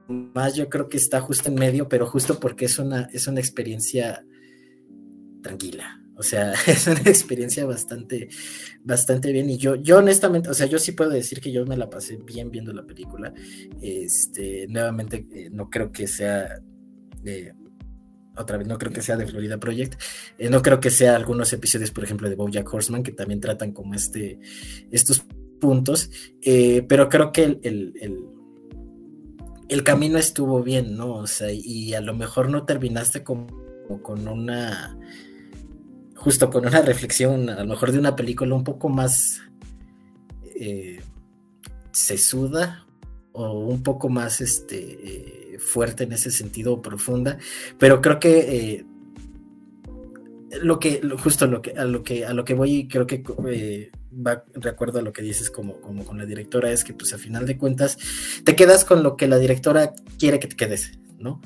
más, 0.08 0.56
yo 0.56 0.70
creo 0.70 0.90
que 0.90 0.98
está 0.98 1.22
justo 1.22 1.50
en 1.50 1.56
medio, 1.56 1.88
pero 1.88 2.08
justo 2.08 2.40
porque 2.40 2.66
es 2.66 2.80
una, 2.80 3.10
es 3.14 3.28
una 3.28 3.40
experiencia 3.40 4.26
tranquila, 5.44 6.02
o 6.20 6.24
sea, 6.24 6.54
es 6.68 6.86
una 6.86 7.00
experiencia 7.00 7.66
bastante, 7.66 8.28
bastante 8.84 9.32
bien. 9.32 9.50
Y 9.50 9.58
yo, 9.58 9.76
yo 9.76 10.00
honestamente, 10.00 10.50
o 10.50 10.54
sea, 10.54 10.68
yo 10.68 10.78
sí 10.78 10.92
puedo 10.92 11.12
decir 11.12 11.40
que 11.40 11.52
yo 11.52 11.66
me 11.66 11.78
la 11.78 11.90
pasé 11.90 12.18
bien 12.18 12.52
viendo 12.52 12.74
la 12.74 12.86
película. 12.86 13.34
Este, 13.82 14.68
nuevamente, 14.68 15.26
eh, 15.32 15.50
no 15.50 15.70
creo 15.70 15.94
que 15.94 16.08
sea 16.08 16.60
de, 17.24 17.56
otra 18.36 18.58
vez, 18.58 18.68
no 18.68 18.78
creo 18.78 18.92
que 18.92 19.02
sea 19.02 19.16
de 19.16 19.28
Florida 19.28 19.58
Project. 19.58 20.00
Eh, 20.38 20.50
no 20.50 20.62
creo 20.62 20.82
que 20.82 20.90
sea 20.90 21.16
algunos 21.16 21.54
episodios, 21.54 21.92
por 21.92 22.04
ejemplo, 22.04 22.30
de 22.30 22.36
Bojack 22.36 22.72
Horseman, 22.72 23.04
que 23.04 23.14
también 23.14 23.40
tratan 23.40 23.72
como 23.72 23.94
este, 23.94 24.40
estos 24.92 25.24
puntos. 25.62 26.12
Eh, 26.42 26.86
pero 26.90 27.08
creo 27.08 27.32
que 27.32 27.44
el, 27.44 27.60
el, 27.64 27.94
el, 29.70 29.84
camino 29.84 30.18
estuvo 30.18 30.62
bien, 30.64 30.98
¿no? 30.98 31.14
O 31.14 31.28
sea, 31.28 31.50
y 31.50 31.94
a 31.94 32.02
lo 32.02 32.14
mejor 32.14 32.50
no 32.50 32.66
terminaste 32.66 33.24
como 33.24 33.48
con 34.04 34.28
una 34.28 34.98
justo 36.20 36.50
con 36.50 36.66
una 36.66 36.82
reflexión, 36.82 37.50
a 37.50 37.64
lo 37.64 37.70
mejor 37.70 37.92
de 37.92 38.00
una 38.00 38.16
película 38.16 38.54
un 38.54 38.64
poco 38.64 38.90
más 38.90 39.42
eh, 40.44 41.00
sesuda 41.92 42.86
o 43.32 43.60
un 43.60 43.84
poco 43.84 44.10
más 44.10 44.42
este, 44.42 45.54
eh, 45.56 45.60
fuerte 45.60 46.04
en 46.04 46.12
ese 46.12 46.30
sentido, 46.30 46.82
profunda, 46.82 47.38
pero 47.78 48.02
creo 48.02 48.20
que 48.20 48.40
eh, 48.40 48.86
lo 50.62 50.78
que 50.80 51.02
justo 51.20 51.48
lo 51.48 51.62
que 51.62 51.72
a 51.72 51.86
lo 51.86 52.04
que 52.04 52.26
a 52.26 52.34
lo 52.34 52.44
que 52.44 52.56
voy 52.56 52.88
creo 52.88 53.06
que 53.06 53.24
va 54.12 54.44
de 54.56 54.70
acuerdo 54.70 55.00
a 55.00 55.04
lo 55.04 55.14
que 55.14 55.22
dices 55.22 55.52
como, 55.52 55.80
como 55.80 56.04
con 56.04 56.18
la 56.18 56.26
directora 56.26 56.72
es 56.72 56.84
que 56.84 56.94
pues 56.94 57.14
a 57.14 57.20
final 57.20 57.46
de 57.46 57.56
cuentas 57.56 57.98
te 58.44 58.56
quedas 58.56 58.84
con 58.84 59.04
lo 59.04 59.16
que 59.16 59.28
la 59.28 59.38
directora 59.38 59.94
quiere 60.18 60.40
que 60.40 60.48
te 60.48 60.56
quedes 60.56 60.98
no 61.20 61.40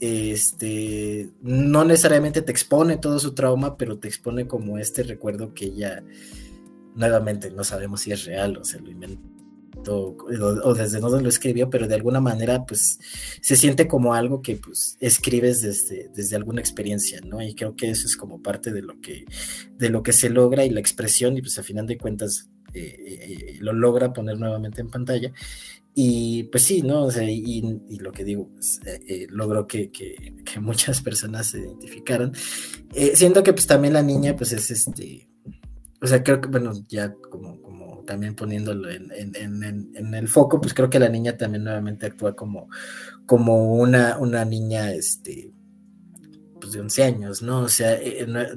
este, 0.00 1.30
no 1.42 1.84
necesariamente 1.84 2.42
te 2.42 2.52
expone 2.52 2.96
todo 2.96 3.18
su 3.18 3.34
trauma, 3.34 3.76
pero 3.76 3.98
te 3.98 4.08
expone 4.08 4.46
como 4.46 4.78
este 4.78 5.02
recuerdo 5.02 5.54
que 5.54 5.66
ella, 5.66 6.04
nuevamente, 6.94 7.50
no 7.50 7.64
sabemos 7.64 8.02
si 8.02 8.12
es 8.12 8.24
real 8.24 8.56
o 8.58 8.64
se 8.64 8.80
lo 8.80 8.90
inventó 8.90 9.36
o, 9.88 10.74
desde 10.74 11.00
dónde 11.00 11.22
lo 11.22 11.28
escribió, 11.28 11.70
pero 11.70 11.86
de 11.86 11.94
alguna 11.94 12.20
manera, 12.20 12.64
pues, 12.66 12.98
se 13.40 13.56
siente 13.56 13.86
como 13.86 14.14
algo 14.14 14.42
que, 14.42 14.56
pues, 14.56 14.96
escribes 15.00 15.60
desde, 15.60 16.10
desde 16.14 16.36
alguna 16.36 16.60
experiencia, 16.60 17.20
¿no? 17.20 17.42
Y 17.42 17.54
creo 17.54 17.76
que 17.76 17.90
eso 17.90 18.06
es 18.06 18.16
como 18.16 18.42
parte 18.42 18.72
de 18.72 18.82
lo 18.82 19.00
que, 19.00 19.24
de 19.78 19.90
lo 19.90 20.02
que 20.02 20.12
se 20.12 20.30
logra 20.30 20.64
y 20.64 20.70
la 20.70 20.80
expresión, 20.80 21.36
y 21.36 21.42
pues, 21.42 21.58
a 21.58 21.62
final 21.62 21.86
de 21.86 21.98
cuentas, 21.98 22.48
eh, 22.74 22.96
eh, 22.98 23.56
lo 23.60 23.72
logra 23.72 24.12
poner 24.12 24.38
nuevamente 24.38 24.80
en 24.80 24.90
pantalla. 24.90 25.32
Y 25.98 26.42
pues 26.52 26.64
sí, 26.64 26.82
¿no? 26.82 27.04
O 27.04 27.10
sea, 27.10 27.24
y, 27.24 27.80
lo 28.00 28.12
que 28.12 28.22
digo, 28.22 28.50
pues, 28.52 28.82
eh, 28.84 29.00
eh, 29.08 29.26
logró 29.30 29.66
que, 29.66 29.90
muchas 30.60 31.00
personas 31.00 31.46
se 31.46 31.60
identificaran. 31.60 32.32
Eh, 32.92 33.12
siento 33.16 33.42
que 33.42 33.54
pues 33.54 33.66
también 33.66 33.94
la 33.94 34.02
niña, 34.02 34.36
pues 34.36 34.52
es 34.52 34.70
este, 34.70 35.26
o 36.02 36.06
sea, 36.06 36.22
creo 36.22 36.42
que, 36.42 36.48
bueno, 36.48 36.74
ya 36.86 37.14
como, 37.14 37.62
como 37.62 38.04
también 38.04 38.34
poniéndolo 38.34 38.90
en, 38.90 40.14
el 40.14 40.28
foco, 40.28 40.60
pues 40.60 40.74
creo 40.74 40.90
que 40.90 40.98
la 40.98 41.08
niña 41.08 41.38
también 41.38 41.64
nuevamente 41.64 42.04
actúa 42.04 42.36
como, 42.36 42.68
como 43.24 43.72
una, 43.72 44.18
una 44.18 44.44
niña, 44.44 44.92
este, 44.92 45.50
pues 46.60 46.72
de 46.72 46.80
11 46.80 47.04
años, 47.04 47.40
¿no? 47.40 47.60
O 47.60 47.68
sea, 47.70 47.98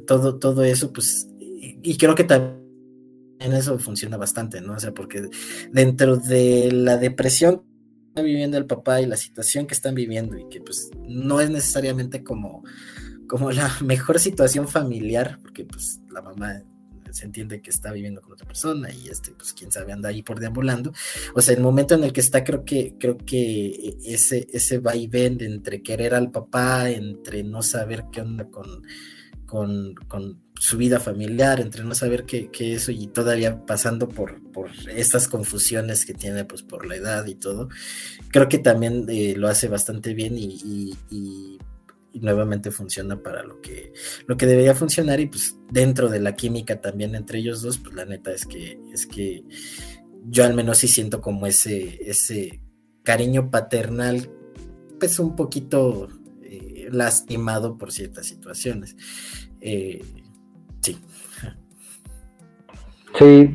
todo, 0.05 0.39
todo 0.39 0.65
eso, 0.65 0.91
pues, 0.91 1.29
y 1.39 1.97
creo 1.97 2.15
que 2.15 2.25
también 2.25 2.58
en 3.39 3.53
eso 3.53 3.79
funciona 3.79 4.17
bastante, 4.17 4.61
¿no? 4.61 4.73
O 4.73 4.79
sea, 4.79 4.93
porque 4.93 5.29
dentro 5.71 6.17
de 6.17 6.71
la 6.71 6.97
depresión 6.97 7.59
que 7.59 8.07
está 8.09 8.21
viviendo 8.21 8.57
el 8.57 8.65
papá 8.65 9.01
y 9.01 9.05
la 9.05 9.17
situación 9.17 9.65
que 9.65 9.73
están 9.73 9.95
viviendo 9.95 10.37
y 10.37 10.47
que 10.49 10.61
pues 10.61 10.89
no 11.07 11.39
es 11.39 11.49
necesariamente 11.49 12.23
como, 12.23 12.63
como 13.27 13.51
la 13.51 13.71
mejor 13.83 14.19
situación 14.19 14.67
familiar, 14.67 15.39
porque 15.41 15.65
pues 15.65 16.01
la 16.11 16.21
mamá 16.21 16.63
se 17.11 17.25
entiende 17.25 17.61
que 17.61 17.71
está 17.71 17.91
viviendo 17.91 18.21
con 18.21 18.33
otra 18.33 18.45
persona 18.45 18.91
y 18.91 19.07
este, 19.07 19.31
pues 19.31 19.53
quién 19.53 19.71
sabe, 19.71 19.93
anda 19.93 20.09
ahí 20.09 20.21
por 20.21 20.39
deambulando. 20.39 20.91
O 21.33 21.41
sea, 21.41 21.55
el 21.55 21.61
momento 21.61 21.95
en 21.95 22.03
el 22.03 22.13
que 22.13 22.21
está, 22.21 22.43
creo 22.43 22.63
que, 22.63 22.95
creo 22.99 23.17
que 23.17 23.97
ese, 24.05 24.47
ese 24.51 24.77
vaivén 24.79 25.41
entre 25.41 25.81
querer 25.81 26.13
al 26.13 26.29
papá, 26.29 26.89
entre 26.91 27.43
no 27.43 27.63
saber 27.63 28.05
qué 28.11 28.21
onda 28.21 28.47
con, 28.49 28.83
con 29.45 29.95
su 30.59 30.77
vida 30.77 30.99
familiar, 30.99 31.61
entre 31.61 31.85
no 31.85 31.95
saber 31.95 32.25
qué, 32.25 32.49
qué 32.51 32.73
eso 32.73 32.91
y 32.91 33.07
todavía 33.07 33.65
pasando 33.65 34.09
por, 34.09 34.41
por, 34.51 34.69
estas 34.93 35.29
confusiones 35.29 36.05
que 36.05 36.13
tiene 36.13 36.43
pues 36.43 36.63
por 36.63 36.85
la 36.85 36.97
edad 36.97 37.25
y 37.27 37.35
todo, 37.35 37.69
creo 38.29 38.49
que 38.49 38.59
también 38.59 39.05
eh, 39.07 39.35
lo 39.37 39.47
hace 39.47 39.69
bastante 39.69 40.13
bien 40.13 40.35
y, 40.37 40.95
nuevamente 42.11 42.71
funciona 42.71 43.21
para 43.21 43.43
lo 43.43 43.61
que, 43.61 43.93
lo 44.25 44.35
que 44.35 44.47
debería 44.47 44.75
funcionar 44.75 45.19
y 45.21 45.27
pues 45.27 45.55
dentro 45.71 46.09
de 46.09 46.19
la 46.19 46.35
química 46.35 46.81
también 46.81 47.15
entre 47.15 47.39
ellos 47.39 47.61
dos, 47.61 47.77
pues 47.77 47.95
la 47.95 48.03
neta 48.03 48.33
es 48.33 48.45
que, 48.45 48.77
es 48.91 49.05
que 49.05 49.45
yo 50.25 50.43
al 50.43 50.55
menos 50.55 50.79
sí 50.79 50.87
siento 50.87 51.21
como 51.21 51.45
ese, 51.47 51.99
ese 52.09 52.61
cariño 53.03 53.51
paternal 53.51 54.29
pues 54.99 55.19
un 55.19 55.35
poquito 55.35 56.09
eh, 56.43 56.89
lastimado 56.91 57.77
por 57.77 57.93
ciertas 57.93 58.25
situaciones. 58.25 58.97
Eh, 59.61 60.01
sí. 60.81 60.97
Sí, 63.17 63.53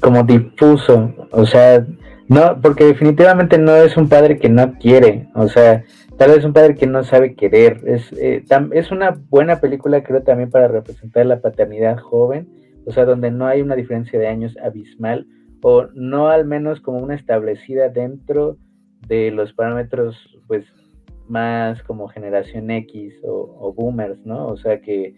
como 0.00 0.22
difuso, 0.22 1.12
o 1.30 1.44
sea, 1.44 1.84
no, 2.28 2.60
porque 2.62 2.84
definitivamente 2.84 3.58
no 3.58 3.74
es 3.76 3.96
un 3.96 4.08
padre 4.08 4.38
que 4.38 4.48
no 4.48 4.78
quiere, 4.78 5.28
o 5.34 5.48
sea, 5.48 5.84
tal 6.16 6.30
vez 6.30 6.44
un 6.44 6.52
padre 6.52 6.74
que 6.74 6.86
no 6.86 7.04
sabe 7.04 7.34
querer. 7.34 7.82
Es, 7.86 8.12
eh, 8.12 8.44
es 8.72 8.90
una 8.90 9.20
buena 9.30 9.60
película, 9.60 10.02
creo, 10.02 10.22
también 10.22 10.50
para 10.50 10.68
representar 10.68 11.26
la 11.26 11.40
paternidad 11.40 11.98
joven, 11.98 12.48
o 12.86 12.92
sea, 12.92 13.04
donde 13.04 13.30
no 13.30 13.46
hay 13.46 13.60
una 13.62 13.76
diferencia 13.76 14.18
de 14.18 14.28
años 14.28 14.56
abismal, 14.62 15.26
o 15.62 15.86
no 15.94 16.28
al 16.28 16.44
menos 16.44 16.80
como 16.80 16.98
una 16.98 17.14
establecida 17.14 17.88
dentro 17.88 18.58
de 19.06 19.30
los 19.30 19.52
parámetros, 19.52 20.16
pues, 20.46 20.64
más 21.26 21.82
como 21.82 22.08
generación 22.08 22.70
X 22.70 23.14
o, 23.22 23.56
o 23.60 23.72
boomers, 23.72 24.24
¿no? 24.26 24.46
O 24.46 24.56
sea, 24.56 24.80
que 24.80 25.14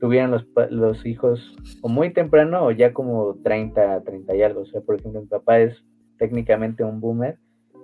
tuvieran 0.00 0.30
los, 0.30 0.46
los 0.70 1.04
hijos 1.06 1.54
o 1.82 1.88
muy 1.88 2.12
temprano 2.12 2.64
o 2.64 2.70
ya 2.70 2.92
como 2.92 3.36
30, 3.42 4.02
30 4.02 4.36
y 4.36 4.42
algo. 4.42 4.62
O 4.62 4.66
sea, 4.66 4.80
por 4.80 4.96
ejemplo, 4.96 5.20
mi 5.20 5.26
papá 5.26 5.60
es 5.60 5.84
técnicamente 6.18 6.84
un 6.84 7.00
boomer, 7.00 7.38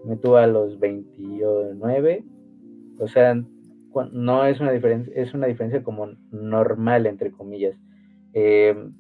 me 0.05 0.17
tuvo 0.17 0.37
a 0.37 0.47
los 0.47 0.79
29, 0.79 2.25
o 2.99 3.09
sea, 3.09 3.43
no 4.13 4.45
es 4.45 4.61
una 4.61 4.73
diferencia, 4.73 5.13
es 5.17 5.33
una 5.35 5.47
diferencia 5.47 5.83
como 5.83 6.09
normal, 6.31 7.07
entre 7.07 7.31
comillas. 7.31 7.77
Em, 8.33 8.93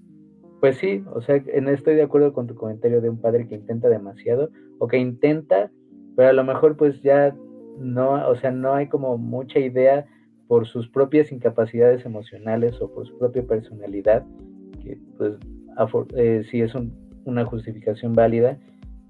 pues 0.61 0.79
sí, 0.79 1.05
o 1.15 1.21
sea, 1.21 1.37
estoy 1.37 1.97
de 1.97 2.03
acuerdo 2.03 2.33
con 2.33 2.47
tu 2.47 2.55
comentario 2.55 3.01
de 3.01 3.11
un 3.11 3.21
padre 3.21 3.47
que 3.47 3.55
intenta 3.55 3.89
demasiado, 3.89 4.51
o 4.79 4.89
que 4.89 4.99
intenta, 4.99 5.71
pero 6.17 6.31
a 6.31 6.33
lo 6.33 6.45
mejor 6.45 6.77
pues 6.77 7.03
ya 7.03 7.37
no, 7.79 8.27
o 8.29 8.37
sea, 8.37 8.51
no 8.51 8.75
hay 8.75 8.89
como 8.89 9.19
mucha 9.19 9.59
idea 9.59 10.07
por 10.49 10.67
sus 10.67 10.89
propias 10.89 11.33
incapacidades 11.33 12.05
emocionales 12.05 12.81
o 12.81 12.93
por 12.93 13.07
su 13.07 13.19
propia 13.19 13.43
personalidad, 13.45 14.25
que 14.83 14.99
pues 15.19 15.35
eh, 16.17 16.45
sí 16.51 16.61
es 16.61 16.73
una 17.25 17.45
justificación 17.45 18.15
válida, 18.15 18.59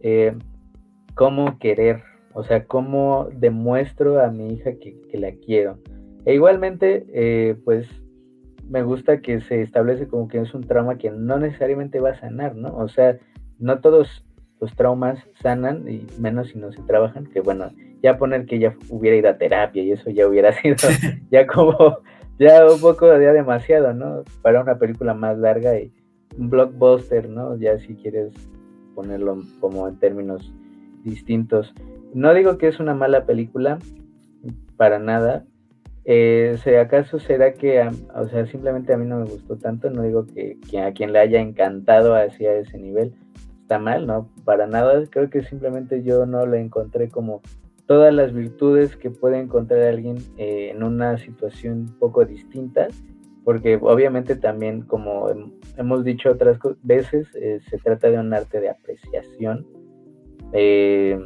eh, 0.00 0.34
cómo 1.14 1.58
querer, 1.58 2.02
o 2.32 2.42
sea, 2.42 2.64
cómo 2.64 3.28
demuestro 3.34 4.20
a 4.20 4.30
mi 4.30 4.54
hija 4.54 4.72
que, 4.74 4.96
la 5.14 5.32
quiero. 5.32 5.78
E 6.24 6.34
igualmente, 6.34 7.06
eh, 7.12 7.56
pues 7.64 7.88
me 8.68 8.82
gusta 8.82 9.20
que 9.20 9.40
se 9.40 9.62
establece 9.62 10.08
como 10.08 10.28
que 10.28 10.40
es 10.40 10.52
un 10.54 10.62
trauma 10.62 10.98
que 10.98 11.10
no 11.10 11.38
necesariamente 11.38 12.00
va 12.00 12.10
a 12.10 12.20
sanar, 12.20 12.56
¿no? 12.56 12.76
O 12.76 12.88
sea, 12.88 13.16
no 13.58 13.80
todos 13.80 14.26
los 14.60 14.74
traumas 14.74 15.18
sanan 15.40 15.88
y 15.88 16.06
menos 16.18 16.48
si 16.48 16.58
no 16.58 16.72
se 16.72 16.82
trabajan, 16.82 17.26
que 17.26 17.40
bueno, 17.40 17.70
ya 18.06 18.18
poner 18.18 18.46
que 18.46 18.56
ella 18.56 18.76
hubiera 18.88 19.16
ido 19.16 19.28
a 19.28 19.36
terapia 19.36 19.82
y 19.82 19.90
eso 19.90 20.10
ya 20.10 20.28
hubiera 20.28 20.52
sido 20.62 20.76
ya 21.30 21.44
como, 21.46 21.98
ya 22.38 22.64
un 22.70 22.80
poco, 22.80 23.06
ya 23.06 23.32
demasiado, 23.32 23.92
¿no? 23.92 24.22
Para 24.42 24.62
una 24.62 24.78
película 24.78 25.12
más 25.12 25.36
larga 25.38 25.78
y 25.78 25.92
un 26.38 26.48
blockbuster, 26.48 27.28
¿no? 27.28 27.56
Ya 27.56 27.78
si 27.78 27.96
quieres 27.96 28.32
ponerlo 28.94 29.38
como 29.60 29.88
en 29.88 29.98
términos 29.98 30.52
distintos. 31.02 31.74
No 32.14 32.32
digo 32.32 32.58
que 32.58 32.68
es 32.68 32.78
una 32.78 32.94
mala 32.94 33.26
película, 33.26 33.78
para 34.76 35.00
nada. 35.00 35.44
Eh, 36.04 36.56
¿Acaso 36.80 37.18
será 37.18 37.54
que, 37.54 37.82
o 38.14 38.28
sea, 38.28 38.46
simplemente 38.46 38.92
a 38.92 38.96
mí 38.96 39.06
no 39.06 39.18
me 39.18 39.24
gustó 39.24 39.56
tanto? 39.56 39.90
No 39.90 40.02
digo 40.02 40.24
que, 40.26 40.58
que 40.70 40.80
a 40.80 40.92
quien 40.92 41.12
le 41.12 41.18
haya 41.18 41.40
encantado 41.40 42.14
hacia 42.14 42.54
ese 42.54 42.78
nivel 42.78 43.12
está 43.62 43.80
mal, 43.80 44.06
¿no? 44.06 44.30
Para 44.44 44.68
nada. 44.68 45.02
Creo 45.10 45.28
que 45.28 45.42
simplemente 45.42 46.04
yo 46.04 46.24
no 46.24 46.46
le 46.46 46.60
encontré 46.60 47.08
como 47.08 47.42
todas 47.86 48.12
las 48.12 48.32
virtudes 48.32 48.96
que 48.96 49.10
puede 49.10 49.38
encontrar 49.38 49.82
alguien 49.82 50.18
eh, 50.36 50.70
en 50.74 50.82
una 50.82 51.16
situación 51.18 51.78
un 51.80 51.98
poco 51.98 52.24
distinta, 52.24 52.88
porque 53.44 53.78
obviamente 53.80 54.34
también, 54.36 54.82
como 54.82 55.28
hemos 55.76 56.04
dicho 56.04 56.30
otras 56.30 56.58
veces, 56.82 57.28
eh, 57.36 57.60
se 57.68 57.78
trata 57.78 58.10
de 58.10 58.18
un 58.18 58.34
arte 58.34 58.60
de 58.60 58.70
apreciación 58.70 59.66
eh, 60.52 61.18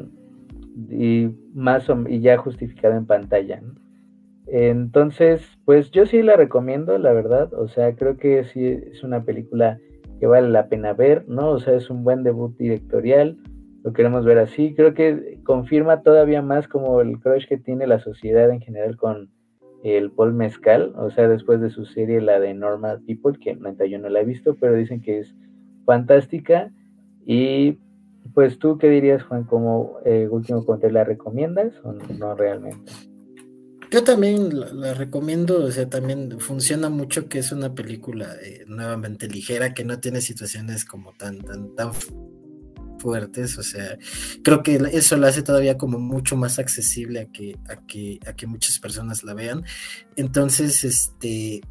y 0.90 1.30
más 1.54 1.86
y 2.08 2.20
ya 2.20 2.36
justificado 2.36 2.94
en 2.94 3.06
pantalla. 3.06 3.62
Entonces, 4.46 5.42
pues 5.64 5.90
yo 5.92 6.06
sí 6.06 6.22
la 6.22 6.36
recomiendo, 6.36 6.98
la 6.98 7.12
verdad, 7.12 7.54
o 7.54 7.68
sea, 7.68 7.94
creo 7.94 8.16
que 8.16 8.44
sí 8.44 8.66
es 8.66 9.02
una 9.02 9.22
película 9.24 9.78
que 10.18 10.26
vale 10.26 10.48
la 10.50 10.68
pena 10.68 10.92
ver, 10.92 11.24
¿no? 11.28 11.50
O 11.50 11.58
sea, 11.58 11.74
es 11.74 11.88
un 11.88 12.04
buen 12.04 12.22
debut 12.22 12.54
directorial, 12.58 13.38
lo 13.82 13.92
queremos 13.92 14.24
ver 14.24 14.38
así. 14.38 14.74
Creo 14.74 14.94
que 14.94 15.38
confirma 15.44 16.02
todavía 16.02 16.42
más 16.42 16.68
como 16.68 17.00
el 17.00 17.18
crush 17.18 17.46
que 17.46 17.56
tiene 17.56 17.86
la 17.86 18.00
sociedad 18.00 18.50
en 18.50 18.60
general 18.60 18.96
con 18.96 19.30
el 19.82 20.10
Paul 20.10 20.34
Mezcal, 20.34 20.92
o 20.96 21.10
sea, 21.10 21.28
después 21.28 21.60
de 21.60 21.70
su 21.70 21.86
serie, 21.86 22.20
la 22.20 22.38
de 22.38 22.52
Normal 22.52 23.00
People, 23.06 23.38
que 23.38 23.56
yo 23.88 23.98
no 23.98 24.08
la 24.10 24.20
he 24.20 24.24
visto, 24.24 24.54
pero 24.60 24.74
dicen 24.74 25.00
que 25.00 25.20
es 25.20 25.34
fantástica. 25.86 26.70
Y 27.24 27.78
pues 28.34 28.58
tú, 28.58 28.76
¿qué 28.76 28.90
dirías, 28.90 29.22
Juan? 29.22 29.44
Como 29.44 29.96
eh, 30.04 30.28
último 30.30 30.64
comentario, 30.64 30.94
¿la 30.94 31.04
recomiendas 31.04 31.72
o 31.82 31.92
no 31.92 32.34
realmente? 32.34 32.92
Yo 33.90 34.04
también 34.04 34.50
la, 34.80 34.94
recomiendo, 34.94 35.64
o 35.64 35.70
sea, 35.70 35.88
también 35.88 36.38
funciona 36.38 36.90
mucho 36.90 37.28
que 37.28 37.40
es 37.40 37.50
una 37.50 37.74
película 37.74 38.34
eh, 38.40 38.64
nuevamente 38.68 39.26
ligera, 39.28 39.74
que 39.74 39.84
no 39.84 39.98
tiene 39.98 40.20
situaciones 40.20 40.84
como 40.84 41.12
tan, 41.14 41.38
tan, 41.38 41.74
tan 41.74 41.90
fuertes, 43.00 43.58
o 43.58 43.62
sea, 43.62 43.98
creo 44.42 44.62
que 44.62 44.80
eso 44.92 45.16
la 45.16 45.28
hace 45.28 45.42
todavía 45.42 45.78
como 45.78 45.98
mucho 45.98 46.36
más 46.36 46.58
accesible 46.58 47.20
a 47.20 47.26
que, 47.26 47.56
a 47.68 47.76
que, 47.86 48.20
a 48.26 48.34
que 48.34 48.46
muchas 48.46 48.78
personas 48.78 49.24
la 49.24 49.34
vean. 49.34 49.64
Entonces, 50.16 50.84
este, 50.84 51.62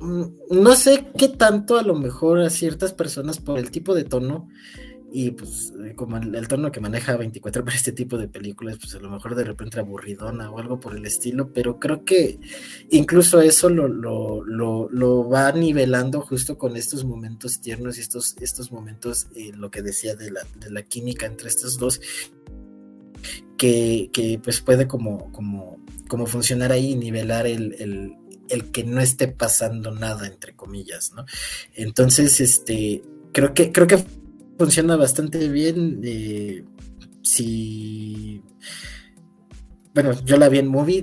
mm, 0.00 0.24
no 0.50 0.74
sé 0.74 1.06
qué 1.18 1.28
tanto 1.28 1.78
a 1.78 1.82
lo 1.82 1.94
mejor 1.94 2.40
a 2.40 2.50
ciertas 2.50 2.92
personas 2.92 3.38
por 3.38 3.58
el 3.58 3.70
tipo 3.70 3.94
de 3.94 4.04
tono 4.04 4.48
y 5.10 5.30
pues 5.30 5.72
eh, 5.84 5.94
como 5.94 6.18
el, 6.18 6.48
tono 6.48 6.70
que 6.70 6.80
maneja 6.80 7.16
24 7.16 7.64
para 7.64 7.76
este 7.76 7.92
tipo 7.92 8.18
de 8.18 8.28
películas, 8.28 8.78
pues 8.78 8.94
a 8.94 8.98
lo 8.98 9.10
mejor 9.10 9.34
de 9.34 9.44
repente 9.44 9.80
aburridona 9.80 10.50
o 10.50 10.58
algo 10.58 10.78
por 10.78 10.96
el 10.96 11.06
estilo, 11.06 11.50
pero 11.52 11.78
creo 11.78 12.04
que 12.04 12.38
incluso 12.90 13.40
eso 13.40 13.70
lo, 13.70 13.88
lo, 13.88 14.44
lo, 14.44 15.28
va 15.28 15.50
nivelando 15.52 16.20
justo 16.20 16.58
con 16.58 16.76
estos 16.76 17.04
momentos 17.04 17.60
tiernos 17.60 17.96
y 17.96 18.02
estos, 18.02 18.36
estos 18.40 18.70
momentos, 18.70 19.28
eh, 19.34 19.52
lo 19.54 19.70
que 19.70 19.82
decía 19.82 20.14
de 20.14 20.30
la, 20.30 20.40
de 20.60 20.70
la, 20.70 20.82
química 20.82 21.26
entre 21.26 21.48
estos 21.48 21.78
dos, 21.78 22.00
que, 23.56 24.10
que, 24.12 24.38
pues 24.42 24.60
puede 24.60 24.86
como, 24.86 25.32
como, 25.32 25.82
como 26.06 26.26
funcionar 26.26 26.70
ahí 26.70 26.92
y 26.92 26.96
nivelar 26.96 27.46
el, 27.46 27.74
el, 27.78 28.14
el 28.50 28.70
que 28.70 28.84
no 28.84 29.00
esté 29.00 29.28
pasando 29.28 29.90
nada, 29.90 30.26
entre 30.26 30.54
comillas, 30.54 31.12
¿no? 31.14 31.24
Entonces, 31.74 32.40
este, 32.40 33.02
creo 33.32 33.54
que, 33.54 33.72
creo 33.72 33.86
que 33.86 34.04
funciona 34.58 34.96
bastante 34.96 35.48
bien. 35.48 36.00
Eh, 36.04 36.64
si. 37.22 38.42
Bueno, 39.94 40.12
yo 40.24 40.36
la 40.36 40.48
vi 40.48 40.58
en 40.58 40.68
movie, 40.68 41.02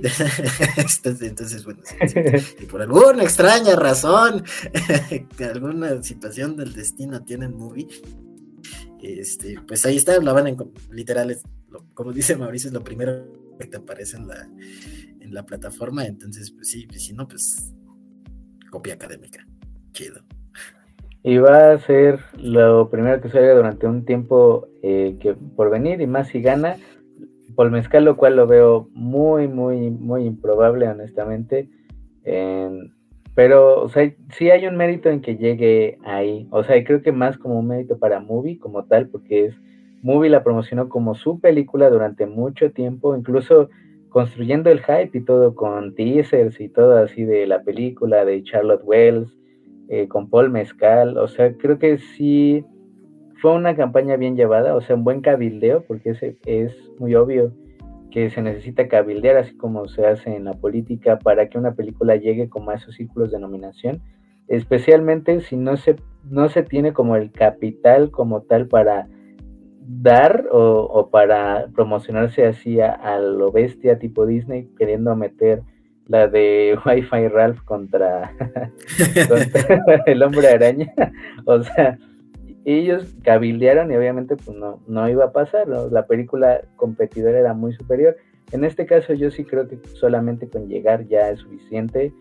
entonces, 1.20 1.64
bueno, 1.64 1.82
y 2.58 2.64
por 2.64 2.80
alguna 2.80 3.24
extraña 3.24 3.76
razón, 3.76 4.42
alguna 5.52 6.02
situación 6.02 6.56
del 6.56 6.72
destino 6.72 7.22
tienen 7.22 7.54
movie, 7.58 7.86
este, 9.02 9.60
pues 9.68 9.84
ahí 9.84 9.96
está, 9.96 10.14
hablaban 10.14 10.46
en 10.46 10.56
literales, 10.90 11.42
como 11.92 12.12
dice 12.12 12.36
Mauricio, 12.36 12.68
es 12.68 12.74
lo 12.74 12.82
primero 12.82 13.30
que 13.60 13.66
te 13.66 13.76
aparece 13.76 14.16
en 14.16 14.28
la, 14.28 14.48
en 15.20 15.34
la 15.34 15.44
plataforma, 15.44 16.06
entonces, 16.06 16.52
pues 16.52 16.70
sí, 16.70 16.86
si 16.96 17.12
no, 17.12 17.28
pues 17.28 17.74
copia 18.70 18.94
académica, 18.94 19.46
chido 19.92 20.24
y 21.26 21.38
va 21.38 21.72
a 21.72 21.78
ser 21.78 22.20
lo 22.38 22.88
primero 22.88 23.20
que 23.20 23.28
salga 23.28 23.52
durante 23.52 23.88
un 23.88 24.04
tiempo 24.04 24.68
eh, 24.80 25.16
que 25.18 25.34
por 25.34 25.70
venir 25.70 26.00
y 26.00 26.06
más 26.06 26.28
si 26.28 26.40
gana 26.40 26.76
Paul 27.56 27.72
Mezcal, 27.72 28.04
lo 28.04 28.16
cual 28.16 28.36
lo 28.36 28.46
veo 28.46 28.88
muy, 28.92 29.48
muy, 29.48 29.90
muy 29.90 30.24
improbable, 30.24 30.86
honestamente. 30.86 31.68
pero, 33.34 33.82
o 33.82 33.88
sea, 33.88 34.08
sí 34.30 34.50
hay 34.50 34.68
un 34.68 34.76
mérito 34.76 35.10
en 35.10 35.20
que 35.20 35.36
llegue 35.36 35.98
ahí. 36.04 36.46
O 36.52 36.62
sea, 36.62 36.82
creo 36.84 37.02
que 37.02 37.10
más 37.10 37.36
como 37.38 37.58
un 37.58 37.66
mérito 37.66 37.98
para 37.98 38.20
Movie 38.20 38.60
como 38.60 38.84
tal, 38.84 39.08
porque 39.08 39.46
es 39.46 39.54
Movie 40.02 40.30
la 40.30 40.44
promocionó 40.44 40.88
como 40.88 41.16
su 41.16 41.40
película 41.40 41.90
durante 41.90 42.26
mucho 42.26 42.70
tiempo, 42.70 43.16
incluso 43.16 43.68
construyendo 44.10 44.70
el 44.70 44.78
hype 44.78 45.10
y 45.12 45.24
todo 45.24 45.56
con 45.56 45.96
teasers 45.96 46.60
y 46.60 46.68
todo 46.68 46.98
así 46.98 47.24
de 47.24 47.48
la 47.48 47.64
película 47.64 48.24
de 48.24 48.44
Charlotte 48.44 48.84
Wells 48.84 49.35
eh, 49.88 50.08
con 50.08 50.28
Paul 50.28 50.50
Mezcal, 50.50 51.16
o 51.18 51.28
sea, 51.28 51.52
creo 51.54 51.78
que 51.78 51.98
sí 51.98 52.64
fue 53.40 53.54
una 53.54 53.76
campaña 53.76 54.16
bien 54.16 54.36
llevada, 54.36 54.74
o 54.74 54.80
sea, 54.80 54.96
un 54.96 55.04
buen 55.04 55.20
cabildeo, 55.20 55.82
porque 55.82 56.10
ese 56.10 56.36
es 56.46 56.72
muy 56.98 57.14
obvio 57.14 57.52
que 58.10 58.30
se 58.30 58.40
necesita 58.40 58.88
cabildear, 58.88 59.36
así 59.36 59.54
como 59.56 59.88
se 59.88 60.06
hace 60.06 60.34
en 60.34 60.44
la 60.44 60.54
política, 60.54 61.18
para 61.18 61.48
que 61.48 61.58
una 61.58 61.74
película 61.74 62.16
llegue 62.16 62.48
como 62.48 62.70
a 62.70 62.74
esos 62.74 62.94
círculos 62.94 63.30
de 63.30 63.38
nominación, 63.38 64.00
especialmente 64.48 65.40
si 65.40 65.56
no 65.56 65.76
se, 65.76 65.96
no 66.24 66.48
se 66.48 66.62
tiene 66.62 66.92
como 66.92 67.16
el 67.16 67.30
capital 67.30 68.10
como 68.10 68.42
tal 68.42 68.68
para 68.68 69.08
dar 69.86 70.46
o, 70.50 71.10
para 71.10 71.68
promocionarse 71.74 72.46
así 72.46 72.80
a, 72.80 73.18
lo 73.18 73.52
bestia 73.52 73.98
tipo 73.98 74.26
Disney, 74.26 74.68
queriendo 74.78 75.14
meter 75.14 75.62
la 76.08 76.28
de 76.28 76.78
Wi-Fi 76.86 77.28
Ralph 77.28 77.62
contra, 77.64 78.32
el 80.06 80.22
hombre 80.22 80.48
araña. 80.48 80.92
o 81.44 81.62
sea, 81.62 81.98
ellos 82.64 83.14
cabildearon 83.22 83.92
y 83.92 83.96
obviamente 83.96 84.36
pues 84.36 84.56
no, 84.56 84.80
no 84.86 85.08
iba 85.08 85.26
a 85.26 85.32
pasar, 85.32 85.68
la 85.68 86.06
película 86.06 86.62
competidora 86.76 87.38
era 87.38 87.54
muy 87.54 87.72
superior. 87.72 88.16
En 88.52 88.64
este 88.64 88.86
caso 88.86 89.12
yo 89.12 89.30
sí 89.30 89.44
creo 89.44 89.68
que 89.68 89.78
solamente 89.94 90.48
con 90.48 90.68
llegar 90.68 91.06
ya 91.06 91.30
es 91.30 91.40
suficiente 91.40 92.12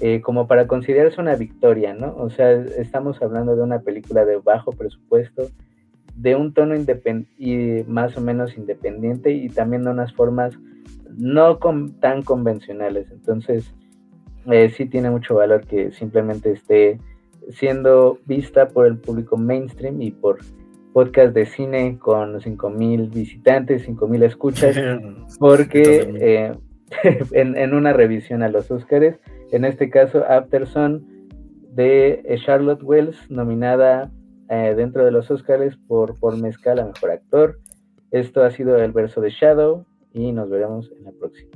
eh, 0.00 0.20
como 0.22 0.46
para 0.46 0.66
considerarse 0.66 1.20
una 1.20 1.36
victoria, 1.36 1.94
¿no? 1.94 2.16
O 2.16 2.28
sea, 2.28 2.50
estamos 2.52 3.22
hablando 3.22 3.54
de 3.54 3.62
una 3.62 3.80
película 3.80 4.24
de 4.24 4.36
bajo 4.38 4.72
presupuesto, 4.72 5.50
de 6.16 6.34
un 6.34 6.52
tono 6.52 6.74
y 7.38 7.84
más 7.86 8.16
o 8.16 8.20
menos 8.20 8.56
independiente 8.56 9.30
y 9.30 9.48
también 9.48 9.84
de 9.84 9.90
unas 9.90 10.12
formas 10.12 10.58
no 11.16 11.58
tan 12.00 12.22
convencionales. 12.22 13.10
Entonces, 13.10 13.74
eh, 14.50 14.70
sí 14.70 14.86
tiene 14.86 15.10
mucho 15.10 15.34
valor 15.34 15.66
que 15.66 15.92
simplemente 15.92 16.52
esté 16.52 16.98
siendo 17.50 18.18
vista 18.26 18.68
por 18.68 18.86
el 18.86 18.98
público 18.98 19.36
mainstream 19.36 20.00
y 20.00 20.10
por 20.10 20.38
podcast 20.92 21.34
de 21.34 21.46
cine 21.46 21.98
con 21.98 22.40
5.000 22.40 23.10
visitantes, 23.12 23.88
5.000 23.88 24.24
escuchas, 24.24 24.76
porque 25.40 26.08
eh, 26.20 26.52
en, 27.32 27.56
en, 27.56 27.74
una 27.74 27.92
revisión 27.92 28.42
a 28.42 28.48
los 28.48 28.70
Oscars, 28.70 29.18
en 29.50 29.64
este 29.64 29.90
caso 29.90 30.24
Afterson 30.28 31.04
de 31.72 32.22
Charlotte 32.44 32.82
Wells, 32.82 33.30
nominada 33.30 34.10
eh, 34.50 34.74
dentro 34.76 35.04
de 35.04 35.10
los 35.10 35.30
Oscars 35.30 35.76
por, 35.88 36.18
por 36.18 36.36
Mezcal 36.36 36.78
a 36.78 36.84
Mejor 36.84 37.10
Actor. 37.10 37.58
Esto 38.10 38.44
ha 38.44 38.50
sido 38.50 38.76
el 38.76 38.92
verso 38.92 39.20
de 39.20 39.30
Shadow 39.30 39.86
y 40.14 40.32
nos 40.32 40.48
veremos 40.48 40.90
en 40.96 41.04
la 41.04 41.12
próxima. 41.12 41.50